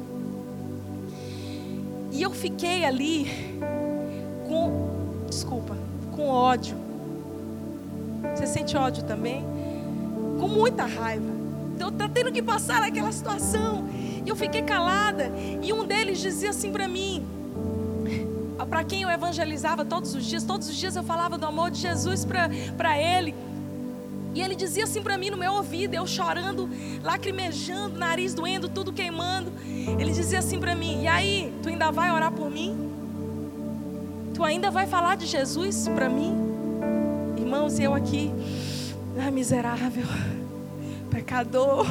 E 2.12 2.20
eu 2.20 2.30
fiquei 2.30 2.84
ali 2.84 3.26
com, 4.46 5.26
desculpa, 5.28 5.76
com 6.14 6.28
ódio. 6.28 6.76
Você 8.34 8.46
sente 8.46 8.76
ódio 8.76 9.02
também? 9.04 9.42
Com 10.38 10.46
muita 10.46 10.84
raiva. 10.84 11.32
Então 11.74 11.90
tá 11.90 12.08
tendo 12.08 12.30
que 12.30 12.42
passar 12.42 12.80
naquela 12.82 13.10
situação. 13.10 13.88
E 14.24 14.28
eu 14.28 14.36
fiquei 14.36 14.62
calada. 14.62 15.32
E 15.62 15.72
um 15.72 15.86
deles 15.86 16.20
dizia 16.20 16.50
assim 16.50 16.70
para 16.70 16.86
mim, 16.86 17.26
para 18.68 18.84
quem 18.84 19.02
eu 19.02 19.10
evangelizava 19.10 19.84
todos 19.84 20.14
os 20.14 20.24
dias, 20.24 20.44
todos 20.44 20.68
os 20.68 20.76
dias 20.76 20.94
eu 20.94 21.02
falava 21.02 21.36
do 21.38 21.46
amor 21.46 21.70
de 21.70 21.80
Jesus 21.80 22.24
para 22.24 22.98
ele. 22.98 23.34
E 24.34 24.40
ele 24.40 24.54
dizia 24.54 24.84
assim 24.84 25.02
para 25.02 25.18
mim 25.18 25.30
no 25.30 25.36
meu 25.36 25.52
ouvido, 25.52 25.94
eu 25.94 26.06
chorando, 26.06 26.68
lacrimejando, 27.02 27.98
nariz 27.98 28.32
doendo, 28.32 28.68
tudo 28.68 28.92
queimando. 28.92 29.52
Ele 29.98 30.10
dizia 30.10 30.38
assim 30.38 30.58
para 30.58 30.74
mim: 30.74 31.02
"E 31.02 31.08
aí, 31.08 31.52
tu 31.62 31.68
ainda 31.68 31.90
vai 31.90 32.10
orar 32.10 32.32
por 32.32 32.50
mim? 32.50 32.90
Tu 34.34 34.42
ainda 34.42 34.70
vai 34.70 34.86
falar 34.86 35.16
de 35.16 35.26
Jesus 35.26 35.86
para 35.88 36.08
mim?" 36.08 36.34
Irmãos, 37.36 37.78
eu 37.78 37.92
aqui, 37.92 38.32
ah, 39.18 39.30
miserável, 39.30 40.06
pecador, 41.10 41.86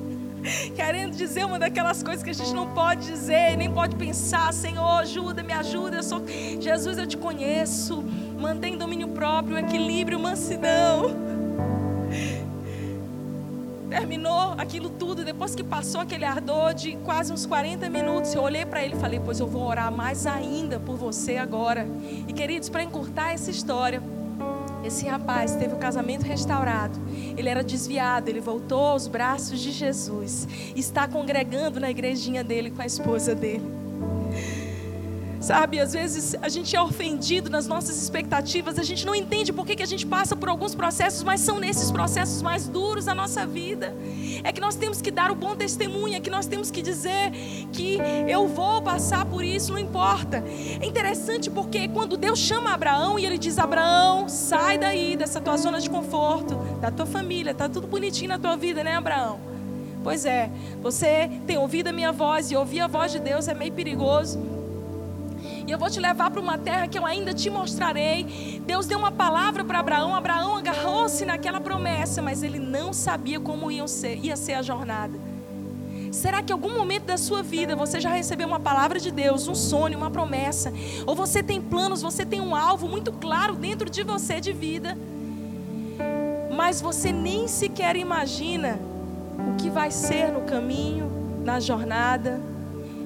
querendo 0.74 1.14
dizer 1.14 1.44
uma 1.44 1.58
daquelas 1.58 2.02
coisas 2.02 2.22
que 2.22 2.30
a 2.30 2.34
gente 2.34 2.54
não 2.54 2.68
pode 2.68 3.06
dizer, 3.06 3.58
nem 3.58 3.70
pode 3.70 3.96
pensar, 3.96 4.50
Senhor, 4.54 5.00
ajuda, 5.00 5.42
me 5.42 5.52
ajuda, 5.52 5.96
eu 5.98 6.02
sou 6.02 6.22
Jesus, 6.58 6.96
eu 6.96 7.06
te 7.06 7.18
conheço. 7.18 8.02
Mantém 8.38 8.78
domínio 8.78 9.08
próprio, 9.08 9.58
equilíbrio, 9.58 10.18
mansidão 10.18 11.23
terminou 13.94 14.54
aquilo 14.58 14.90
tudo, 14.90 15.24
depois 15.24 15.54
que 15.54 15.62
passou 15.62 16.00
aquele 16.00 16.24
ardor 16.24 16.74
de 16.74 16.96
quase 17.04 17.32
uns 17.32 17.46
40 17.46 17.88
minutos, 17.88 18.34
eu 18.34 18.42
olhei 18.42 18.66
para 18.66 18.84
ele 18.84 18.96
e 18.96 18.98
falei: 18.98 19.20
Pois 19.24 19.38
eu 19.38 19.46
vou 19.46 19.62
orar 19.62 19.92
mais 19.92 20.26
ainda 20.26 20.80
por 20.80 20.96
você 20.96 21.36
agora. 21.36 21.86
E 22.26 22.32
queridos, 22.32 22.68
para 22.68 22.82
encurtar 22.82 23.32
essa 23.32 23.52
história, 23.52 24.02
esse 24.82 25.06
rapaz 25.06 25.54
teve 25.54 25.74
o 25.74 25.78
casamento 25.78 26.24
restaurado. 26.24 26.98
Ele 27.36 27.48
era 27.48 27.62
desviado, 27.62 28.28
ele 28.28 28.40
voltou 28.40 28.84
aos 28.84 29.06
braços 29.06 29.60
de 29.60 29.70
Jesus. 29.70 30.48
Está 30.74 31.06
congregando 31.06 31.78
na 31.78 31.90
igrejinha 31.90 32.42
dele 32.42 32.70
com 32.72 32.82
a 32.82 32.86
esposa 32.86 33.32
dele. 33.32 33.83
Sabe, 35.44 35.78
às 35.78 35.92
vezes 35.92 36.34
a 36.40 36.48
gente 36.48 36.74
é 36.74 36.80
ofendido 36.80 37.50
nas 37.50 37.66
nossas 37.66 38.02
expectativas, 38.02 38.78
a 38.78 38.82
gente 38.82 39.04
não 39.04 39.14
entende 39.14 39.52
por 39.52 39.66
que, 39.66 39.76
que 39.76 39.82
a 39.82 39.86
gente 39.86 40.06
passa 40.06 40.34
por 40.34 40.48
alguns 40.48 40.74
processos, 40.74 41.22
mas 41.22 41.38
são 41.42 41.60
nesses 41.60 41.90
processos 41.90 42.40
mais 42.40 42.66
duros 42.66 43.04
da 43.04 43.14
nossa 43.14 43.46
vida. 43.46 43.94
É 44.42 44.50
que 44.50 44.58
nós 44.58 44.74
temos 44.74 45.02
que 45.02 45.10
dar 45.10 45.30
o 45.30 45.34
bom 45.34 45.54
testemunho, 45.54 46.14
é 46.14 46.20
que 46.20 46.30
nós 46.30 46.46
temos 46.46 46.70
que 46.70 46.80
dizer 46.80 47.30
que 47.70 47.98
eu 48.26 48.48
vou 48.48 48.80
passar 48.80 49.26
por 49.26 49.44
isso, 49.44 49.70
não 49.70 49.78
importa. 49.78 50.42
É 50.80 50.86
interessante 50.86 51.50
porque 51.50 51.88
quando 51.88 52.16
Deus 52.16 52.38
chama 52.38 52.72
Abraão 52.72 53.18
e 53.18 53.26
ele 53.26 53.36
diz: 53.36 53.58
Abraão, 53.58 54.30
sai 54.30 54.78
daí 54.78 55.14
dessa 55.14 55.42
tua 55.42 55.58
zona 55.58 55.78
de 55.78 55.90
conforto, 55.90 56.54
da 56.80 56.90
tua 56.90 57.04
família, 57.04 57.52
tá 57.52 57.68
tudo 57.68 57.86
bonitinho 57.86 58.30
na 58.30 58.38
tua 58.38 58.56
vida, 58.56 58.82
né, 58.82 58.96
Abraão? 58.96 59.38
Pois 60.02 60.24
é, 60.24 60.50
você 60.80 61.30
tem 61.46 61.58
ouvido 61.58 61.88
a 61.88 61.92
minha 61.92 62.12
voz 62.12 62.50
e 62.50 62.56
ouvir 62.56 62.80
a 62.80 62.86
voz 62.86 63.12
de 63.12 63.18
Deus 63.18 63.46
é 63.46 63.52
meio 63.52 63.72
perigoso. 63.74 64.63
E 65.66 65.70
eu 65.70 65.78
vou 65.78 65.88
te 65.88 65.98
levar 65.98 66.30
para 66.30 66.40
uma 66.40 66.58
terra 66.58 66.86
que 66.86 66.98
eu 66.98 67.06
ainda 67.06 67.32
te 67.32 67.48
mostrarei. 67.48 68.60
Deus 68.66 68.86
deu 68.86 68.98
uma 68.98 69.10
palavra 69.10 69.64
para 69.64 69.78
Abraão, 69.78 70.14
Abraão 70.14 70.56
agarrou-se 70.56 71.24
naquela 71.24 71.60
promessa, 71.60 72.20
mas 72.20 72.42
ele 72.42 72.58
não 72.58 72.92
sabia 72.92 73.40
como 73.40 73.70
ia 73.70 73.86
ser, 73.88 74.18
ia 74.22 74.36
ser 74.36 74.54
a 74.54 74.62
jornada. 74.62 75.18
Será 76.12 76.42
que 76.42 76.52
em 76.52 76.54
algum 76.54 76.72
momento 76.72 77.06
da 77.06 77.16
sua 77.16 77.42
vida 77.42 77.74
você 77.74 78.00
já 78.00 78.10
recebeu 78.10 78.46
uma 78.46 78.60
palavra 78.60 79.00
de 79.00 79.10
Deus, 79.10 79.48
um 79.48 79.54
sonho, 79.54 79.98
uma 79.98 80.10
promessa? 80.10 80.72
Ou 81.06 81.14
você 81.14 81.42
tem 81.42 81.60
planos, 81.60 82.02
você 82.02 82.24
tem 82.24 82.40
um 82.40 82.54
alvo 82.54 82.86
muito 82.86 83.10
claro 83.10 83.54
dentro 83.54 83.90
de 83.90 84.02
você 84.04 84.40
de 84.40 84.52
vida, 84.52 84.96
mas 86.56 86.80
você 86.80 87.10
nem 87.10 87.48
sequer 87.48 87.96
imagina 87.96 88.78
o 89.50 89.56
que 89.56 89.68
vai 89.68 89.90
ser 89.90 90.30
no 90.30 90.42
caminho, 90.42 91.10
na 91.42 91.58
jornada? 91.58 92.40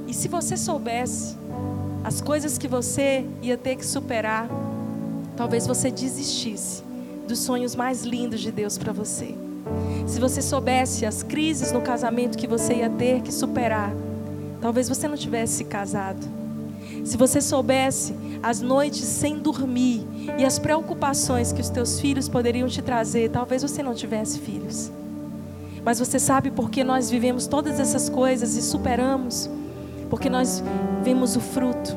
E 0.07 0.13
se 0.13 0.29
você 0.29 0.55
soubesse 0.55 1.38
as 2.09 2.23
coisas 2.23 2.57
que 2.57 2.67
você 2.67 3.23
ia 3.43 3.59
ter 3.59 3.77
que 3.77 3.85
superar, 3.85 4.49
talvez 5.37 5.67
você 5.67 5.91
desistisse 5.91 6.83
dos 7.29 7.39
sonhos 7.41 7.77
mais 7.77 8.03
lindos 8.03 8.41
de 8.41 8.51
Deus 8.51 8.79
para 8.79 8.95
você. 8.95 9.35
Se 10.07 10.19
você 10.19 10.41
soubesse 10.41 11.05
as 11.05 11.23
crises 11.23 11.71
no 11.71 11.83
casamento 11.83 12.39
que 12.39 12.47
você 12.47 12.77
ia 12.77 12.89
ter 12.89 13.21
que 13.21 13.31
superar, 13.31 13.93
talvez 14.59 14.89
você 14.89 15.07
não 15.07 15.19
tivesse 15.19 15.65
casado. 15.65 16.27
Se 17.05 17.15
você 17.19 17.43
soubesse 17.43 18.15
as 18.43 18.63
noites 18.63 19.05
sem 19.05 19.39
dormir 19.39 20.03
e 20.39 20.47
as 20.47 20.59
preocupações 20.59 21.53
que 21.53 21.61
os 21.61 21.69
teus 21.69 22.01
filhos 22.01 22.27
poderiam 22.27 22.69
te 22.69 22.81
trazer, 22.81 23.29
talvez 23.29 23.61
você 23.61 23.83
não 23.83 23.93
tivesse 23.93 24.39
filhos. 24.39 24.91
Mas 25.85 25.99
você 25.99 26.19
sabe 26.19 26.51
por 26.51 26.71
que 26.71 26.83
nós 26.83 27.11
vivemos 27.11 27.47
todas 27.47 27.79
essas 27.79 28.09
coisas 28.09 28.57
e 28.57 28.63
superamos? 28.63 29.58
Porque 30.09 30.29
nós 30.29 30.63
vemos 31.03 31.37
o 31.37 31.41
fruto, 31.41 31.97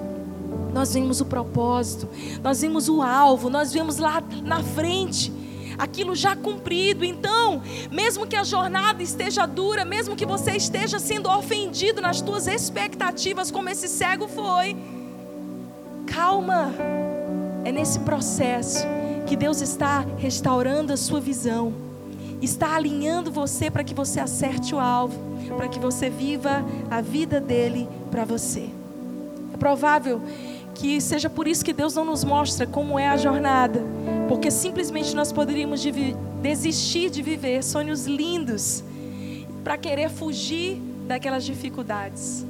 nós 0.74 0.94
vemos 0.94 1.22
o 1.22 1.26
propósito, 1.26 2.08
nós 2.44 2.62
vemos 2.62 2.88
o 2.88 3.02
alvo, 3.02 3.50
nós 3.50 3.74
vemos 3.74 3.98
lá 3.98 4.24
na 4.44 4.64
frente 4.64 5.32
aquilo 5.78 6.16
já 6.16 6.36
cumprido. 6.36 7.04
Então, 7.04 7.62
mesmo 7.92 8.28
que 8.28 8.36
a 8.36 8.44
jornada 8.44 9.02
esteja 9.02 9.46
dura, 9.46 9.84
mesmo 9.84 10.16
que 10.16 10.26
você 10.26 10.52
esteja 10.52 11.00
sendo 11.00 11.30
ofendido 11.30 12.02
nas 12.02 12.22
tuas 12.22 12.48
expectativas, 12.48 13.50
como 13.50 13.70
esse 13.70 13.88
cego 13.88 14.28
foi, 14.28 14.78
calma. 16.06 16.72
É 17.64 17.72
nesse 17.72 18.00
processo 18.00 18.86
que 19.28 19.36
Deus 19.36 19.62
está 19.62 20.06
restaurando 20.18 20.92
a 20.94 20.98
sua 20.98 21.20
visão, 21.20 21.74
está 22.42 22.76
alinhando 22.76 23.32
você 23.32 23.70
para 23.70 23.84
que 23.84 23.94
você 23.94 24.20
acerte 24.20 24.74
o 24.74 24.80
alvo 24.80 25.32
para 25.56 25.68
que 25.68 25.80
você 25.80 26.10
viva 26.10 26.64
a 26.90 27.02
vida 27.02 27.40
dele 27.40 27.88
para 28.10 28.26
você. 28.26 28.70
É 29.54 29.58
provável 29.58 30.22
que 30.74 31.00
seja 31.02 31.30
por 31.30 31.48
isso 31.48 31.64
que 31.64 31.74
Deus 31.74 31.96
não 31.96 32.06
nos 32.06 32.24
mostra 32.24 32.66
como 32.66 32.98
é 32.98 33.08
a 33.08 33.18
jornada, 33.18 33.82
porque 34.28 34.50
simplesmente 34.50 35.16
nós 35.16 35.32
poderíamos 35.32 35.86
desistir 36.42 37.10
de 37.10 37.22
viver 37.22 37.64
sonhos 37.64 38.06
lindos 38.06 38.84
para 39.64 39.78
querer 39.78 40.10
fugir 40.10 40.82
daquelas 41.08 41.44
dificuldades. 41.44 42.46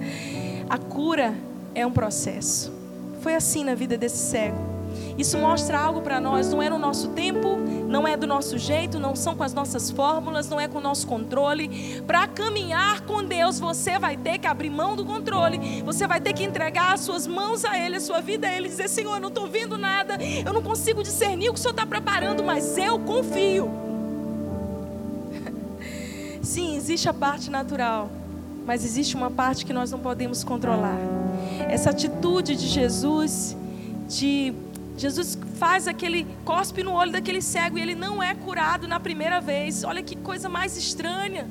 a 0.68 0.76
cura 0.76 1.34
é 1.74 1.86
um 1.86 1.92
processo. 1.92 2.72
Foi 3.20 3.34
assim 3.34 3.64
na 3.64 3.74
vida 3.74 3.96
desse 3.96 4.18
cego. 4.18 4.73
Isso 5.16 5.38
mostra 5.38 5.78
algo 5.78 6.00
para 6.00 6.20
nós, 6.20 6.50
não 6.50 6.60
é 6.60 6.68
no 6.68 6.78
nosso 6.78 7.08
tempo, 7.08 7.56
não 7.88 8.06
é 8.06 8.16
do 8.16 8.26
nosso 8.26 8.58
jeito, 8.58 8.98
não 8.98 9.14
são 9.14 9.36
com 9.36 9.44
as 9.44 9.54
nossas 9.54 9.88
fórmulas, 9.90 10.48
não 10.48 10.60
é 10.60 10.66
com 10.66 10.78
o 10.78 10.80
nosso 10.80 11.06
controle. 11.06 12.02
Para 12.04 12.26
caminhar 12.26 13.02
com 13.02 13.22
Deus, 13.22 13.60
você 13.60 13.96
vai 13.96 14.16
ter 14.16 14.38
que 14.38 14.46
abrir 14.48 14.70
mão 14.70 14.96
do 14.96 15.04
controle, 15.04 15.82
você 15.82 16.06
vai 16.06 16.20
ter 16.20 16.32
que 16.32 16.42
entregar 16.42 16.92
as 16.94 17.00
suas 17.00 17.28
mãos 17.28 17.64
a 17.64 17.78
Ele, 17.78 17.96
a 17.96 18.00
sua 18.00 18.20
vida 18.20 18.48
a 18.48 18.52
Ele, 18.52 18.68
dizer: 18.68 18.88
Senhor, 18.88 19.14
eu 19.14 19.20
não 19.20 19.28
estou 19.28 19.46
vendo 19.46 19.78
nada, 19.78 20.18
eu 20.44 20.52
não 20.52 20.62
consigo 20.62 21.02
discernir 21.02 21.48
o 21.48 21.52
que 21.52 21.60
o 21.60 21.62
Senhor 21.62 21.74
está 21.74 21.86
preparando, 21.86 22.42
mas 22.42 22.76
eu 22.76 22.98
confio. 22.98 23.70
Sim, 26.42 26.76
existe 26.76 27.08
a 27.08 27.14
parte 27.14 27.50
natural, 27.50 28.10
mas 28.66 28.84
existe 28.84 29.14
uma 29.14 29.30
parte 29.30 29.64
que 29.64 29.72
nós 29.72 29.92
não 29.92 30.00
podemos 30.00 30.42
controlar. 30.42 30.98
Essa 31.68 31.90
atitude 31.90 32.56
de 32.56 32.66
Jesus 32.66 33.56
de 34.08 34.52
Jesus 34.96 35.36
faz 35.58 35.88
aquele 35.88 36.26
cospe 36.44 36.82
no 36.82 36.92
olho 36.92 37.10
daquele 37.10 37.42
cego 37.42 37.78
e 37.78 37.82
ele 37.82 37.94
não 37.94 38.22
é 38.22 38.34
curado 38.34 38.86
na 38.86 39.00
primeira 39.00 39.40
vez. 39.40 39.82
Olha 39.82 40.02
que 40.02 40.14
coisa 40.14 40.48
mais 40.48 40.76
estranha. 40.76 41.46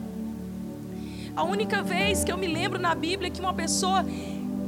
A 1.36 1.44
única 1.44 1.82
vez 1.82 2.24
que 2.24 2.32
eu 2.32 2.38
me 2.38 2.48
lembro 2.48 2.80
na 2.80 2.96
Bíblia 2.96 3.30
que 3.30 3.42
uma 3.42 3.54
pessoa 3.54 4.06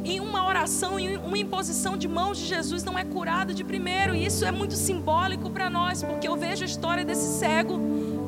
em 0.04 0.20
uma 0.20 0.46
oração, 0.46 1.00
em 1.00 1.18
uma 1.18 1.38
imposição 1.38 1.98
de 1.98 2.08
mãos 2.08 2.38
de 2.38 2.46
Jesus 2.46 2.84
não 2.84 2.98
é 2.98 3.04
curada 3.04 3.54
de 3.54 3.64
primeiro. 3.64 4.14
E 4.14 4.26
isso 4.26 4.44
é 4.44 4.52
muito 4.52 4.76
simbólico 4.76 5.50
para 5.50 5.70
nós, 5.70 6.04
porque 6.04 6.28
eu 6.28 6.36
vejo 6.36 6.64
a 6.64 6.66
história 6.66 7.06
desse 7.06 7.40
cego 7.40 7.80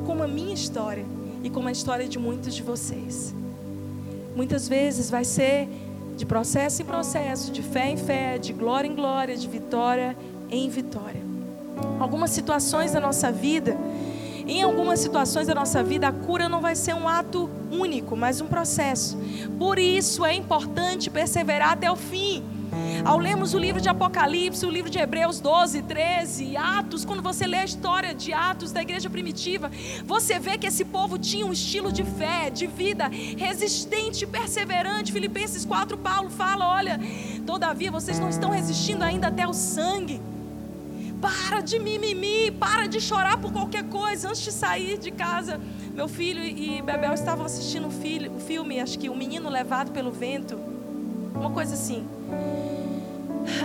como 0.05 0.23
a 0.23 0.27
minha 0.27 0.53
história 0.53 1.05
e 1.43 1.49
como 1.49 1.67
a 1.67 1.71
história 1.71 2.07
de 2.07 2.17
muitos 2.17 2.55
de 2.55 2.63
vocês. 2.63 3.36
Muitas 4.36 4.67
vezes 4.67 5.10
vai 5.10 5.25
ser 5.25 5.67
de 6.15 6.25
processo 6.25 6.81
em 6.81 6.86
processo, 6.86 7.51
de 7.51 7.62
fé 7.62 7.89
em 7.91 7.97
fé, 7.97 8.38
de 8.38 8.53
glória 8.53 8.88
em 8.88 8.95
glória, 8.95 9.36
de 9.36 9.47
vitória 9.47 10.15
em 10.49 10.69
vitória. 10.69 11.21
Algumas 11.99 12.31
situações 12.31 12.91
da 12.93 12.99
nossa 12.99 13.31
vida, 13.31 13.77
em 14.47 14.63
algumas 14.63 14.99
situações 14.99 15.47
da 15.47 15.53
nossa 15.53 15.83
vida, 15.83 16.07
a 16.07 16.12
cura 16.12 16.47
não 16.47 16.62
vai 16.62 16.75
ser 16.75 16.95
um 16.95 17.07
ato 17.07 17.49
único, 17.69 18.15
mas 18.15 18.39
um 18.39 18.47
processo. 18.47 19.17
Por 19.60 19.77
isso 19.77 20.25
é 20.25 20.33
importante 20.33 21.10
perseverar 21.10 21.73
até 21.73 21.91
o 21.91 21.95
fim. 21.95 22.43
Ao 23.05 23.17
lermos 23.17 23.53
o 23.53 23.60
livro 23.60 23.81
de 23.81 23.89
Apocalipse, 23.89 24.65
o 24.65 24.69
livro 24.69 24.89
de 24.89 24.99
Hebreus 24.99 25.39
12, 25.39 25.81
13, 25.83 26.57
Atos, 26.57 27.05
quando 27.05 27.21
você 27.21 27.45
lê 27.45 27.57
a 27.57 27.65
história 27.65 28.13
de 28.13 28.33
Atos 28.33 28.71
da 28.71 28.81
igreja 28.81 29.10
primitiva, 29.10 29.71
você 30.05 30.39
vê 30.39 30.57
que 30.57 30.67
esse 30.67 30.86
povo 30.86 31.17
tinha 31.17 31.45
um 31.45 31.53
estilo 31.53 31.91
de 31.91 32.03
fé, 32.03 32.49
de 32.49 32.67
vida 32.67 33.10
resistente, 33.38 34.25
perseverante. 34.25 35.12
Filipenses 35.12 35.65
4, 35.65 35.97
Paulo 35.97 36.29
fala: 36.29 36.67
olha, 36.67 36.99
todavia 37.45 37.91
vocês 37.91 38.19
não 38.19 38.29
estão 38.29 38.49
resistindo 38.49 39.03
ainda 39.03 39.27
até 39.27 39.47
o 39.47 39.53
sangue. 39.53 40.21
Para 41.21 41.62
de 41.62 41.80
mimimi, 41.80 42.51
para 42.51 42.88
de 42.88 43.01
chorar 43.01 43.38
por 43.38 43.51
qualquer 43.51 43.84
coisa. 43.86 44.30
Antes 44.30 44.41
de 44.41 44.51
sair 44.51 44.97
de 44.97 45.12
casa, 45.12 45.60
meu 45.93 46.08
filho 46.08 46.43
e 46.43 46.82
Bebel 46.82 47.13
estavam 47.13 47.45
assistindo 47.45 47.88
o 47.88 48.39
filme, 48.39 48.80
acho 48.80 48.99
que 48.99 49.10
O 49.10 49.15
Menino 49.15 49.49
Levado 49.49 49.91
pelo 49.91 50.12
Vento. 50.12 50.58
Uma 51.34 51.49
coisa 51.49 51.73
assim. 51.73 52.06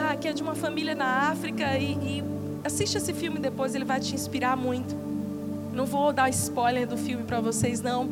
Ah, 0.00 0.16
que 0.16 0.28
é 0.28 0.32
de 0.32 0.42
uma 0.42 0.54
família 0.54 0.94
na 0.94 1.30
África. 1.30 1.76
E, 1.76 1.92
e 1.92 2.24
assiste 2.64 2.96
esse 2.96 3.12
filme 3.12 3.38
depois, 3.38 3.74
ele 3.74 3.84
vai 3.84 4.00
te 4.00 4.14
inspirar 4.14 4.56
muito. 4.56 4.94
Não 5.72 5.86
vou 5.86 6.12
dar 6.12 6.28
spoiler 6.30 6.86
do 6.86 6.96
filme 6.96 7.24
para 7.24 7.40
vocês, 7.40 7.80
não. 7.80 8.08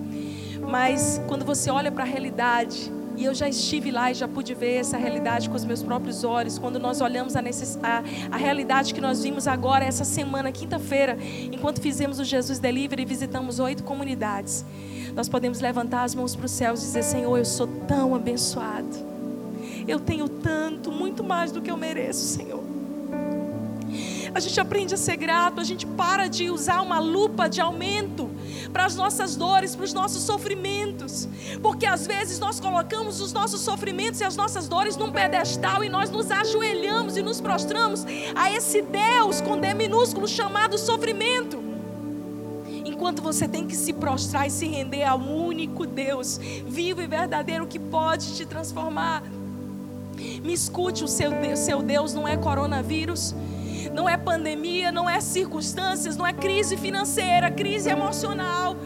Mas 0.69 1.21
quando 1.27 1.45
você 1.45 1.71
olha 1.71 1.91
para 1.91 2.05
a 2.05 2.07
realidade 2.07 2.91
e 3.21 3.25
eu 3.27 3.35
já 3.35 3.47
estive 3.47 3.91
lá 3.91 4.11
e 4.11 4.15
já 4.15 4.27
pude 4.27 4.55
ver 4.55 4.77
essa 4.77 4.97
realidade 4.97 5.51
com 5.51 5.55
os 5.55 5.63
meus 5.63 5.83
próprios 5.83 6.25
olhos. 6.25 6.59
Quando 6.59 6.79
nós 6.79 7.03
olhamos 7.03 7.37
a, 7.37 7.43
necess... 7.43 7.79
a, 7.83 8.03
a 8.31 8.37
realidade 8.39 8.95
que 8.95 9.01
nós 9.01 9.23
vimos 9.23 9.47
agora, 9.47 9.85
essa 9.85 10.05
semana, 10.05 10.51
quinta-feira, 10.51 11.19
enquanto 11.53 11.83
fizemos 11.83 12.19
o 12.19 12.25
Jesus 12.25 12.59
Delivery 12.59 13.03
e 13.03 13.05
visitamos 13.05 13.59
oito 13.59 13.85
comunidades, 13.85 14.65
nós 15.15 15.29
podemos 15.29 15.61
levantar 15.61 16.05
as 16.05 16.15
mãos 16.15 16.35
para 16.35 16.47
os 16.47 16.53
céus 16.53 16.81
e 16.81 16.87
dizer: 16.87 17.03
Senhor, 17.03 17.37
eu 17.37 17.45
sou 17.45 17.67
tão 17.87 18.15
abençoado. 18.15 19.11
Eu 19.87 20.01
tenho 20.01 20.27
tanto, 20.27 20.91
muito 20.91 21.23
mais 21.23 21.53
do 21.53 21.61
que 21.61 21.71
eu 21.71 21.77
mereço, 21.77 22.25
Senhor 22.25 22.70
a 24.35 24.41
gente 24.41 24.61
aprende 24.61 24.95
a 24.95 24.97
ser 24.97 25.17
grato, 25.17 25.61
a 25.61 25.65
gente 25.65 25.87
para 25.87 26.29
de 26.29 26.51
usar 26.51 26.81
uma 26.81 26.99
lupa 26.99 27.49
de 27.49 27.61
aumento 27.61 28.31
para 28.73 28.85
as 28.85 28.95
nossas 28.95 29.37
dores, 29.37 29.75
para 29.75 29.85
os 29.85 29.93
nossos 29.93 30.23
sofrimentos, 30.23 31.29
porque 31.63 31.87
às 31.87 32.07
vezes 32.07 32.39
nós 32.39 32.61
colocamos 32.61 33.21
os 33.21 33.33
nossos 33.33 33.61
sofrimentos 33.61 34.21
e 34.21 34.25
as 34.25 34.37
nossas 34.37 34.69
dores 34.69 34.97
num 34.97 35.11
pedestal 35.11 35.83
e 35.83 35.89
nós 35.89 36.11
nos 36.11 36.31
ajoelhamos 36.31 37.17
e 37.17 37.23
nos 37.23 37.41
prostramos 37.41 38.05
a 38.35 38.51
esse 38.53 38.83
Deus 38.83 39.41
com 39.41 39.59
D 39.59 39.75
minúsculo 39.75 40.29
chamado 40.29 40.79
sofrimento. 40.79 41.71
Enquanto 42.85 43.23
você 43.23 43.49
tem 43.49 43.67
que 43.67 43.75
se 43.75 43.93
prostrar 43.93 44.47
e 44.47 44.51
se 44.51 44.67
render 44.67 45.05
ao 45.05 45.19
único 45.19 45.87
Deus, 45.87 46.39
vivo 46.67 47.01
e 47.01 47.07
verdadeiro, 47.07 47.67
que 47.67 47.79
pode 47.79 48.35
te 48.37 48.45
transformar. 48.45 49.23
Me 50.43 50.53
escute, 50.53 51.03
o 51.03 51.09
seu 51.09 51.31
Deus, 51.31 51.59
seu 51.61 51.83
Deus 51.83 52.13
não 52.13 52.29
é 52.29 52.37
coronavírus, 52.37 53.35
não 53.93 54.09
é 54.09 54.17
pandemia, 54.17 54.93
não 54.93 55.09
é 55.09 55.21
circunstâncias, 55.21 56.17
não 56.17 56.27
é 56.27 56.33
crise 56.33 56.77
financeira, 56.77 57.51
crise 57.51 57.89
emocional. 57.89 58.77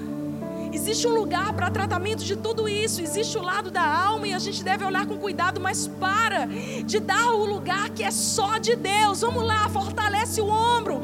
Existe 0.73 1.07
um 1.07 1.15
lugar 1.15 1.53
para 1.53 1.71
tratamento 1.71 2.25
de 2.25 2.35
tudo 2.35 2.69
isso, 2.69 3.01
existe 3.01 3.39
o 3.39 3.43
lado 3.43 3.71
da 3.71 3.83
alma 3.83 4.27
e 4.27 4.35
a 4.35 4.41
gente 4.41 4.65
deve 4.65 4.85
olhar 4.85 5.07
com 5.07 5.17
cuidado, 5.17 5.61
mas 5.61 5.87
para 5.87 6.49
de 6.85 6.99
dar 6.99 7.31
o 7.31 7.45
lugar 7.45 7.91
que 7.91 8.03
é 8.03 8.11
só 8.11 8.59
de 8.59 8.75
Deus. 8.75 9.21
Vamos 9.21 9.45
lá, 9.45 9.69
fortalece 9.69 10.41
o 10.41 10.49
ombro, 10.49 11.01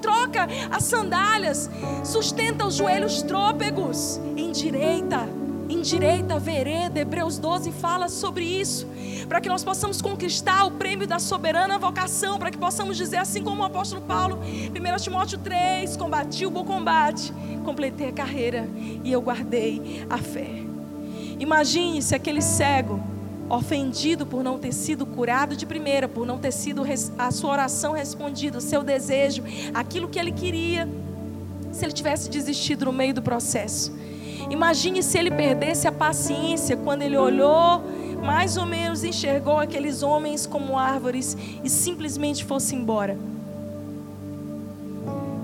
troca 0.00 0.48
as 0.70 0.84
sandálias, 0.84 1.70
sustenta 2.02 2.66
os 2.66 2.74
joelhos 2.74 3.22
trôpegos, 3.22 4.18
endireita 4.34 5.41
endireita 5.82 6.34
a 6.34 6.38
vereda. 6.38 7.00
Hebreus 7.00 7.38
12 7.38 7.72
fala 7.72 8.08
sobre 8.08 8.44
isso, 8.44 8.86
para 9.28 9.40
que 9.40 9.48
nós 9.48 9.64
possamos 9.64 10.00
conquistar 10.00 10.64
o 10.64 10.70
prêmio 10.70 11.08
da 11.08 11.18
soberana 11.18 11.76
vocação, 11.76 12.38
para 12.38 12.52
que 12.52 12.56
possamos 12.56 12.96
dizer 12.96 13.16
assim 13.16 13.42
como 13.42 13.62
o 13.62 13.64
apóstolo 13.64 14.00
Paulo, 14.02 14.38
1 14.38 15.02
Timóteo 15.02 15.38
3, 15.38 15.96
combati 15.96 16.46
o 16.46 16.50
bom 16.50 16.64
combate, 16.64 17.32
completei 17.64 18.08
a 18.08 18.12
carreira 18.12 18.68
e 19.02 19.10
eu 19.10 19.20
guardei 19.20 20.06
a 20.08 20.18
fé. 20.18 20.50
Imagine 21.40 22.00
se 22.00 22.14
aquele 22.14 22.40
cego 22.40 23.02
ofendido 23.50 24.24
por 24.24 24.44
não 24.44 24.60
ter 24.60 24.72
sido 24.72 25.04
curado 25.04 25.56
de 25.56 25.66
primeira, 25.66 26.06
por 26.06 26.24
não 26.24 26.38
ter 26.38 26.52
sido 26.52 26.84
a 27.18 27.30
sua 27.32 27.50
oração 27.50 27.92
respondida, 27.92 28.58
o 28.58 28.60
seu 28.60 28.84
desejo, 28.84 29.42
aquilo 29.74 30.08
que 30.08 30.18
ele 30.18 30.30
queria, 30.30 30.88
se 31.72 31.84
ele 31.84 31.92
tivesse 31.92 32.30
desistido 32.30 32.84
no 32.84 32.92
meio 32.92 33.12
do 33.12 33.20
processo. 33.20 33.92
Imagine 34.50 35.02
se 35.02 35.18
ele 35.18 35.30
perdesse 35.30 35.86
a 35.86 35.92
paciência 35.92 36.76
quando 36.76 37.02
ele 37.02 37.16
olhou, 37.16 37.82
mais 38.22 38.56
ou 38.56 38.64
menos 38.64 39.02
enxergou 39.02 39.58
aqueles 39.58 40.02
homens 40.02 40.46
como 40.46 40.78
árvores 40.78 41.36
e 41.64 41.68
simplesmente 41.68 42.44
fosse 42.44 42.74
embora. 42.74 43.18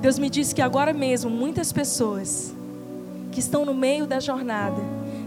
Deus 0.01 0.19
me 0.19 0.31
disse 0.31 0.55
que 0.55 0.63
agora 0.63 0.93
mesmo 0.93 1.29
muitas 1.29 1.73
pessoas 1.73 2.55
que 3.33 3.41
estão 3.41 3.65
no 3.65 3.75
meio 3.75 4.07
da 4.07 4.21
jornada, 4.21 4.81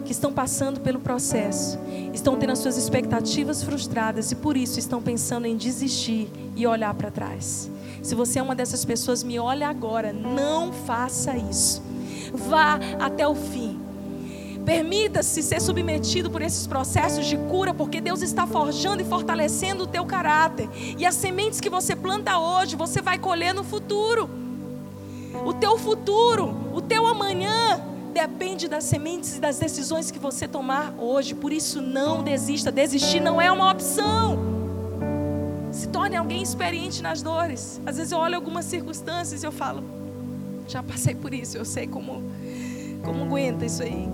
que 0.06 0.12
estão 0.12 0.32
passando 0.32 0.80
pelo 0.80 1.00
processo, 1.00 1.78
estão 2.14 2.38
tendo 2.38 2.52
as 2.52 2.60
suas 2.60 2.78
expectativas 2.78 3.62
frustradas 3.64 4.32
e 4.32 4.36
por 4.36 4.56
isso 4.56 4.80
estão 4.80 5.02
pensando 5.02 5.46
em 5.46 5.58
desistir 5.58 6.30
e 6.56 6.66
olhar 6.66 6.94
para 6.94 7.12
trás. 7.12 7.70
Se 8.02 8.16
você 8.16 8.40
é 8.40 8.42
uma 8.42 8.56
dessas 8.56 8.84
pessoas, 8.84 9.24
me 9.24 9.38
olhe 9.40 9.64
agora, 9.64 10.12
não 10.14 10.72
faça 10.72 11.36
isso. 11.36 11.82
Vá 12.34 12.80
até 13.00 13.28
o 13.28 13.36
fim. 13.36 13.80
Permita-se 14.66 15.42
ser 15.42 15.60
submetido 15.60 16.30
por 16.30 16.42
esses 16.42 16.68
processos 16.68 17.26
de 17.26 17.36
cura, 17.36 17.74
porque 17.74 18.00
Deus 18.00 18.22
está 18.22 18.46
forjando 18.46 19.02
e 19.02 19.06
fortalecendo 19.06 19.84
o 19.84 19.88
teu 19.88 20.06
caráter. 20.06 20.70
E 20.98 21.06
as 21.06 21.16
sementes 21.16 21.60
que 21.60 21.70
você 21.70 21.96
planta 21.96 22.38
hoje, 22.38 22.76
você 22.76 23.02
vai 23.02 23.18
colher 23.18 23.54
no 23.54 23.64
futuro. 23.64 24.30
O 25.46 25.54
teu 25.54 25.78
futuro, 25.78 26.56
o 26.74 26.82
teu 26.82 27.08
amanhã, 27.08 27.82
depende 28.14 28.68
das 28.68 28.84
sementes 28.84 29.38
e 29.38 29.40
das 29.40 29.58
decisões 29.58 30.12
que 30.12 30.20
você 30.20 30.48
tomar 30.48 30.94
hoje. 30.98 31.34
Por 31.34 31.52
isso, 31.52 31.82
não 31.82 32.22
desista. 32.22 32.72
Desistir 32.72 33.20
não 33.20 33.42
é 33.42 33.52
uma 33.52 33.72
opção. 33.72 34.38
Se 35.72 35.88
torne 35.88 36.16
alguém 36.16 36.44
experiente 36.44 37.02
nas 37.02 37.22
dores. 37.22 37.82
Às 37.86 37.98
vezes 37.98 38.12
eu 38.12 38.20
olho 38.20 38.36
algumas 38.36 38.66
circunstâncias 38.66 39.42
e 39.42 39.46
eu 39.46 39.52
falo, 39.52 39.84
já 40.72 40.82
passei 40.82 41.14
por 41.14 41.34
isso, 41.34 41.58
eu 41.58 41.66
sei 41.66 41.86
como, 41.86 42.24
como 43.04 43.26
aguenta 43.26 43.66
isso 43.66 43.84
aí. 43.84 44.08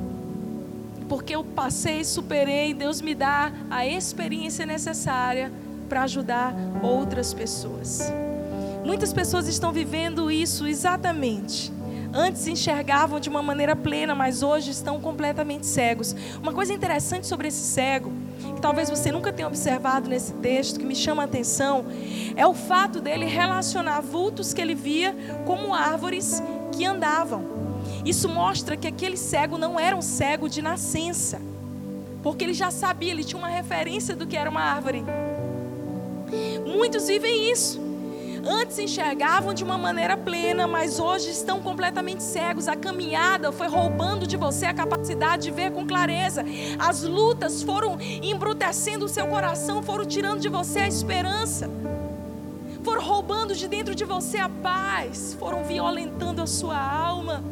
Porque 1.08 1.36
eu 1.36 1.44
passei, 1.44 2.04
superei, 2.04 2.74
Deus 2.74 3.00
me 3.00 3.14
dá 3.14 3.52
a 3.70 3.86
experiência 3.86 4.66
necessária 4.66 5.52
para 5.88 6.04
ajudar 6.04 6.54
outras 6.82 7.34
pessoas. 7.34 8.12
Muitas 8.84 9.14
pessoas 9.14 9.48
estão 9.48 9.72
vivendo 9.72 10.32
isso 10.32 10.68
exatamente. 10.68 11.72
Antes 12.14 12.48
enxergavam 12.48 13.20
de 13.20 13.30
uma 13.30 13.44
maneira 13.44 13.76
plena, 13.76 14.16
mas 14.16 14.42
hoje 14.42 14.72
estão 14.72 15.00
completamente 15.00 15.66
cegos. 15.66 16.16
Uma 16.42 16.52
coisa 16.52 16.74
interessante 16.74 17.28
sobre 17.28 17.50
esse 17.50 17.62
cego, 17.62 18.12
que 18.58 18.62
talvez 18.62 18.90
você 18.90 19.12
nunca 19.12 19.32
tenha 19.32 19.48
observado 19.48 20.10
nesse 20.10 20.34
texto, 20.34 20.80
que 20.80 20.86
me 20.86 20.96
chama 20.96 21.22
a 21.22 21.26
atenção, 21.26 21.86
é 22.36 22.46
o 22.46 22.56
fato 22.56 23.00
dele 23.00 23.26
relacionar 23.26 24.02
vultos 24.02 24.52
que 24.52 24.60
ele 24.60 24.74
via 24.74 25.16
como 25.46 25.76
árvores 25.76 26.42
que 26.72 26.84
andavam. 26.84 27.46
Isso 28.04 28.28
mostra 28.28 28.76
que 28.76 28.88
aquele 28.88 29.16
cego 29.16 29.60
não 29.60 29.80
era 29.80 29.96
um 29.96 30.02
cego 30.02 30.50
de 30.50 30.64
nascença, 30.64 31.40
porque 32.24 32.44
ele 32.44 32.54
já 32.56 32.72
sabia, 32.72 33.12
ele 33.12 33.24
tinha 33.24 33.38
uma 33.38 33.48
referência 33.48 34.16
do 34.16 34.26
que 34.26 34.36
era 34.36 34.50
uma 34.50 34.62
árvore. 34.62 35.06
Muitos 36.66 37.08
vivem 37.08 37.52
isso. 37.52 37.87
Antes 38.50 38.80
enxergavam 38.80 39.54
de 39.54 39.62
uma 39.62 39.78
maneira 39.78 40.16
plena, 40.16 40.66
mas 40.66 41.02
hoje 41.02 41.30
estão 41.32 41.62
completamente 41.62 42.24
cegos. 42.24 42.70
A 42.70 42.78
caminhada 42.78 43.52
foi 43.52 43.68
roubando 43.68 44.26
de 44.26 44.38
você 44.38 44.66
a 44.66 44.74
capacidade 44.74 45.44
de 45.44 45.52
ver 45.52 45.72
com 45.74 45.86
clareza. 45.86 46.46
As 46.80 47.04
lutas 47.04 47.62
foram 47.62 48.00
embrutecendo 48.00 49.04
o 49.04 49.10
seu 49.10 49.28
coração, 49.28 49.84
foram 49.84 50.06
tirando 50.06 50.40
de 50.40 50.48
você 50.48 50.80
a 50.80 50.88
esperança. 50.88 51.70
Foram 52.86 53.04
roubando 53.04 53.54
de 53.54 53.68
dentro 53.68 53.94
de 53.94 54.06
você 54.06 54.38
a 54.38 54.48
paz, 54.48 55.36
foram 55.38 55.66
violentando 55.66 56.42
a 56.42 56.48
sua 56.48 56.78
alma. 56.80 57.44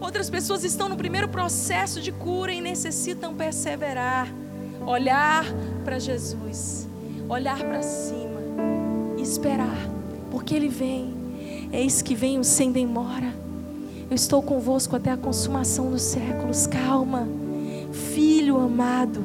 Outras 0.00 0.28
pessoas 0.28 0.64
estão 0.64 0.88
no 0.88 0.96
primeiro 0.96 1.28
processo 1.28 2.00
de 2.00 2.10
cura 2.10 2.52
e 2.52 2.60
necessitam 2.60 3.36
perseverar, 3.36 4.26
olhar 4.84 5.44
para 5.84 6.00
Jesus, 6.00 6.88
olhar 7.28 7.58
para 7.58 7.82
cima 7.82 8.31
esperar, 9.22 9.88
porque 10.30 10.54
Ele 10.54 10.68
vem. 10.68 11.14
Eis 11.72 12.02
que 12.02 12.14
vem 12.14 12.38
o 12.38 12.44
sem 12.44 12.70
demora. 12.70 13.32
Eu 14.10 14.14
estou 14.14 14.42
convosco 14.42 14.94
até 14.94 15.10
a 15.10 15.16
consumação 15.16 15.90
dos 15.90 16.02
séculos. 16.02 16.66
Calma, 16.66 17.26
filho 17.92 18.58
amado. 18.58 19.24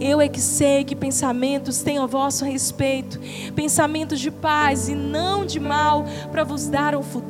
Eu 0.00 0.20
é 0.20 0.28
que 0.28 0.40
sei 0.40 0.84
que 0.84 0.94
pensamentos 0.94 1.82
tenho 1.82 2.02
a 2.02 2.06
vosso 2.06 2.44
respeito, 2.44 3.18
pensamentos 3.54 4.20
de 4.20 4.30
paz 4.30 4.88
e 4.88 4.94
não 4.94 5.46
de 5.46 5.58
mal, 5.58 6.04
para 6.30 6.44
vos 6.44 6.66
dar 6.66 6.94
um 6.94 7.02
futuro 7.02 7.25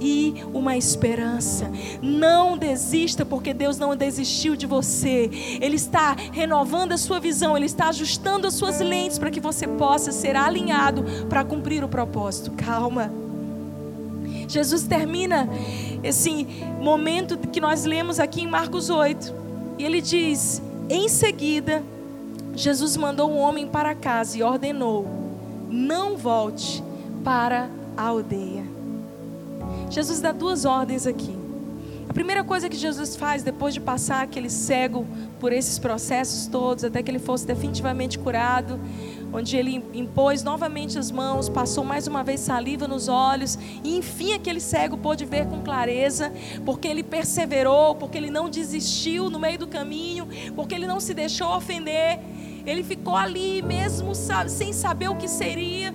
e 0.00 0.34
uma 0.52 0.76
esperança. 0.76 1.70
Não 2.02 2.56
desista, 2.56 3.24
porque 3.24 3.54
Deus 3.54 3.78
não 3.78 3.96
desistiu 3.96 4.56
de 4.56 4.66
você. 4.66 5.30
Ele 5.60 5.76
está 5.76 6.16
renovando 6.32 6.92
a 6.92 6.98
sua 6.98 7.20
visão, 7.20 7.56
Ele 7.56 7.66
está 7.66 7.88
ajustando 7.88 8.46
as 8.46 8.54
suas 8.54 8.80
lentes 8.80 9.18
para 9.18 9.30
que 9.30 9.40
você 9.40 9.66
possa 9.66 10.12
ser 10.12 10.36
alinhado 10.36 11.04
para 11.28 11.44
cumprir 11.44 11.84
o 11.84 11.88
propósito. 11.88 12.50
Calma. 12.52 13.10
Jesus 14.48 14.82
termina 14.82 15.48
esse 16.02 16.46
momento 16.80 17.38
que 17.38 17.60
nós 17.60 17.84
lemos 17.84 18.20
aqui 18.20 18.42
em 18.42 18.46
Marcos 18.48 18.90
8. 18.90 19.34
E 19.78 19.84
ele 19.84 20.00
diz: 20.00 20.62
em 20.88 21.08
seguida, 21.08 21.82
Jesus 22.54 22.96
mandou 22.96 23.30
um 23.30 23.38
homem 23.38 23.66
para 23.66 23.94
casa 23.94 24.38
e 24.38 24.42
ordenou: 24.42 25.06
não 25.70 26.16
volte 26.16 26.82
para 27.24 27.68
a 27.96 28.02
aldeia. 28.04 28.73
Jesus 29.94 30.20
dá 30.20 30.32
duas 30.32 30.64
ordens 30.64 31.06
aqui. 31.06 31.38
A 32.08 32.12
primeira 32.12 32.42
coisa 32.42 32.68
que 32.68 32.76
Jesus 32.76 33.14
faz 33.14 33.44
depois 33.44 33.72
de 33.72 33.80
passar 33.80 34.22
aquele 34.22 34.50
cego 34.50 35.06
por 35.38 35.52
esses 35.52 35.78
processos 35.78 36.48
todos, 36.48 36.82
até 36.82 37.00
que 37.00 37.08
ele 37.08 37.20
fosse 37.20 37.46
definitivamente 37.46 38.18
curado, 38.18 38.80
onde 39.32 39.56
ele 39.56 39.84
impôs 39.94 40.42
novamente 40.42 40.98
as 40.98 41.12
mãos, 41.12 41.48
passou 41.48 41.84
mais 41.84 42.08
uma 42.08 42.24
vez 42.24 42.40
saliva 42.40 42.88
nos 42.88 43.06
olhos, 43.06 43.56
e 43.84 43.96
enfim 43.96 44.32
aquele 44.32 44.60
cego 44.60 44.98
pôde 44.98 45.24
ver 45.24 45.46
com 45.46 45.62
clareza, 45.62 46.32
porque 46.64 46.88
ele 46.88 47.04
perseverou, 47.04 47.94
porque 47.94 48.18
ele 48.18 48.30
não 48.30 48.50
desistiu 48.50 49.30
no 49.30 49.38
meio 49.38 49.60
do 49.60 49.68
caminho, 49.68 50.26
porque 50.56 50.74
ele 50.74 50.88
não 50.88 50.98
se 50.98 51.14
deixou 51.14 51.56
ofender, 51.56 52.18
ele 52.66 52.82
ficou 52.82 53.14
ali 53.14 53.62
mesmo 53.62 54.12
sem 54.48 54.72
saber 54.72 55.08
o 55.08 55.14
que 55.14 55.28
seria. 55.28 55.94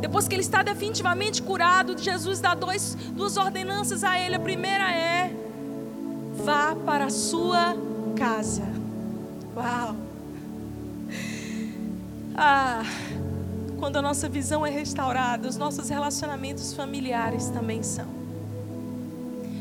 Depois 0.00 0.26
que 0.26 0.34
ele 0.34 0.42
está 0.42 0.62
definitivamente 0.62 1.42
curado, 1.42 1.96
Jesus 1.98 2.40
dá 2.40 2.54
dois, 2.54 2.96
duas 3.12 3.36
ordenanças 3.36 4.02
a 4.02 4.18
ele. 4.18 4.34
A 4.34 4.40
primeira 4.40 4.90
é: 4.90 5.32
vá 6.44 6.74
para 6.74 7.06
a 7.06 7.10
sua 7.10 7.76
casa. 8.16 8.62
Uau! 9.54 9.96
Ah, 12.34 12.82
quando 13.78 13.96
a 13.96 14.02
nossa 14.02 14.28
visão 14.28 14.64
é 14.64 14.70
restaurada, 14.70 15.48
os 15.48 15.56
nossos 15.56 15.88
relacionamentos 15.88 16.72
familiares 16.72 17.48
também 17.48 17.82
são. 17.82 18.06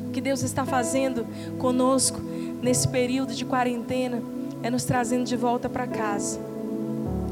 O 0.07 0.11
que 0.11 0.21
Deus 0.21 0.41
está 0.41 0.65
fazendo 0.65 1.25
conosco 1.57 2.19
nesse 2.61 2.87
período 2.87 3.33
de 3.33 3.45
quarentena 3.45 4.21
é 4.63 4.69
nos 4.69 4.83
trazendo 4.83 5.23
de 5.23 5.35
volta 5.35 5.69
para 5.69 5.87
casa. 5.87 6.39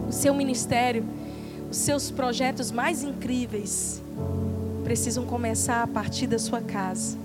O 0.08 0.12
seu 0.12 0.34
ministério, 0.34 1.04
seus 1.78 2.10
projetos 2.10 2.72
mais 2.72 3.04
incríveis 3.04 4.02
precisam 4.84 5.26
começar 5.26 5.84
a 5.84 5.88
partir 5.88 6.28
da 6.28 6.39
sua 6.39 6.62
casa. 6.62 7.18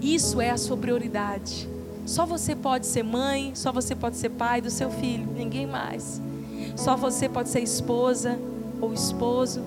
Isso 0.00 0.40
é 0.40 0.50
a 0.50 0.56
sua 0.56 0.76
prioridade. 0.76 1.68
Só 2.06 2.24
você 2.24 2.54
pode 2.54 2.86
ser 2.86 3.02
mãe, 3.02 3.52
só 3.54 3.72
você 3.72 3.94
pode 3.94 4.16
ser 4.16 4.30
pai 4.30 4.60
do 4.60 4.70
seu 4.70 4.90
filho, 4.90 5.26
ninguém 5.36 5.66
mais. 5.66 6.20
Só 6.76 6.96
você 6.96 7.28
pode 7.28 7.48
ser 7.48 7.60
esposa 7.60 8.38
ou 8.80 8.92
esposo. 8.92 9.62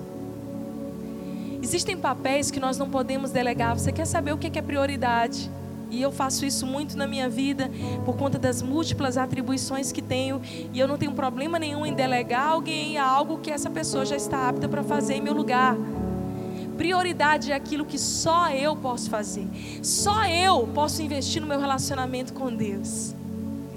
Existem 1.62 1.96
papéis 1.96 2.50
que 2.50 2.60
nós 2.60 2.78
não 2.78 2.88
podemos 2.88 3.30
delegar. 3.30 3.78
Você 3.78 3.92
quer 3.92 4.06
saber 4.06 4.32
o 4.32 4.38
que 4.38 4.58
é 4.58 4.62
prioridade? 4.62 5.50
E 5.90 6.02
eu 6.02 6.12
faço 6.12 6.44
isso 6.44 6.66
muito 6.66 6.96
na 6.96 7.06
minha 7.06 7.28
vida 7.28 7.70
por 8.04 8.16
conta 8.16 8.38
das 8.38 8.60
múltiplas 8.62 9.16
atribuições 9.16 9.90
que 9.90 10.02
tenho. 10.02 10.40
E 10.72 10.78
eu 10.78 10.86
não 10.86 10.98
tenho 10.98 11.12
problema 11.12 11.58
nenhum 11.58 11.86
em 11.86 11.94
delegar 11.94 12.48
alguém 12.48 12.98
a 12.98 13.06
algo 13.06 13.38
que 13.38 13.50
essa 13.50 13.70
pessoa 13.70 14.04
já 14.04 14.16
está 14.16 14.48
apta 14.48 14.68
para 14.68 14.82
fazer 14.82 15.14
em 15.14 15.20
meu 15.20 15.32
lugar. 15.32 15.76
Prioridade 16.76 17.50
é 17.50 17.56
aquilo 17.56 17.84
que 17.84 17.98
só 17.98 18.50
eu 18.50 18.76
posso 18.76 19.10
fazer. 19.10 19.48
Só 19.82 20.24
eu 20.26 20.68
posso 20.68 21.02
investir 21.02 21.40
no 21.40 21.48
meu 21.48 21.58
relacionamento 21.58 22.32
com 22.32 22.54
Deus. 22.54 23.14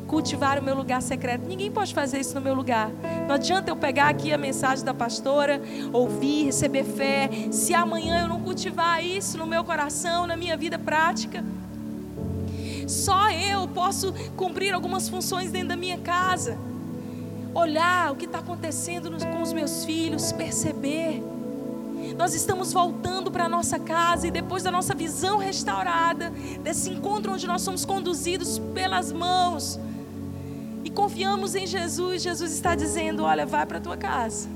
Cultivar 0.08 0.60
o 0.60 0.62
meu 0.62 0.76
lugar 0.76 1.02
secreto. 1.02 1.48
Ninguém 1.48 1.72
pode 1.72 1.94
fazer 1.96 2.20
isso 2.20 2.36
no 2.36 2.42
meu 2.42 2.54
lugar. 2.54 2.92
Não 3.28 3.36
adianta 3.36 3.72
eu 3.72 3.76
pegar 3.76 4.10
aqui 4.10 4.32
a 4.32 4.38
mensagem 4.38 4.86
da 4.86 4.94
pastora, 4.94 5.62
ouvir, 5.92 6.46
receber 6.46 6.84
fé, 6.84 7.30
se 7.50 7.74
amanhã 7.74 8.22
eu 8.22 8.28
não 8.28 8.42
cultivar 8.42 9.04
isso 9.04 9.38
no 9.38 9.48
meu 9.48 9.64
coração, 9.64 10.28
na 10.28 10.36
minha 10.36 10.56
vida 10.56 10.78
prática. 10.78 11.44
Só 12.92 13.32
eu 13.32 13.70
posso 13.70 14.14
cumprir 14.36 14.74
algumas 14.74 15.08
funções 15.08 15.50
dentro 15.50 15.70
da 15.70 15.78
minha 15.78 15.98
casa. 15.98 16.58
Olhar 17.54 18.12
o 18.12 18.16
que 18.18 18.26
está 18.26 18.40
acontecendo 18.40 19.10
com 19.32 19.42
os 19.42 19.54
meus 19.54 19.86
filhos, 19.86 20.34
perceber 20.34 21.24
nós 22.18 22.34
estamos 22.34 22.74
voltando 22.74 23.32
para 23.32 23.46
a 23.46 23.50
nossa 23.50 23.80
casa 23.80 24.28
e 24.28 24.32
depois 24.32 24.64
da 24.64 24.72
nossa 24.72 24.94
visão 24.94 25.38
restaurada, 25.38 26.32
desse 26.62 26.90
encontro 26.90 27.32
onde 27.32 27.48
nós 27.48 27.62
somos 27.62 27.86
conduzidos 27.86 28.60
pelas 28.74 29.12
mãos 29.12 29.80
e 30.84 30.90
confiamos 30.90 31.56
em 31.56 31.66
Jesus, 31.66 32.22
Jesus 32.22 32.52
está 32.52 32.76
dizendo: 32.76 33.24
Olha, 33.24 33.46
vai 33.46 33.66
para 33.66 33.78
a 33.78 33.82
tua 33.82 33.96
casa, 33.96 34.50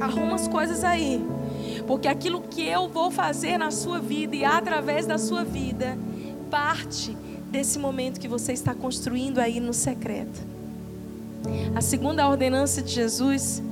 arruma 0.00 0.34
as 0.34 0.48
coisas 0.48 0.82
aí, 0.82 1.24
porque 1.86 2.08
aquilo 2.08 2.42
que 2.42 2.66
eu 2.66 2.88
vou 2.88 3.10
fazer 3.10 3.56
na 3.56 3.70
sua 3.70 4.00
vida 4.00 4.34
e 4.34 4.44
através 4.44 5.06
da 5.06 5.18
sua 5.18 5.44
vida, 5.44 5.96
parte 6.50 7.16
desse 7.50 7.78
momento 7.78 8.20
que 8.20 8.28
você 8.28 8.52
está 8.52 8.74
construindo 8.74 9.38
aí 9.38 9.60
no 9.60 9.72
secreto. 9.72 10.40
A 11.74 11.80
segunda 11.80 12.28
ordenança 12.28 12.82
de 12.82 12.92
Jesus 12.92 13.62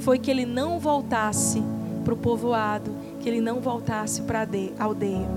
foi 0.00 0.18
que 0.18 0.30
ele 0.30 0.46
não 0.46 0.78
voltasse 0.78 1.62
para 2.04 2.14
o 2.14 2.16
povoado, 2.16 2.90
que 3.20 3.28
ele 3.28 3.40
não 3.40 3.60
voltasse 3.60 4.22
para 4.22 4.42
a 4.42 4.82
aldeia. 4.82 5.28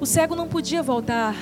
O 0.00 0.06
cego 0.06 0.34
não 0.34 0.48
podia 0.48 0.82
voltar 0.82 1.34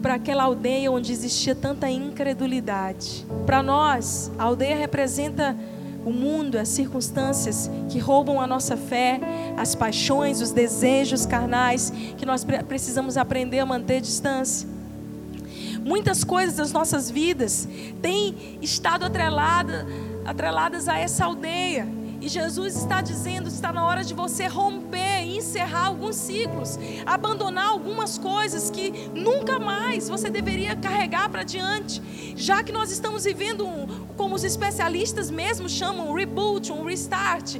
para 0.00 0.14
aquela 0.14 0.44
aldeia 0.44 0.90
onde 0.90 1.12
existia 1.12 1.54
tanta 1.54 1.90
incredulidade. 1.90 3.26
Para 3.44 3.62
nós, 3.62 4.30
a 4.38 4.44
aldeia 4.44 4.76
representa 4.76 5.56
o 6.04 6.10
mundo, 6.10 6.56
as 6.56 6.68
circunstâncias 6.68 7.70
que 7.88 7.98
roubam 7.98 8.40
a 8.40 8.46
nossa 8.46 8.76
fé, 8.76 9.20
as 9.56 9.74
paixões, 9.74 10.40
os 10.40 10.52
desejos 10.52 11.26
carnais 11.26 11.92
que 12.16 12.24
nós 12.24 12.44
precisamos 12.44 13.16
aprender 13.16 13.58
a 13.58 13.66
manter 13.66 14.00
distância. 14.00 14.68
Muitas 15.84 16.24
coisas 16.24 16.56
das 16.56 16.72
nossas 16.72 17.10
vidas 17.10 17.68
têm 18.02 18.58
estado 18.60 19.04
atrelada, 19.04 19.86
atreladas 20.24 20.88
a 20.88 20.98
essa 20.98 21.24
aldeia. 21.24 21.97
E 22.20 22.28
Jesus 22.28 22.76
está 22.76 23.00
dizendo: 23.00 23.48
está 23.48 23.72
na 23.72 23.86
hora 23.86 24.02
de 24.02 24.12
você 24.12 24.46
romper, 24.46 25.22
encerrar 25.24 25.86
alguns 25.86 26.16
ciclos, 26.16 26.78
abandonar 27.06 27.68
algumas 27.68 28.18
coisas 28.18 28.70
que 28.70 29.08
nunca 29.14 29.58
mais 29.58 30.08
você 30.08 30.28
deveria 30.28 30.74
carregar 30.74 31.28
para 31.28 31.42
diante. 31.44 32.02
Já 32.36 32.62
que 32.62 32.72
nós 32.72 32.90
estamos 32.90 33.24
vivendo, 33.24 33.66
um, 33.66 33.86
como 34.16 34.34
os 34.34 34.44
especialistas 34.44 35.30
mesmo 35.30 35.68
chamam, 35.68 36.10
um 36.10 36.14
reboot, 36.14 36.72
um 36.72 36.84
restart, 36.84 37.56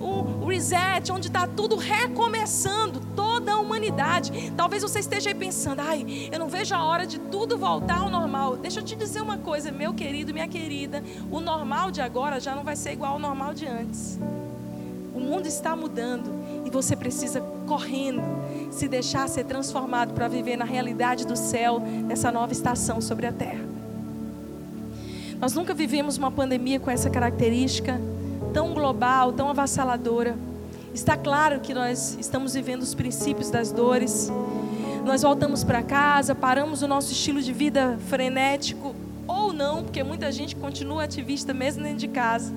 um 0.00 0.46
reset, 0.46 1.10
onde 1.10 1.28
está 1.28 1.46
tudo 1.46 1.76
recomeçando, 1.76 3.00
toda 3.36 3.52
a 3.52 3.58
humanidade. 3.58 4.52
Talvez 4.56 4.82
você 4.82 5.00
esteja 5.00 5.28
aí 5.28 5.34
pensando, 5.34 5.80
ai, 5.80 6.30
eu 6.32 6.38
não 6.38 6.48
vejo 6.48 6.74
a 6.74 6.82
hora 6.82 7.06
de 7.06 7.18
tudo 7.18 7.58
voltar 7.58 7.98
ao 7.98 8.08
normal. 8.08 8.56
Deixa 8.56 8.80
eu 8.80 8.84
te 8.84 8.96
dizer 8.96 9.20
uma 9.20 9.36
coisa, 9.36 9.70
meu 9.70 9.92
querido, 9.92 10.32
minha 10.32 10.48
querida, 10.48 11.04
o 11.30 11.38
normal 11.38 11.90
de 11.90 12.00
agora 12.00 12.40
já 12.40 12.54
não 12.54 12.64
vai 12.64 12.74
ser 12.74 12.92
igual 12.92 13.12
ao 13.12 13.18
normal 13.18 13.52
de 13.52 13.66
antes. 13.66 14.18
O 15.14 15.20
mundo 15.20 15.46
está 15.46 15.76
mudando 15.76 16.30
e 16.64 16.70
você 16.70 16.96
precisa 16.96 17.42
correndo 17.66 18.22
se 18.70 18.88
deixar 18.88 19.28
ser 19.28 19.44
transformado 19.44 20.14
para 20.14 20.28
viver 20.28 20.56
na 20.56 20.64
realidade 20.64 21.26
do 21.26 21.36
céu, 21.36 21.78
nessa 21.78 22.32
nova 22.32 22.52
estação 22.52 23.02
sobre 23.02 23.26
a 23.26 23.32
terra. 23.32 23.64
Nós 25.38 25.52
nunca 25.52 25.74
vivemos 25.74 26.16
uma 26.16 26.30
pandemia 26.30 26.80
com 26.80 26.90
essa 26.90 27.10
característica 27.10 28.00
tão 28.54 28.72
global, 28.72 29.32
tão 29.34 29.50
avassaladora. 29.50 30.45
Está 30.96 31.14
claro 31.14 31.60
que 31.60 31.74
nós 31.74 32.16
estamos 32.18 32.54
vivendo 32.54 32.80
os 32.80 32.94
princípios 32.94 33.50
das 33.50 33.70
dores. 33.70 34.32
Nós 35.04 35.20
voltamos 35.20 35.62
para 35.62 35.82
casa, 35.82 36.34
paramos 36.34 36.80
o 36.80 36.88
nosso 36.88 37.12
estilo 37.12 37.42
de 37.42 37.52
vida 37.52 37.98
frenético, 38.08 38.96
ou 39.28 39.52
não, 39.52 39.84
porque 39.84 40.02
muita 40.02 40.32
gente 40.32 40.56
continua 40.56 41.04
ativista 41.04 41.52
mesmo 41.52 41.82
dentro 41.82 41.98
de 41.98 42.08
casa. 42.08 42.50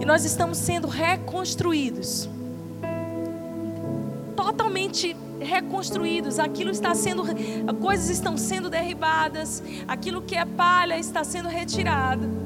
E 0.00 0.04
nós 0.04 0.24
estamos 0.24 0.58
sendo 0.58 0.86
reconstruídos. 0.86 2.30
Totalmente 4.36 5.16
reconstruídos. 5.40 6.38
Aquilo 6.38 6.70
está 6.70 6.94
sendo, 6.94 7.24
coisas 7.80 8.10
estão 8.10 8.36
sendo 8.36 8.70
derribadas, 8.70 9.60
aquilo 9.88 10.22
que 10.22 10.36
é 10.36 10.44
palha 10.44 10.96
está 10.96 11.24
sendo 11.24 11.48
retirado. 11.48 12.43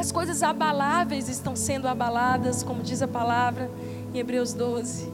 As 0.00 0.10
coisas 0.10 0.42
abaláveis 0.42 1.28
estão 1.28 1.54
sendo 1.54 1.86
abaladas, 1.86 2.62
como 2.62 2.82
diz 2.82 3.02
a 3.02 3.06
palavra 3.06 3.70
em 4.14 4.18
Hebreus 4.18 4.54
12. 4.54 5.06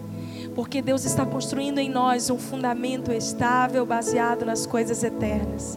Porque 0.54 0.80
Deus 0.80 1.04
está 1.04 1.26
construindo 1.26 1.80
em 1.80 1.90
nós 1.90 2.30
um 2.30 2.38
fundamento 2.38 3.10
estável 3.10 3.84
baseado 3.84 4.44
nas 4.44 4.64
coisas 4.64 5.02
eternas. 5.02 5.76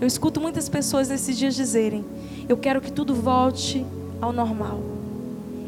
Eu 0.00 0.06
escuto 0.06 0.40
muitas 0.40 0.70
pessoas 0.70 1.10
nesses 1.10 1.36
dias 1.36 1.54
dizerem: 1.54 2.02
Eu 2.48 2.56
quero 2.56 2.80
que 2.80 2.90
tudo 2.90 3.14
volte 3.14 3.84
ao 4.22 4.32
normal. 4.32 4.80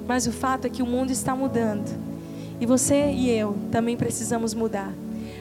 Mas 0.09 0.27
o 0.27 0.33
fato 0.33 0.64
é 0.64 0.70
que 0.70 0.83
o 0.83 0.87
mundo 0.87 1.11
está 1.11 1.37
mudando. 1.37 1.95
E 2.59 2.64
você 2.64 3.12
e 3.12 3.29
eu 3.29 3.55
também 3.70 3.99
precisamos 3.99 4.55
mudar. 4.55 4.95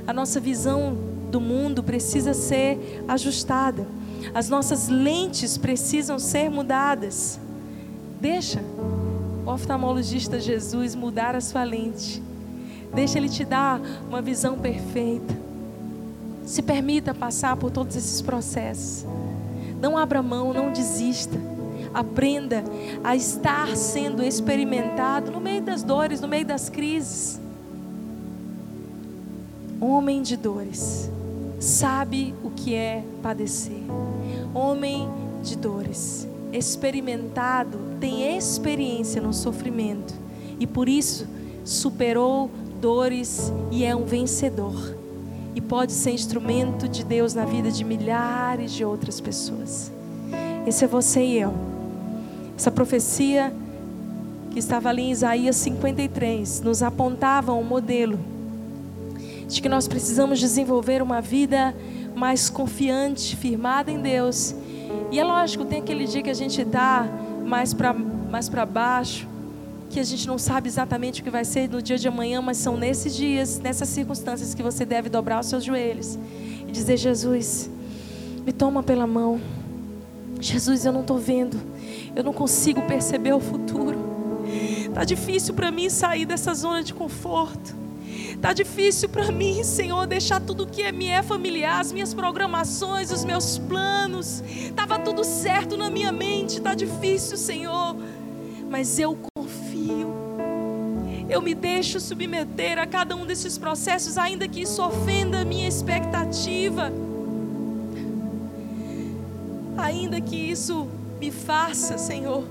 A 0.05 0.11
nossa 0.11 0.37
visão 0.37 0.97
do 1.31 1.39
mundo 1.39 1.81
precisa 1.81 2.33
ser 2.33 3.05
ajustada. 3.07 3.87
As 4.33 4.49
nossas 4.49 4.87
lentes 4.87 5.57
precisam 5.57 6.19
ser 6.19 6.49
mudadas. 6.49 7.39
Deixa 8.19 8.61
o 9.45 9.49
oftalmologista 9.49 10.39
Jesus 10.39 10.95
mudar 10.95 11.35
a 11.35 11.41
sua 11.41 11.63
lente. 11.63 12.21
Deixa 12.93 13.17
ele 13.17 13.29
te 13.29 13.43
dar 13.43 13.81
uma 14.07 14.21
visão 14.21 14.57
perfeita. 14.57 15.35
Se 16.45 16.61
permita 16.61 17.13
passar 17.13 17.55
por 17.57 17.71
todos 17.71 17.95
esses 17.95 18.21
processos. 18.21 19.05
Não 19.81 19.97
abra 19.97 20.21
mão, 20.21 20.53
não 20.53 20.71
desista. 20.71 21.37
Aprenda 21.93 22.63
a 23.03 23.15
estar 23.15 23.75
sendo 23.75 24.23
experimentado 24.23 25.31
no 25.31 25.41
meio 25.41 25.61
das 25.61 25.83
dores, 25.83 26.21
no 26.21 26.27
meio 26.27 26.45
das 26.45 26.69
crises. 26.69 27.39
Homem 29.79 30.21
de 30.21 30.37
dores, 30.37 31.09
sabe 31.59 32.35
o 32.43 32.51
que 32.51 32.75
é 32.75 33.03
padecer 33.23 33.81
homem 34.53 35.09
de 35.43 35.55
dores, 35.55 36.27
experimentado, 36.51 37.77
tem 37.99 38.37
experiência 38.37 39.21
no 39.21 39.33
sofrimento 39.33 40.13
e 40.59 40.67
por 40.67 40.87
isso 40.87 41.27
superou 41.63 42.49
dores 42.79 43.51
e 43.71 43.83
é 43.83 43.95
um 43.95 44.05
vencedor. 44.05 44.95
E 45.53 45.59
pode 45.59 45.91
ser 45.91 46.11
instrumento 46.11 46.87
de 46.87 47.03
Deus 47.03 47.33
na 47.33 47.43
vida 47.43 47.71
de 47.71 47.83
milhares 47.83 48.71
de 48.71 48.85
outras 48.85 49.19
pessoas. 49.19 49.91
Esse 50.65 50.85
é 50.85 50.87
você 50.87 51.21
e 51.23 51.39
eu. 51.39 51.53
Essa 52.57 52.71
profecia 52.71 53.53
que 54.51 54.59
estava 54.59 54.89
ali 54.89 55.03
em 55.03 55.11
Isaías 55.11 55.55
53 55.57 56.61
nos 56.61 56.83
apontava 56.83 57.53
um 57.53 57.63
modelo 57.63 58.19
de 59.47 59.61
que 59.61 59.67
nós 59.67 59.87
precisamos 59.87 60.39
desenvolver 60.39 61.01
uma 61.01 61.21
vida 61.21 61.75
mais 62.15 62.49
confiante, 62.49 63.35
firmada 63.35 63.91
em 63.91 64.01
Deus. 64.01 64.55
E 65.11 65.19
é 65.19 65.23
lógico, 65.23 65.65
tem 65.65 65.79
aquele 65.79 66.05
dia 66.05 66.21
que 66.21 66.29
a 66.29 66.33
gente 66.33 66.61
está 66.61 67.07
mais 67.45 67.73
para 67.73 67.93
mais 67.93 68.47
baixo, 68.49 69.27
que 69.89 69.99
a 69.99 70.03
gente 70.03 70.25
não 70.25 70.37
sabe 70.37 70.69
exatamente 70.69 71.19
o 71.19 71.23
que 71.23 71.29
vai 71.29 71.43
ser 71.43 71.69
no 71.69 71.81
dia 71.81 71.97
de 71.97 72.07
amanhã, 72.07 72.41
mas 72.41 72.57
são 72.57 72.77
nesses 72.77 73.13
dias, 73.13 73.59
nessas 73.59 73.89
circunstâncias 73.89 74.53
que 74.53 74.63
você 74.63 74.85
deve 74.85 75.09
dobrar 75.09 75.41
os 75.41 75.47
seus 75.47 75.63
joelhos 75.63 76.17
e 76.67 76.71
dizer: 76.71 76.95
Jesus, 76.95 77.69
me 78.45 78.53
toma 78.53 78.81
pela 78.81 79.05
mão. 79.05 79.39
Jesus, 80.39 80.85
eu 80.85 80.93
não 80.93 81.01
estou 81.01 81.17
vendo, 81.17 81.59
eu 82.15 82.23
não 82.23 82.33
consigo 82.33 82.81
perceber 82.83 83.33
o 83.33 83.39
futuro. 83.39 83.99
Está 84.87 85.03
difícil 85.03 85.53
para 85.53 85.71
mim 85.71 85.89
sair 85.89 86.25
dessa 86.25 86.53
zona 86.53 86.83
de 86.83 86.93
conforto. 86.93 87.80
Tá 88.41 88.53
difícil 88.53 89.07
para 89.07 89.31
mim, 89.31 89.63
Senhor, 89.63 90.07
deixar 90.07 90.41
tudo 90.41 90.65
que 90.65 90.81
é 90.81 90.91
me 90.91 91.07
é 91.07 91.21
familiar, 91.21 91.79
as 91.79 91.91
minhas 91.91 92.11
programações, 92.11 93.11
os 93.11 93.23
meus 93.23 93.59
planos. 93.59 94.43
Tava 94.75 94.97
tudo 94.97 95.23
certo 95.23 95.77
na 95.77 95.91
minha 95.91 96.11
mente, 96.11 96.59
tá 96.59 96.73
difícil, 96.73 97.37
Senhor. 97.37 97.95
Mas 98.67 98.97
eu 98.97 99.15
confio. 99.35 100.11
Eu 101.29 101.39
me 101.39 101.53
deixo 101.53 101.99
submeter 101.99 102.79
a 102.79 102.87
cada 102.87 103.15
um 103.15 103.27
desses 103.27 103.59
processos, 103.59 104.17
ainda 104.17 104.47
que 104.47 104.61
isso 104.61 104.83
ofenda 104.83 105.41
a 105.41 105.45
minha 105.45 105.67
expectativa. 105.67 106.91
Ainda 109.77 110.19
que 110.19 110.35
isso 110.35 110.87
me 111.19 111.29
faça, 111.29 111.95
Senhor, 111.99 112.43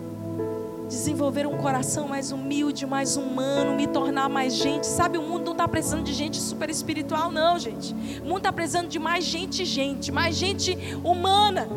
desenvolver 0.90 1.46
um 1.46 1.56
coração 1.56 2.08
mais 2.08 2.32
humilde, 2.32 2.84
mais 2.84 3.16
humano, 3.16 3.76
me 3.76 3.86
tornar 3.86 4.28
mais 4.28 4.56
gente. 4.56 4.86
Sabe, 4.86 5.16
o 5.16 5.22
mundo 5.22 5.44
não 5.44 5.52
está 5.52 5.68
precisando 5.68 6.02
de 6.02 6.12
gente 6.12 6.36
super 6.36 6.68
espiritual, 6.68 7.30
não, 7.30 7.58
gente. 7.58 7.94
O 8.20 8.24
mundo 8.24 8.38
está 8.38 8.52
precisando 8.52 8.88
de 8.88 8.98
mais 8.98 9.24
gente, 9.24 9.64
gente, 9.64 10.10
mais 10.10 10.34
gente 10.34 10.76
humana, 11.04 11.68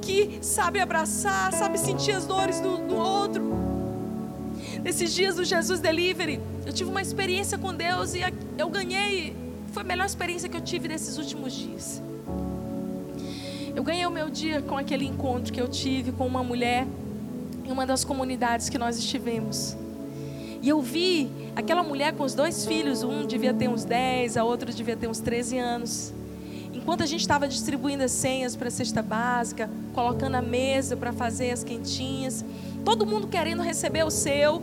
que 0.00 0.38
sabe 0.40 0.78
abraçar, 0.78 1.52
sabe 1.52 1.78
sentir 1.78 2.12
as 2.12 2.24
dores 2.26 2.60
do, 2.60 2.78
do 2.78 2.94
outro. 2.94 3.42
Nesses 4.84 5.12
dias 5.12 5.34
do 5.34 5.44
Jesus 5.44 5.80
Delivery, 5.80 6.40
eu 6.64 6.72
tive 6.72 6.88
uma 6.88 7.02
experiência 7.02 7.58
com 7.58 7.74
Deus 7.74 8.14
e 8.14 8.20
eu 8.56 8.68
ganhei. 8.70 9.36
Foi 9.72 9.82
a 9.82 9.86
melhor 9.86 10.06
experiência 10.06 10.48
que 10.48 10.56
eu 10.56 10.60
tive 10.60 10.86
nesses 10.86 11.18
últimos 11.18 11.52
dias. 11.52 12.00
Eu 13.74 13.82
ganhei 13.82 14.06
o 14.06 14.10
meu 14.10 14.30
dia 14.30 14.62
com 14.62 14.76
aquele 14.76 15.04
encontro 15.04 15.52
que 15.52 15.60
eu 15.60 15.68
tive 15.68 16.12
com 16.12 16.26
uma 16.26 16.42
mulher 16.42 16.86
em 17.68 17.70
uma 17.70 17.84
das 17.84 18.02
comunidades 18.02 18.70
que 18.70 18.78
nós 18.78 18.96
estivemos. 18.96 19.76
E 20.62 20.68
eu 20.68 20.80
vi 20.80 21.30
aquela 21.54 21.82
mulher 21.82 22.14
com 22.14 22.24
os 22.24 22.34
dois 22.34 22.64
filhos, 22.64 23.02
um 23.02 23.26
devia 23.26 23.52
ter 23.52 23.68
uns 23.68 23.84
10, 23.84 24.38
a 24.38 24.44
outra 24.44 24.72
devia 24.72 24.96
ter 24.96 25.06
uns 25.06 25.20
13 25.20 25.58
anos. 25.58 26.12
Enquanto 26.72 27.02
a 27.02 27.06
gente 27.06 27.20
estava 27.20 27.46
distribuindo 27.46 28.02
as 28.02 28.12
senhas 28.12 28.56
para 28.56 28.68
a 28.68 28.70
cesta 28.70 29.02
básica, 29.02 29.68
colocando 29.92 30.34
a 30.36 30.42
mesa 30.42 30.96
para 30.96 31.12
fazer 31.12 31.50
as 31.50 31.62
quentinhas, 31.62 32.44
todo 32.84 33.04
mundo 33.04 33.28
querendo 33.28 33.62
receber 33.62 34.04
o 34.04 34.10
seu. 34.10 34.62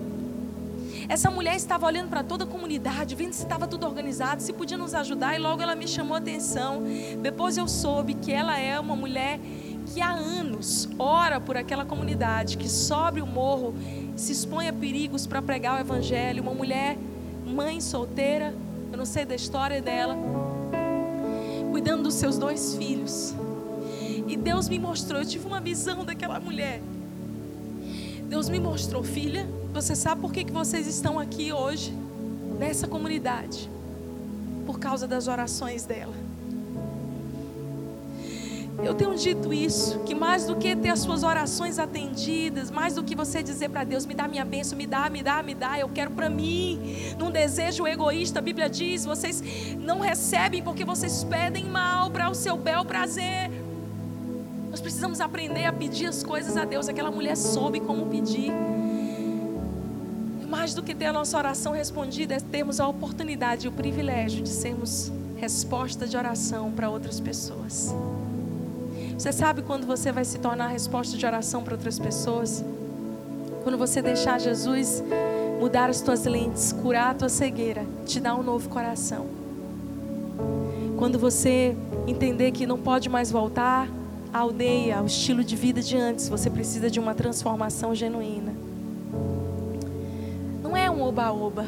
Essa 1.07 1.29
mulher 1.29 1.55
estava 1.55 1.85
olhando 1.85 2.09
para 2.09 2.23
toda 2.23 2.45
a 2.45 2.47
comunidade, 2.47 3.13
vendo 3.13 3.33
se 3.33 3.43
estava 3.43 3.67
tudo 3.67 3.85
organizado, 3.85 4.41
se 4.41 4.51
podia 4.51 4.77
nos 4.77 4.95
ajudar, 4.95 5.35
e 5.35 5.39
logo 5.39 5.61
ela 5.61 5.75
me 5.75 5.87
chamou 5.87 6.15
a 6.15 6.17
atenção. 6.17 6.81
Depois 7.21 7.57
eu 7.57 7.67
soube 7.67 8.15
que 8.15 8.31
ela 8.31 8.57
é 8.57 8.79
uma 8.79 8.95
mulher 8.95 9.39
que 9.95 10.01
há 10.01 10.11
anos 10.11 10.89
ora 10.99 11.39
por 11.39 11.55
aquela 11.55 11.85
comunidade 11.85 12.57
que 12.57 12.67
sobe 12.67 13.21
o 13.21 13.25
morro, 13.25 13.73
se 14.17 14.33
expõe 14.33 14.67
a 14.67 14.73
perigos 14.73 15.25
para 15.25 15.41
pregar 15.41 15.77
o 15.77 15.79
evangelho, 15.79 16.43
uma 16.43 16.53
mulher, 16.53 16.97
mãe 17.47 17.79
solteira, 17.79 18.53
eu 18.91 18.97
não 18.97 19.05
sei 19.05 19.23
da 19.23 19.35
história 19.35 19.81
dela, 19.81 20.17
cuidando 21.71 22.03
dos 22.03 22.15
seus 22.15 22.37
dois 22.37 22.75
filhos. 22.75 23.33
E 24.27 24.35
Deus 24.35 24.67
me 24.67 24.79
mostrou, 24.79 25.21
eu 25.21 25.25
tive 25.25 25.47
uma 25.47 25.61
visão 25.61 26.03
daquela 26.03 26.41
mulher. 26.41 26.81
Deus 28.27 28.49
me 28.49 28.59
mostrou, 28.59 29.01
filha, 29.01 29.47
você 29.73 29.95
sabe 29.95 30.19
por 30.19 30.33
que, 30.33 30.43
que 30.43 30.51
vocês 30.51 30.87
estão 30.87 31.17
aqui 31.17 31.53
hoje, 31.53 31.93
nessa 32.59 32.85
comunidade? 32.85 33.69
Por 34.65 34.77
causa 34.77 35.07
das 35.07 35.29
orações 35.29 35.85
dela. 35.85 36.24
Eu 38.83 38.93
tenho 38.93 39.15
dito 39.15 39.53
isso, 39.53 39.99
que 39.99 40.13
mais 40.13 40.45
do 40.45 40.55
que 40.55 40.75
ter 40.75 40.89
as 40.89 40.99
suas 40.99 41.23
orações 41.23 41.79
atendidas, 41.79 42.69
mais 42.69 42.95
do 42.95 43.03
que 43.03 43.15
você 43.15 43.41
dizer 43.41 43.69
para 43.69 43.83
Deus, 43.83 44.05
me 44.05 44.13
dá 44.13 44.27
minha 44.27 44.43
bênção, 44.43 44.77
me 44.77 44.85
dá, 44.85 45.09
me 45.09 45.23
dá, 45.23 45.41
me 45.41 45.55
dá, 45.55 45.79
eu 45.79 45.89
quero 45.89 46.11
para 46.11 46.29
mim, 46.29 47.15
num 47.17 47.31
desejo 47.31 47.87
egoísta, 47.87 48.39
a 48.39 48.41
Bíblia 48.41 48.69
diz, 48.69 49.05
vocês 49.05 49.41
não 49.79 49.99
recebem 49.99 50.61
porque 50.61 50.83
vocês 50.83 51.23
pedem 51.23 51.65
mal 51.65 52.11
para 52.11 52.29
o 52.29 52.35
seu 52.35 52.57
bel 52.57 52.83
prazer. 52.83 53.49
Nós 54.69 54.81
precisamos 54.81 55.21
aprender 55.21 55.65
a 55.65 55.71
pedir 55.71 56.07
as 56.07 56.21
coisas 56.21 56.57
a 56.57 56.65
Deus. 56.65 56.89
Aquela 56.89 57.09
mulher 57.09 57.37
soube 57.37 57.79
como 57.79 58.07
pedir. 58.07 58.51
Mais 60.49 60.73
do 60.73 60.83
que 60.83 60.93
ter 60.93 61.05
a 61.05 61.13
nossa 61.13 61.37
oração 61.37 61.71
respondida, 61.71 62.35
é 62.35 62.39
termos 62.41 62.81
a 62.81 62.87
oportunidade 62.87 63.67
e 63.67 63.69
o 63.69 63.71
privilégio 63.71 64.43
de 64.43 64.49
sermos 64.49 65.11
resposta 65.37 66.05
de 66.05 66.17
oração 66.17 66.71
para 66.71 66.89
outras 66.89 67.21
pessoas. 67.21 67.93
Você 69.17 69.31
sabe 69.31 69.61
quando 69.61 69.87
você 69.87 70.11
vai 70.11 70.25
se 70.25 70.37
tornar 70.39 70.67
resposta 70.67 71.17
de 71.17 71.25
oração 71.25 71.63
para 71.63 71.73
outras 71.73 71.97
pessoas? 71.97 72.63
Quando 73.63 73.77
você 73.77 74.01
deixar 74.01 74.39
Jesus 74.39 75.01
mudar 75.59 75.89
as 75.89 76.01
tuas 76.01 76.25
lentes, 76.25 76.73
curar 76.73 77.11
a 77.11 77.13
tua 77.13 77.29
cegueira, 77.29 77.85
te 78.05 78.19
dar 78.19 78.35
um 78.35 78.43
novo 78.43 78.67
coração. 78.69 79.25
Quando 80.97 81.17
você 81.17 81.75
entender 82.05 82.51
que 82.51 82.67
não 82.67 82.77
pode 82.77 83.07
mais 83.07 83.31
voltar 83.31 83.87
à 84.33 84.39
aldeia, 84.39 84.97
ao 84.97 85.05
estilo 85.05 85.45
de 85.45 85.55
vida 85.55 85.81
de 85.81 85.95
antes, 85.97 86.27
você 86.27 86.49
precisa 86.49 86.89
de 86.89 86.99
uma 86.99 87.15
transformação 87.15 87.95
genuína. 87.95 88.53
Não 90.61 90.75
é 90.75 90.91
um 90.91 91.01
oba-oba. 91.01 91.65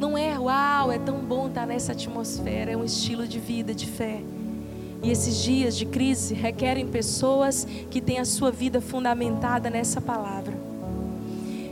Não 0.00 0.18
é, 0.18 0.38
uau, 0.38 0.90
é 0.90 0.98
tão 0.98 1.18
bom 1.18 1.46
estar 1.46 1.64
nessa 1.64 1.92
atmosfera. 1.92 2.72
É 2.72 2.76
um 2.76 2.84
estilo 2.84 3.26
de 3.26 3.38
vida, 3.38 3.72
de 3.72 3.86
fé. 3.86 4.20
E 5.06 5.10
esses 5.12 5.36
dias 5.36 5.76
de 5.76 5.86
crise 5.86 6.34
requerem 6.34 6.88
pessoas 6.88 7.64
que 7.88 8.00
têm 8.00 8.18
a 8.18 8.24
sua 8.24 8.50
vida 8.50 8.80
fundamentada 8.80 9.70
nessa 9.70 10.00
palavra. 10.00 10.52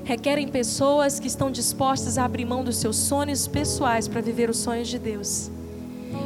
Requerem 0.04 0.46
pessoas 0.46 1.18
que 1.18 1.26
estão 1.26 1.50
dispostas 1.50 2.16
a 2.16 2.24
abrir 2.24 2.44
mão 2.44 2.62
dos 2.62 2.76
seus 2.76 2.94
sonhos 2.96 3.48
pessoais 3.48 4.06
para 4.06 4.20
viver 4.20 4.48
os 4.48 4.58
sonhos 4.58 4.86
de 4.86 5.00
Deus. 5.00 5.50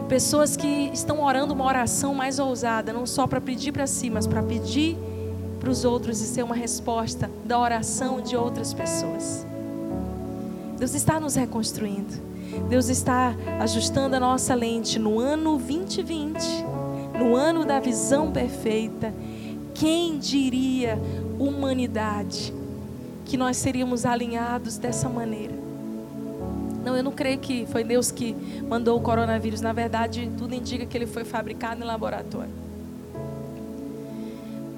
Pessoas 0.07 0.55
que 0.55 0.91
estão 0.93 1.25
orando 1.25 1.55
uma 1.55 1.65
oração 1.65 2.13
mais 2.13 2.39
ousada, 2.39 2.93
não 2.93 3.07
só 3.07 3.27
para 3.27 3.41
pedir 3.41 3.73
para 3.73 3.87
si, 3.87 4.11
mas 4.11 4.27
para 4.27 4.43
pedir 4.43 4.95
para 5.59 5.71
os 5.71 5.87
outros 5.87 6.21
e 6.21 6.27
ser 6.27 6.43
uma 6.43 6.55
resposta 6.55 7.31
da 7.43 7.59
oração 7.59 8.21
de 8.21 8.37
outras 8.37 8.75
pessoas. 8.75 9.47
Deus 10.79 10.93
está 10.93 11.19
nos 11.19 11.37
reconstruindo. 11.37 12.29
Deus 12.69 12.91
está 12.91 13.35
ajustando 13.61 14.15
a 14.15 14.21
nossa 14.21 14.55
lente 14.55 14.99
no 14.99 15.19
ano 15.19 15.57
2020 15.57 16.77
no 17.19 17.35
ano 17.35 17.64
da 17.64 17.81
visão 17.81 18.31
perfeita, 18.31 19.12
quem 19.75 20.19
diria, 20.19 20.99
humanidade, 21.39 22.55
que 23.25 23.37
nós 23.37 23.57
seríamos 23.57 24.07
alinhados 24.07 24.79
dessa 24.79 25.09
maneira? 25.09 25.55
Não, 26.85 26.97
eu 26.97 27.03
não 27.03 27.12
creio 27.12 27.39
que 27.39 27.66
foi 27.66 27.85
Deus 27.85 28.11
que 28.11 28.35
mandou 28.66 28.97
o 28.97 29.03
coronavírus. 29.03 29.61
Na 29.61 29.73
verdade, 29.73 30.31
tudo 30.39 30.55
indica 30.55 30.87
que 30.87 30.97
ele 30.97 31.07
foi 31.07 31.25
fabricado 31.25 31.83
em 31.83 31.85
laboratório. 31.85 32.51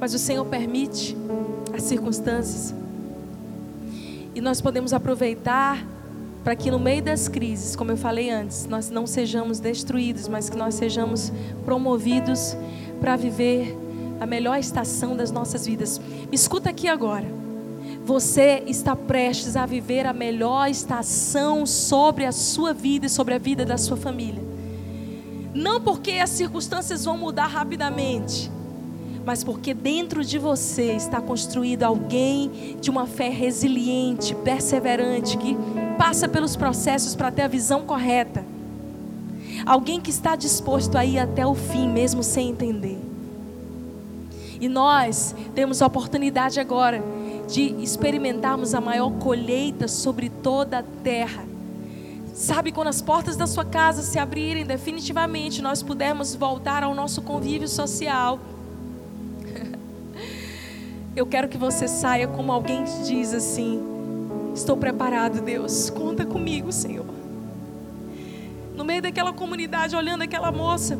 Mas 0.00 0.14
o 0.14 0.18
Senhor 0.18 0.44
permite 0.46 1.16
as 1.72 1.82
circunstâncias. 1.82 2.74
E 4.34 4.40
nós 4.40 4.60
podemos 4.60 4.92
aproveitar 4.92 5.84
para 6.42 6.56
que 6.56 6.70
no 6.70 6.78
meio 6.78 7.02
das 7.02 7.28
crises, 7.28 7.76
como 7.76 7.90
eu 7.90 7.96
falei 7.96 8.30
antes, 8.30 8.66
nós 8.66 8.90
não 8.90 9.06
sejamos 9.06 9.60
destruídos, 9.60 10.26
mas 10.26 10.48
que 10.48 10.56
nós 10.56 10.74
sejamos 10.74 11.32
promovidos 11.64 12.56
para 13.00 13.16
viver 13.16 13.76
a 14.20 14.26
melhor 14.26 14.58
estação 14.58 15.16
das 15.16 15.30
nossas 15.30 15.66
vidas. 15.66 15.98
Me 15.98 16.34
escuta 16.34 16.70
aqui 16.70 16.88
agora. 16.88 17.26
Você 18.04 18.62
está 18.66 18.96
prestes 18.96 19.56
a 19.56 19.66
viver 19.66 20.06
a 20.06 20.12
melhor 20.12 20.68
estação 20.68 21.66
sobre 21.66 22.24
a 22.24 22.32
sua 22.32 22.72
vida 22.72 23.06
e 23.06 23.10
sobre 23.10 23.34
a 23.34 23.38
vida 23.38 23.64
da 23.64 23.76
sua 23.76 23.96
família. 23.96 24.42
Não 25.54 25.80
porque 25.80 26.12
as 26.12 26.30
circunstâncias 26.30 27.04
vão 27.04 27.18
mudar 27.18 27.46
rapidamente, 27.46 28.50
mas 29.24 29.44
porque 29.44 29.74
dentro 29.74 30.24
de 30.24 30.38
você 30.38 30.92
está 30.92 31.20
construído 31.20 31.82
alguém 31.82 32.76
de 32.80 32.90
uma 32.90 33.06
fé 33.06 33.28
resiliente, 33.28 34.34
perseverante, 34.36 35.36
que 35.36 35.56
passa 36.00 36.26
pelos 36.26 36.56
processos 36.56 37.14
para 37.14 37.30
ter 37.30 37.42
a 37.42 37.48
visão 37.48 37.82
correta. 37.82 38.42
Alguém 39.66 40.00
que 40.00 40.08
está 40.08 40.34
disposto 40.34 40.96
a 40.96 41.04
ir 41.04 41.18
até 41.18 41.46
o 41.46 41.54
fim, 41.54 41.90
mesmo 41.90 42.22
sem 42.22 42.48
entender. 42.48 42.98
E 44.58 44.66
nós 44.66 45.34
temos 45.54 45.82
a 45.82 45.86
oportunidade 45.86 46.58
agora 46.58 47.04
de 47.46 47.74
experimentarmos 47.82 48.72
a 48.72 48.80
maior 48.80 49.10
colheita 49.18 49.86
sobre 49.86 50.30
toda 50.30 50.78
a 50.78 50.82
terra. 50.82 51.44
Sabe, 52.32 52.72
quando 52.72 52.88
as 52.88 53.02
portas 53.02 53.36
da 53.36 53.46
sua 53.46 53.66
casa 53.66 54.00
se 54.00 54.18
abrirem 54.18 54.64
definitivamente, 54.64 55.60
nós 55.60 55.82
pudermos 55.82 56.34
voltar 56.34 56.82
ao 56.82 56.94
nosso 56.94 57.20
convívio 57.20 57.68
social 57.68 58.40
eu 61.14 61.26
quero 61.26 61.46
que 61.46 61.58
você 61.58 61.86
saia 61.86 62.26
como 62.26 62.50
alguém 62.52 62.84
que 62.84 63.02
diz 63.02 63.34
assim: 63.34 63.99
Estou 64.60 64.76
preparado, 64.76 65.40
Deus, 65.40 65.88
conta 65.88 66.26
comigo, 66.26 66.70
Senhor. 66.70 67.06
No 68.74 68.84
meio 68.84 69.00
daquela 69.00 69.32
comunidade, 69.32 69.96
olhando 69.96 70.20
aquela 70.20 70.52
moça, 70.52 70.98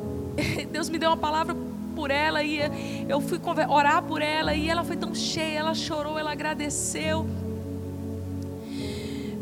Deus 0.72 0.88
me 0.88 0.98
deu 0.98 1.10
uma 1.10 1.18
palavra 1.18 1.54
por 1.94 2.10
ela 2.10 2.42
e 2.42 2.60
eu 3.06 3.20
fui 3.20 3.38
orar 3.68 4.02
por 4.02 4.22
ela 4.22 4.54
e 4.54 4.70
ela 4.70 4.82
foi 4.82 4.96
tão 4.96 5.14
cheia, 5.14 5.58
ela 5.58 5.74
chorou, 5.74 6.18
ela 6.18 6.32
agradeceu. 6.32 7.26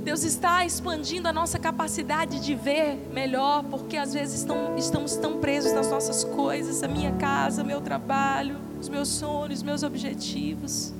Deus 0.02 0.24
está 0.24 0.66
expandindo 0.66 1.28
a 1.28 1.32
nossa 1.32 1.56
capacidade 1.56 2.40
de 2.40 2.52
ver 2.56 2.96
melhor, 3.12 3.62
porque 3.62 3.96
às 3.96 4.12
vezes 4.12 4.40
estão, 4.40 4.76
estamos 4.76 5.14
tão 5.14 5.38
presos 5.38 5.72
nas 5.72 5.88
nossas 5.88 6.24
coisas, 6.24 6.82
a 6.82 6.88
minha 6.88 7.12
casa, 7.12 7.62
meu 7.62 7.80
trabalho, 7.80 8.56
os 8.80 8.88
meus 8.88 9.08
sonhos, 9.08 9.62
meus 9.62 9.84
objetivos. 9.84 10.92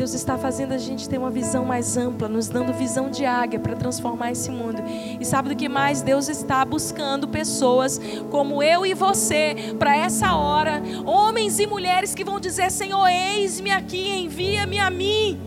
Deus 0.00 0.14
está 0.14 0.38
fazendo 0.38 0.72
a 0.72 0.78
gente 0.78 1.06
ter 1.06 1.18
uma 1.18 1.30
visão 1.30 1.62
mais 1.62 1.94
ampla, 1.94 2.26
nos 2.26 2.48
dando 2.48 2.72
visão 2.72 3.10
de 3.10 3.26
águia 3.26 3.60
para 3.60 3.76
transformar 3.76 4.32
esse 4.32 4.50
mundo. 4.50 4.82
E 5.20 5.22
sabe 5.26 5.50
do 5.50 5.54
que 5.54 5.68
mais? 5.68 6.00
Deus 6.00 6.26
está 6.26 6.64
buscando 6.64 7.28
pessoas 7.28 8.00
como 8.30 8.62
eu 8.62 8.86
e 8.86 8.94
você 8.94 9.74
para 9.78 9.94
essa 9.94 10.34
hora, 10.34 10.82
homens 11.04 11.58
e 11.58 11.66
mulheres 11.66 12.14
que 12.14 12.24
vão 12.24 12.40
dizer: 12.40 12.70
Senhor, 12.70 13.06
eis-me 13.08 13.70
aqui, 13.70 14.08
envia-me 14.08 14.78
a 14.78 14.88
mim. 14.88 15.38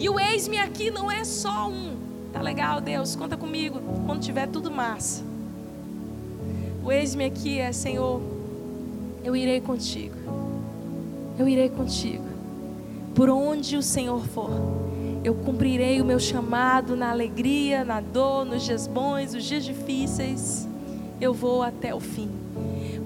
E 0.00 0.08
o 0.08 0.18
eis-me 0.18 0.56
aqui 0.56 0.90
não 0.90 1.12
é 1.12 1.22
só 1.22 1.68
um. 1.68 1.96
Tá 2.32 2.40
legal, 2.40 2.80
Deus, 2.80 3.14
conta 3.14 3.36
comigo 3.36 3.78
quando 4.06 4.22
tiver 4.22 4.46
tudo 4.46 4.70
massa. 4.70 5.22
O 6.82 6.90
eis-me 6.90 7.26
aqui 7.26 7.58
é, 7.58 7.70
Senhor, 7.72 8.22
eu 9.22 9.36
irei 9.36 9.60
contigo. 9.60 10.16
Eu 11.38 11.46
irei 11.46 11.68
contigo 11.68 12.25
por 13.16 13.30
onde 13.30 13.78
o 13.78 13.82
Senhor 13.82 14.24
for. 14.26 14.50
Eu 15.24 15.34
cumprirei 15.34 16.02
o 16.02 16.04
meu 16.04 16.20
chamado 16.20 16.94
na 16.94 17.10
alegria, 17.10 17.82
na 17.82 17.98
dor, 17.98 18.44
nos 18.44 18.62
dias 18.62 18.86
bons, 18.86 19.32
nos 19.32 19.42
dias 19.42 19.64
difíceis. 19.64 20.68
Eu 21.18 21.32
vou 21.32 21.62
até 21.62 21.94
o 21.94 21.98
fim, 21.98 22.30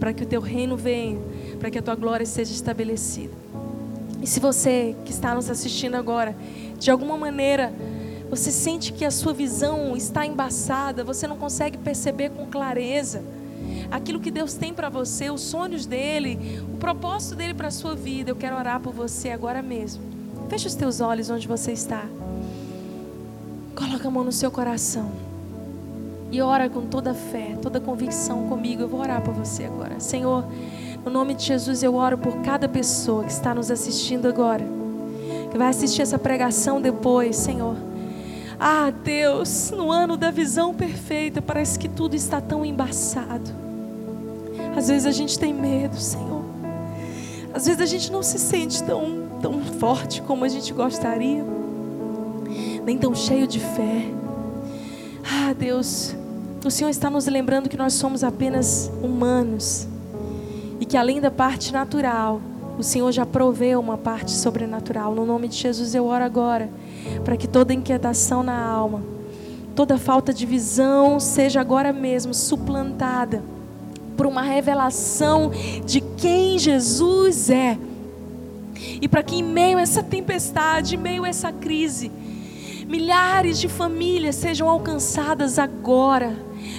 para 0.01 0.13
que 0.13 0.25
o 0.25 0.27
teu 0.27 0.41
reino 0.41 0.77
venha, 0.77 1.17
para 1.61 1.71
que 1.71 1.79
a 1.79 1.83
tua 1.83 1.95
glória 1.95 2.27
seja 2.27 2.53
estabelecida. 2.53 3.33
E 4.21 4.27
se 4.27 4.41
você 4.41 4.97
que 5.05 5.13
está 5.13 5.33
nos 5.33 5.49
assistindo 5.49 5.95
agora, 5.95 6.37
de 6.77 6.91
alguma 6.91 7.17
maneira, 7.17 7.73
você 8.29 8.51
sente 8.51 8.93
que 8.93 9.05
a 9.05 9.13
sua 9.13 9.33
visão 9.33 9.97
está 9.97 10.27
embaçada, 10.27 11.05
você 11.05 11.29
não 11.29 11.37
consegue 11.37 11.79
perceber 11.79 12.31
com 12.31 12.47
clareza 12.47 13.23
aquilo 13.91 14.20
que 14.20 14.30
Deus 14.30 14.55
tem 14.55 14.72
para 14.72 14.88
você, 14.88 15.30
os 15.30 15.41
sonhos 15.41 15.86
dele, 15.86 16.62
o 16.72 16.76
propósito 16.76 17.34
dele 17.34 17.55
para 17.55 17.68
a 17.68 17.70
sua 17.70 17.95
vida. 17.95 18.30
Eu 18.30 18.36
quero 18.36 18.57
orar 18.57 18.80
por 18.80 18.93
você 18.93 19.30
agora 19.30 19.62
mesmo. 19.62 20.03
Feche 20.49 20.66
os 20.66 20.74
teus 20.74 21.01
olhos 21.01 21.30
onde 21.30 21.47
você 21.47 21.72
está. 21.72 22.05
Coloca 23.74 24.09
a 24.09 24.11
mão 24.11 24.24
no 24.24 24.32
seu 24.32 24.51
coração. 24.51 25.11
E 26.32 26.41
ora 26.41 26.68
com 26.68 26.82
toda 26.82 27.12
fé, 27.12 27.57
toda 27.61 27.80
convicção 27.80 28.49
comigo. 28.49 28.82
Eu 28.82 28.88
vou 28.88 29.01
orar 29.01 29.20
por 29.22 29.34
você 29.34 29.64
agora. 29.64 29.99
Senhor, 29.99 30.45
no 31.05 31.11
nome 31.11 31.34
de 31.34 31.45
Jesus, 31.45 31.82
eu 31.82 31.95
oro 31.95 32.18
por 32.18 32.36
cada 32.43 32.68
pessoa 32.68 33.24
que 33.24 33.32
está 33.32 33.55
nos 33.55 33.70
assistindo 33.70 34.26
agora, 34.26 34.64
que 35.51 35.59
vai 35.59 35.68
assistir 35.68 36.03
essa 36.03 36.18
pregação 36.18 36.80
depois, 36.80 37.36
Senhor. 37.36 37.76
Ah, 38.59 38.91
Deus, 38.91 39.70
no 39.70 39.91
ano 39.91 40.16
da 40.16 40.30
visão 40.30 40.74
perfeita, 40.74 41.41
parece 41.41 41.78
que 41.78 41.88
tudo 41.88 42.14
está 42.14 42.41
tão 42.41 42.64
embaçado. 42.64 43.70
Às 44.77 44.89
vezes 44.89 45.07
a 45.07 45.11
gente 45.11 45.39
tem 45.39 45.53
medo, 45.53 45.97
Senhor. 45.97 46.43
Às 47.53 47.66
vezes 47.66 47.81
a 47.81 47.87
gente 47.87 48.12
não 48.12 48.23
se 48.23 48.39
sente 48.39 48.83
tão, 48.83 49.29
tão 49.43 49.61
forte 49.61 50.23
como 50.23 50.45
a 50.45 50.49
gente 50.49 50.73
gostaria, 50.73 51.45
nem 52.85 52.97
tão 52.97 53.14
cheio 53.14 53.47
de 53.47 53.59
fé. 53.59 54.07
Ah, 55.25 55.53
Deus, 55.53 56.14
o 56.64 56.71
Senhor 56.71 56.91
está 56.91 57.11
nos 57.11 57.27
lembrando 57.27 57.68
que 57.68 57.77
nós 57.77 57.95
somos 57.95 58.23
apenas 58.23 58.91
humanos 59.03 59.87
e 60.79 60.87
que 60.87 60.97
além 60.97 61.21
da 61.21 61.31
parte 61.31 61.73
natural, 61.73 62.41
o 62.79 62.83
Senhor 62.83 63.11
já 63.12 63.27
proveu 63.27 63.81
uma 63.81 63.99
parte 63.99 64.31
sobrenatural. 64.31 65.14
No 65.14 65.27
nome 65.27 65.49
de 65.49 65.57
Jesus 65.57 65.95
eu 65.95 66.07
oro 66.07 66.25
agora 66.25 66.71
para 67.25 67.37
que 67.37 67.49
toda 67.49 67.75
inquietação 67.75 68.43
na 68.43 68.59
alma, 68.64 69.03
toda 69.75 69.99
falta 69.99 70.33
de 70.33 70.47
visão 70.47 71.18
seja 71.18 71.61
agora 71.61 71.93
mesmo 71.93 72.33
suplantada 72.33 73.43
por 74.17 74.27
uma 74.27 74.43
revelação 74.43 75.51
de 75.85 76.01
quem 76.01 76.59
Jesus 76.59 77.51
é. 77.51 77.79
E 79.01 79.09
para 79.09 79.23
que 79.23 79.37
em 79.37 79.43
meio 79.43 79.79
a 79.79 79.83
essa 79.83 80.03
tempestade, 80.03 80.95
em 80.95 80.99
meio 80.99 81.25
a 81.25 81.29
essa 81.29 81.53
crise, 81.53 82.11
milhares 82.87 83.59
de 83.59 83.69
famílias 83.69 84.37
sejam 84.37 84.69
alcançadas 84.69 85.59
agora 85.59 86.37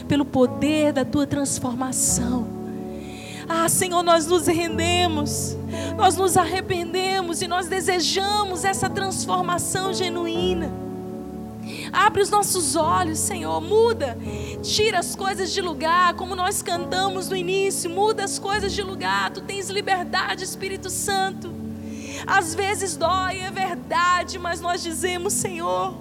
pelo 0.08 0.26
poder 0.26 0.94
da 0.94 1.06
tua 1.06 1.26
transformação. 1.26 2.48
Ah, 3.48 3.68
Senhor, 3.68 4.02
nós 4.02 4.28
nos 4.28 4.48
rendemos, 4.48 5.58
nós 5.98 6.16
nos 6.16 6.38
arrependemos 6.38 7.42
e 7.42 7.48
nós 7.48 7.68
desejamos 7.68 8.64
essa 8.64 8.90
transformação 8.90 9.94
genuína. 9.94 10.72
Abre 11.92 12.22
os 12.22 12.30
nossos 12.30 12.76
olhos, 12.76 13.20
Senhor. 13.20 13.60
Muda. 13.62 14.18
Tira 14.64 15.00
as 15.00 15.16
coisas 15.16 15.52
de 15.52 15.62
lugar, 15.62 16.14
como 16.16 16.36
nós 16.36 16.62
cantamos 16.62 17.30
no 17.30 17.36
início. 17.36 17.90
Muda 17.90 18.24
as 18.24 18.40
coisas 18.40 18.72
de 18.74 18.82
lugar. 18.82 19.32
Tu 19.32 19.42
tens 19.42 19.70
liberdade, 19.70 20.44
Espírito 20.44 20.90
Santo. 20.90 21.54
Às 22.26 22.54
vezes 22.54 22.96
dói, 22.96 23.40
é 23.40 23.52
verdade, 23.52 24.38
mas 24.38 24.62
nós 24.62 24.84
dizemos, 24.84 25.34
Senhor, 25.34 25.96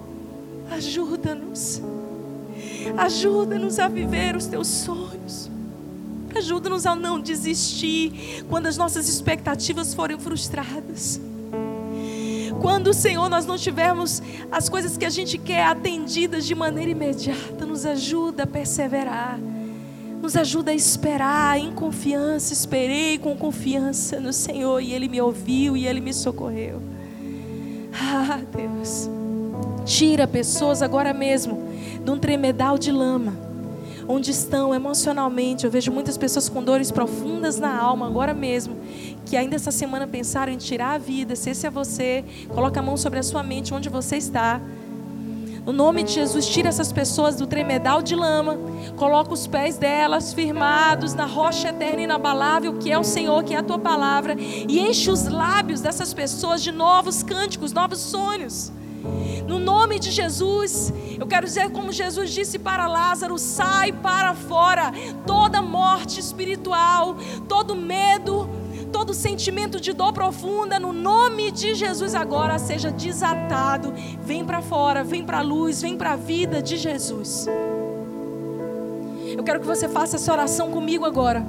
ajuda-nos. 0.71 1.81
Ajuda-nos 2.97 3.79
a 3.79 3.87
viver 3.87 4.35
os 4.35 4.45
teus 4.45 4.67
sonhos. 4.67 5.49
Ajuda-nos 6.35 6.85
a 6.85 6.95
não 6.95 7.19
desistir 7.19 8.45
quando 8.49 8.67
as 8.67 8.77
nossas 8.77 9.09
expectativas 9.09 9.93
forem 9.93 10.17
frustradas. 10.17 11.19
Quando, 12.61 12.93
Senhor, 12.93 13.27
nós 13.27 13.43
não 13.47 13.57
tivermos 13.57 14.21
as 14.51 14.69
coisas 14.69 14.95
que 14.95 15.03
a 15.03 15.09
gente 15.09 15.35
quer 15.39 15.63
atendidas 15.63 16.45
de 16.45 16.53
maneira 16.53 16.91
imediata, 16.91 17.65
nos 17.65 17.87
ajuda 17.87 18.43
a 18.43 18.47
perseverar. 18.47 19.39
Nos 20.21 20.35
ajuda 20.35 20.69
a 20.69 20.75
esperar 20.75 21.57
em 21.57 21.71
confiança. 21.71 22.53
Esperei 22.53 23.17
com 23.17 23.35
confiança 23.35 24.19
no 24.19 24.31
Senhor 24.31 24.79
e 24.79 24.93
Ele 24.93 25.07
me 25.07 25.19
ouviu 25.19 25.75
e 25.75 25.87
Ele 25.87 25.99
me 25.99 26.13
socorreu. 26.13 26.79
Ah, 27.99 28.39
Deus. 28.55 29.09
Tira 29.83 30.27
pessoas 30.27 30.83
agora 30.83 31.15
mesmo 31.15 31.67
de 32.05 32.11
um 32.11 32.19
tremedal 32.19 32.77
de 32.77 32.91
lama 32.91 33.51
onde 34.07 34.31
estão 34.31 34.73
emocionalmente. 34.73 35.65
Eu 35.65 35.71
vejo 35.71 35.91
muitas 35.91 36.17
pessoas 36.17 36.49
com 36.49 36.63
dores 36.63 36.91
profundas 36.91 37.57
na 37.57 37.75
alma 37.75 38.05
agora 38.07 38.33
mesmo, 38.33 38.75
que 39.25 39.37
ainda 39.37 39.55
essa 39.55 39.71
semana 39.71 40.07
pensaram 40.07 40.51
em 40.51 40.57
tirar 40.57 40.93
a 40.93 40.97
vida. 40.97 41.35
Se 41.35 41.49
esse 41.49 41.65
é 41.65 41.69
você, 41.69 42.23
coloca 42.49 42.79
a 42.79 42.83
mão 42.83 42.97
sobre 42.97 43.19
a 43.19 43.23
sua 43.23 43.43
mente 43.43 43.73
onde 43.73 43.89
você 43.89 44.17
está. 44.17 44.61
No 45.65 45.71
nome 45.71 46.01
de 46.01 46.13
Jesus, 46.13 46.47
tira 46.47 46.69
essas 46.69 46.91
pessoas 46.91 47.35
do 47.35 47.45
tremedal 47.45 48.01
de 48.01 48.15
lama, 48.15 48.57
coloca 48.97 49.31
os 49.31 49.45
pés 49.45 49.77
delas 49.77 50.33
firmados 50.33 51.13
na 51.13 51.25
rocha 51.25 51.69
eterna 51.69 52.01
e 52.01 52.03
inabalável, 52.05 52.79
que 52.79 52.91
é 52.91 52.97
o 52.97 53.03
Senhor, 53.03 53.43
que 53.43 53.53
é 53.53 53.57
a 53.59 53.63
tua 53.63 53.77
palavra, 53.77 54.35
e 54.39 54.79
enche 54.79 55.11
os 55.11 55.27
lábios 55.27 55.79
dessas 55.79 56.15
pessoas 56.15 56.63
de 56.63 56.71
novos 56.71 57.21
cânticos, 57.21 57.71
novos 57.73 57.99
sonhos. 57.99 58.71
No 59.47 59.59
nome 59.59 59.99
de 59.99 60.09
Jesus, 60.09 60.91
eu 61.19 61.27
quero 61.27 61.45
dizer 61.45 61.69
como 61.71 61.91
Jesus 61.91 62.31
disse 62.31 62.57
para 62.57 62.87
Lázaro: 62.87 63.37
sai 63.37 63.91
para 63.91 64.33
fora 64.33 64.91
toda 65.27 65.61
morte 65.61 66.19
espiritual, 66.19 67.15
todo 67.47 67.75
medo, 67.75 68.49
todo 68.91 69.13
sentimento 69.13 69.79
de 69.79 69.93
dor 69.93 70.13
profunda, 70.13 70.79
no 70.79 70.91
nome 70.93 71.49
de 71.51 71.73
Jesus 71.73 72.13
agora 72.13 72.59
seja 72.59 72.91
desatado. 72.91 73.93
Vem 74.21 74.45
para 74.45 74.61
fora, 74.61 75.03
vem 75.03 75.23
para 75.23 75.39
a 75.39 75.41
luz, 75.41 75.81
vem 75.81 75.97
para 75.97 76.11
a 76.11 76.15
vida 76.15 76.61
de 76.61 76.77
Jesus. 76.77 77.47
Eu 79.35 79.43
quero 79.43 79.59
que 79.59 79.65
você 79.65 79.87
faça 79.87 80.17
essa 80.17 80.31
oração 80.31 80.69
comigo 80.71 81.05
agora. 81.05 81.43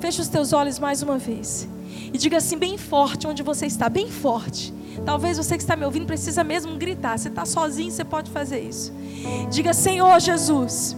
Feche 0.00 0.20
os 0.20 0.28
teus 0.28 0.52
olhos 0.52 0.78
mais 0.78 1.02
uma 1.02 1.18
vez. 1.18 1.68
E 2.12 2.16
diga 2.16 2.36
assim, 2.36 2.56
bem 2.56 2.78
forte, 2.78 3.26
onde 3.26 3.42
você 3.42 3.66
está, 3.66 3.88
bem 3.88 4.10
forte. 4.10 4.72
Talvez 5.04 5.36
você 5.36 5.56
que 5.56 5.62
está 5.62 5.74
me 5.74 5.84
ouvindo 5.84 6.06
precisa 6.06 6.44
mesmo 6.44 6.76
gritar. 6.76 7.18
Você 7.18 7.28
está 7.28 7.44
sozinho, 7.44 7.90
você 7.90 8.04
pode 8.04 8.30
fazer 8.30 8.60
isso. 8.60 8.92
Diga, 9.50 9.74
Senhor 9.74 10.20
Jesus, 10.20 10.96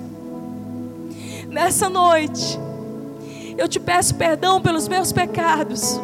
nessa 1.49 1.89
noite, 1.89 2.59
eu 3.57 3.69
te 3.69 3.81
peço 3.81 4.15
perdão 4.15 4.61
pelos 4.61 4.87
meus 4.89 5.13
pecados, 5.13 6.01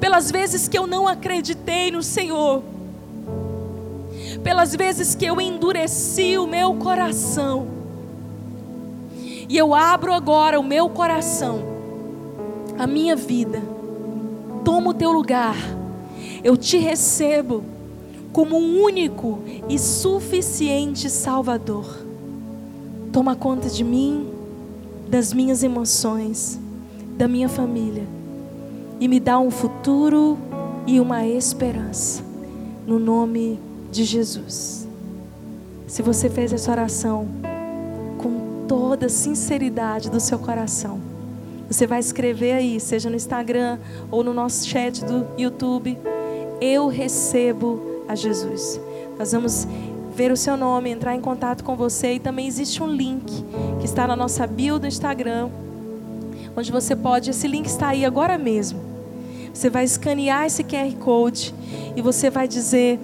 pelas 0.00 0.30
vezes 0.30 0.68
que 0.68 0.78
eu 0.78 0.86
não 0.86 1.06
acreditei 1.06 1.90
no 1.90 2.02
Senhor, 2.02 2.62
pelas 4.42 4.74
vezes 4.74 5.14
que 5.14 5.24
eu 5.24 5.40
endureci 5.40 6.36
o 6.36 6.46
meu 6.46 6.74
coração, 6.74 7.68
e 9.48 9.56
eu 9.56 9.74
abro 9.74 10.12
agora 10.12 10.58
o 10.58 10.62
meu 10.62 10.88
coração, 10.88 11.62
a 12.78 12.86
minha 12.86 13.14
vida, 13.14 13.62
toma 14.64 14.90
o 14.90 14.94
teu 14.94 15.12
lugar. 15.12 15.56
Eu 16.42 16.56
te 16.56 16.78
recebo 16.78 17.64
como 18.32 18.56
um 18.58 18.82
único 18.82 19.38
e 19.68 19.78
suficiente 19.78 21.08
Salvador. 21.08 21.86
Toma 23.12 23.34
conta 23.34 23.70
de 23.70 23.82
mim, 23.82 24.35
das 25.08 25.32
minhas 25.32 25.62
emoções, 25.62 26.58
da 27.16 27.26
minha 27.26 27.48
família 27.48 28.04
e 28.98 29.08
me 29.08 29.20
dá 29.20 29.38
um 29.38 29.50
futuro 29.50 30.38
e 30.86 31.00
uma 31.00 31.26
esperança. 31.26 32.22
No 32.86 32.98
nome 32.98 33.58
de 33.90 34.04
Jesus. 34.04 34.86
Se 35.86 36.02
você 36.02 36.30
fez 36.30 36.52
essa 36.52 36.70
oração 36.70 37.26
com 38.18 38.66
toda 38.68 39.06
a 39.06 39.08
sinceridade 39.08 40.10
do 40.10 40.20
seu 40.20 40.38
coração, 40.38 41.00
você 41.68 41.86
vai 41.86 41.98
escrever 41.98 42.52
aí, 42.52 42.78
seja 42.78 43.10
no 43.10 43.16
Instagram 43.16 43.78
ou 44.10 44.22
no 44.22 44.32
nosso 44.32 44.66
chat 44.68 45.04
do 45.04 45.26
YouTube 45.36 45.98
eu 46.60 46.88
recebo 46.88 48.02
a 48.08 48.14
Jesus. 48.14 48.80
Nós 49.18 49.32
vamos 49.32 49.66
ver 50.16 50.32
o 50.32 50.36
seu 50.36 50.56
nome, 50.56 50.88
entrar 50.88 51.14
em 51.14 51.20
contato 51.20 51.62
com 51.62 51.76
você 51.76 52.14
e 52.14 52.18
também 52.18 52.46
existe 52.46 52.82
um 52.82 52.86
link 52.86 53.44
que 53.78 53.84
está 53.84 54.06
na 54.06 54.16
nossa 54.16 54.46
bio 54.46 54.78
do 54.78 54.86
Instagram, 54.86 55.50
onde 56.56 56.72
você 56.72 56.96
pode, 56.96 57.28
esse 57.28 57.46
link 57.46 57.66
está 57.66 57.88
aí 57.88 58.02
agora 58.02 58.38
mesmo. 58.38 58.80
Você 59.52 59.68
vai 59.68 59.84
escanear 59.84 60.46
esse 60.46 60.64
QR 60.64 60.90
Code 60.96 61.54
e 61.94 62.00
você 62.00 62.30
vai 62.30 62.48
dizer 62.48 62.98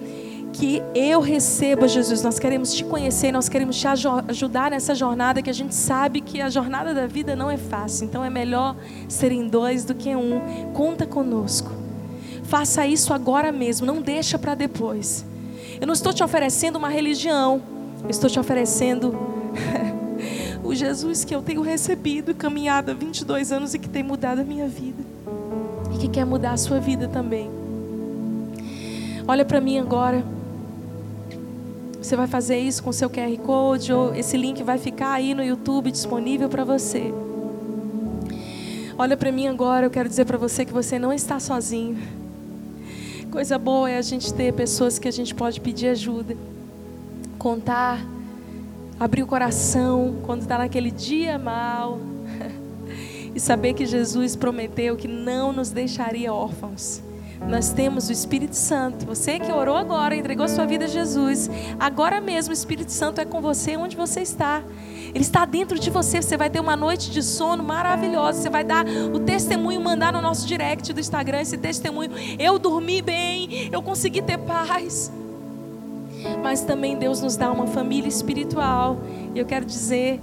que 0.55 0.83
eu 0.95 1.21
recebo 1.21 1.87
Jesus. 1.87 2.23
Nós 2.23 2.39
queremos 2.39 2.73
te 2.73 2.83
conhecer, 2.83 3.31
nós 3.31 3.47
queremos 3.47 3.79
te 3.79 3.87
ajudar 3.87 4.71
nessa 4.71 4.95
jornada 4.95 5.43
que 5.43 5.51
a 5.51 5.55
gente 5.55 5.75
sabe 5.75 6.23
que 6.23 6.41
a 6.41 6.49
jornada 6.49 6.95
da 6.95 7.07
vida 7.07 7.37
não 7.37 7.51
é 7.51 7.59
fácil. 7.59 8.07
Então 8.07 8.25
é 8.25 8.31
melhor 8.31 8.75
serem 9.07 9.49
dois 9.49 9.85
do 9.85 9.95
que 9.95 10.17
um. 10.17 10.73
Conta 10.73 11.07
conosco. 11.07 11.71
Faça 12.45 12.87
isso 12.87 13.13
agora 13.13 13.53
mesmo, 13.53 13.87
não 13.87 14.01
deixa 14.01 14.39
para 14.39 14.55
depois. 14.55 15.25
Eu 15.83 15.87
não 15.89 15.95
estou 15.95 16.13
te 16.13 16.23
oferecendo 16.23 16.77
uma 16.77 16.89
religião, 16.89 17.61
eu 18.05 18.11
estou 18.11 18.31
te 18.31 18.39
oferecendo 18.39 19.19
o 20.63 20.73
Jesus 20.73 21.25
que 21.25 21.35
eu 21.35 21.43
tenho 21.43 21.61
recebido 21.61 22.33
caminhado 22.37 22.93
há 22.93 22.95
22 22.95 23.51
anos 23.51 23.75
e 23.75 23.81
que 23.81 23.89
tem 23.89 24.01
mudado 24.01 24.43
a 24.43 24.45
minha 24.45 24.69
vida 24.69 25.03
e 25.93 25.99
que 25.99 26.07
quer 26.07 26.25
mudar 26.25 26.53
a 26.53 26.57
sua 26.57 26.79
vida 26.79 27.09
também. 27.09 27.51
Olha 29.27 29.45
para 29.45 29.61
mim 29.61 29.81
agora. 29.81 30.25
Você 32.01 32.15
vai 32.15 32.29
fazer 32.29 32.59
isso 32.61 32.81
com 32.81 32.93
seu 32.93 33.11
QR 33.11 33.37
Code 33.39 33.93
ou 33.93 34.15
esse 34.15 34.37
link 34.37 34.63
vai 34.63 34.79
ficar 34.79 35.11
aí 35.11 35.35
no 35.35 35.43
YouTube 35.43 35.91
disponível 35.91 36.49
para 36.49 36.63
você. 36.63 37.13
Olha 38.97 39.17
para 39.17 39.33
mim 39.33 39.49
agora, 39.49 39.87
eu 39.87 39.91
quero 39.91 40.09
dizer 40.09 40.27
para 40.27 40.39
você 40.39 40.65
que 40.65 40.73
você 40.73 40.97
não 40.97 41.13
está 41.13 41.41
sozinho. 41.41 42.22
Coisa 43.33 43.57
boa 43.57 43.89
é 43.89 43.97
a 43.97 44.03
gente 44.03 44.35
ter 44.35 44.53
pessoas 44.53 44.99
que 44.99 45.09
a 45.09 45.11
gente 45.11 45.35
pode 45.35 45.59
pedir 45.59 45.89
ajuda, 45.89 46.37
contar, 47.39 47.99
abrir 49.01 49.23
o 49.23 49.27
coração 49.27 50.19
quando 50.23 50.43
está 50.43 50.59
naquele 50.59 50.91
dia 50.91 51.39
mal 51.39 51.99
e 53.35 53.41
saber 53.41 53.73
que 53.73 53.87
Jesus 53.87 54.37
prometeu 54.37 54.99
que 54.99 55.09
não 55.09 55.51
nos 55.51 55.71
deixaria 55.71 56.31
órfãos. 56.31 57.03
Nós 57.49 57.73
temos 57.73 58.11
o 58.11 58.13
Espírito 58.13 58.55
Santo. 58.55 59.07
Você 59.07 59.39
que 59.39 59.51
orou 59.51 59.79
agora, 59.79 60.15
entregou 60.15 60.47
sua 60.47 60.67
vida 60.67 60.85
a 60.85 60.89
Jesus, 60.89 61.49
agora 61.81 62.21
mesmo 62.21 62.51
o 62.51 62.55
Espírito 62.55 62.93
Santo 62.93 63.19
é 63.19 63.25
com 63.25 63.41
você 63.41 63.79
onde 63.79 63.97
você 63.97 64.21
está. 64.21 64.63
Ele 65.15 65.25
está 65.25 65.45
dentro 65.45 65.79
de 65.79 65.91
você. 65.91 66.23
Você 66.23 66.37
vai 66.37 66.49
ter 66.49 66.61
uma 66.61 66.77
noite 66.77 67.11
de 67.11 67.23
sono 67.23 67.63
maravilhosa. 67.63 68.41
Você 68.41 68.51
vai 68.51 68.65
dar 68.65 68.85
o 69.13 69.21
testemunho, 69.21 69.81
mandar 69.81 70.13
no 70.13 70.21
nosso 70.21 70.47
direct 70.47 70.93
do 70.93 71.01
Instagram 71.01 71.41
esse 71.41 71.59
testemunho. 71.59 72.11
Eu 72.39 72.59
dormi 72.59 73.03
bem, 73.03 73.69
eu 73.71 73.83
consegui 73.83 74.23
ter 74.23 74.39
paz. 74.39 75.13
Mas 76.43 76.63
também 76.63 76.97
Deus 76.97 77.21
nos 77.21 77.37
dá 77.37 77.51
uma 77.51 77.67
família 77.67 78.09
espiritual. 78.09 78.99
E 79.35 79.39
eu 79.39 79.45
quero 79.45 79.65
dizer 79.65 80.21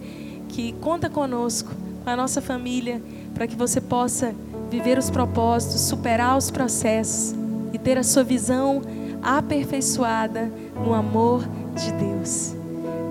que 0.47 0.73
conta 0.73 1.09
conosco, 1.09 1.71
com 2.03 2.09
a 2.09 2.15
nossa 2.15 2.41
família, 2.41 3.01
para 3.33 3.45
que 3.47 3.55
você 3.55 3.79
possa 3.79 4.33
viver 4.69 4.97
os 4.97 5.09
propósitos, 5.09 5.81
superar 5.81 6.37
os 6.37 6.49
processos 6.49 7.35
e 7.73 7.77
ter 7.77 7.97
a 7.97 8.03
sua 8.03 8.23
visão 8.23 8.81
aperfeiçoada 9.21 10.51
no 10.75 10.93
amor 10.93 11.43
de 11.75 11.91
Deus. 11.93 12.58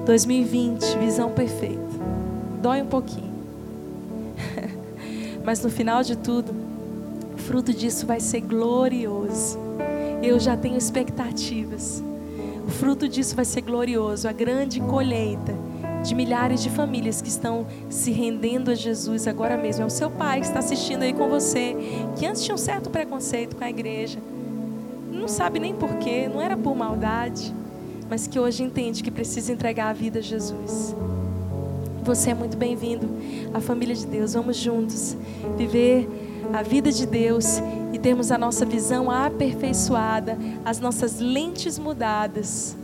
2020, 0.09 0.97
visão 1.01 1.31
perfeita. 1.33 1.83
Dói 2.63 2.81
um 2.81 2.87
pouquinho. 2.87 3.31
Mas 5.45 5.63
no 5.63 5.69
final 5.69 6.03
de 6.03 6.17
tudo, 6.17 6.51
o 7.35 7.37
fruto 7.37 7.75
disso 7.75 8.07
vai 8.07 8.19
ser 8.19 8.41
glorioso. 8.41 9.59
Eu 10.23 10.41
já 10.41 10.57
tenho 10.57 10.79
expectativas. 10.79 12.03
O 12.67 12.71
fruto 12.71 13.07
disso 13.07 13.37
vai 13.37 13.45
ser 13.45 13.61
glorioso, 13.61 14.27
a 14.27 14.33
grande 14.33 14.81
colheita 14.81 15.55
de 16.03 16.15
milhares 16.15 16.63
de 16.63 16.71
famílias 16.71 17.21
que 17.21 17.29
estão 17.29 17.67
se 17.91 18.11
rendendo 18.11 18.71
a 18.71 18.75
Jesus 18.75 19.27
agora 19.27 19.59
mesmo. 19.59 19.83
É 19.83 19.87
o 19.87 19.91
seu 19.91 20.11
pai 20.11 20.41
que 20.41 20.47
está 20.47 20.61
assistindo 20.61 21.03
aí 21.03 21.13
com 21.13 21.29
você, 21.29 21.77
que 22.17 22.25
antes 22.25 22.43
tinha 22.43 22.55
um 22.55 22.59
certo 22.59 22.89
preconceito 22.89 23.57
com 23.57 23.65
a 23.65 23.69
igreja, 23.69 24.19
não 25.13 25.29
sabe 25.29 25.59
nem 25.59 25.75
porquê, 25.75 26.31
não 26.33 26.41
era 26.41 26.57
por 26.57 26.75
maldade 26.75 27.58
mas 28.09 28.27
que 28.27 28.39
hoje 28.41 28.63
entende 28.63 29.03
que 29.03 29.11
precisa 29.11 29.53
entregar 29.53 29.89
a 29.89 29.93
vida 29.93 30.19
a 30.19 30.23
Jesus. 30.23 30.95
Você 32.03 32.31
é 32.31 32.35
muito 32.35 32.57
bem-vindo 32.57 33.07
à 33.53 33.61
família 33.61 33.95
de 33.95 34.07
Deus. 34.07 34.33
Vamos 34.33 34.57
juntos 34.57 35.15
viver 35.59 36.09
a 36.55 36.63
vida 36.63 36.91
de 36.91 37.07
Deus 37.07 37.59
e 37.93 37.99
termos 37.99 38.33
a 38.33 38.39
nossa 38.39 38.65
visão 38.65 39.11
aperfeiçoada, 39.11 40.39
as 40.65 40.81
nossas 40.81 41.19
lentes 41.19 41.79
mudadas 41.79 42.75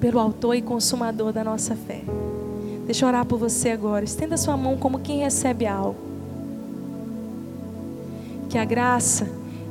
pelo 0.00 0.20
autor 0.20 0.54
e 0.54 0.62
consumador 0.62 1.32
da 1.32 1.42
nossa 1.42 1.74
fé. 1.74 2.02
Deixa 2.84 3.04
eu 3.04 3.08
orar 3.08 3.26
por 3.26 3.38
você 3.38 3.70
agora. 3.70 4.04
Estenda 4.04 4.36
sua 4.36 4.56
mão 4.56 4.76
como 4.76 5.00
quem 5.00 5.18
recebe 5.18 5.66
algo. 5.66 5.96
Que 8.48 8.58
a 8.58 8.64
graça, 8.64 9.26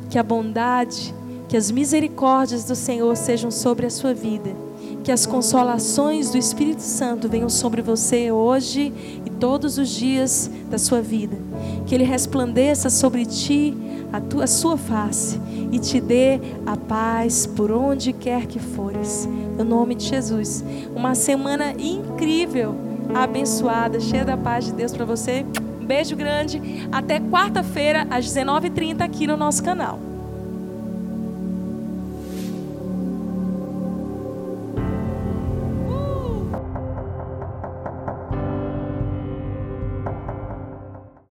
que 0.09 0.19
a 0.19 0.23
bondade, 0.23 1.15
que 1.47 1.55
as 1.55 1.71
misericórdias 1.71 2.65
do 2.65 2.76
Senhor 2.76 3.15
sejam 3.15 3.49
sobre 3.49 3.86
a 3.86 3.89
sua 3.89 4.13
vida 4.13 4.64
que 5.06 5.12
as 5.12 5.24
consolações 5.24 6.32
do 6.32 6.38
Espírito 6.38 6.82
Santo 6.82 7.30
venham 7.30 7.47
sobre 7.47 7.80
você 7.80 8.32
hoje 8.32 8.91
e 9.24 9.30
todos 9.30 9.78
os 9.78 9.88
dias 9.89 10.49
da 10.68 10.80
sua 10.80 10.99
vida. 10.99 11.38
Que 11.86 11.93
ele 11.93 12.03
resplandeça 12.03 12.89
sobre 12.89 13.24
ti 13.24 13.78
a 14.12 14.20
tua 14.20 14.45
a 14.45 14.47
sua 14.47 14.78
face 14.78 15.39
e 15.72 15.78
te 15.78 16.01
dê 16.01 16.39
a 16.66 16.76
paz 16.76 17.45
por 17.45 17.72
onde 17.72 18.14
quer 18.14 18.47
que 18.47 18.58
fores. 18.58 19.30
No 19.56 19.64
nome 19.64 19.93
de 19.93 20.06
Jesus. 20.06 20.64
Uma 20.95 21.14
semana 21.14 21.72
incrível, 21.74 22.74
abençoada, 23.14 23.99
cheia 23.99 24.26
da 24.26 24.36
paz 24.36 24.66
de 24.66 24.74
Deus 24.74 24.91
para 24.91 25.06
você. 25.06 25.45
Um 25.80 25.86
beijo 25.86 26.16
grande. 26.16 26.60
Até 26.91 27.20
quarta-feira 27.20 28.08
às 28.10 28.26
19h30 28.26 29.01
aqui 29.01 29.28
no 29.28 29.38
nosso 29.38 29.64
canal. 29.64 29.99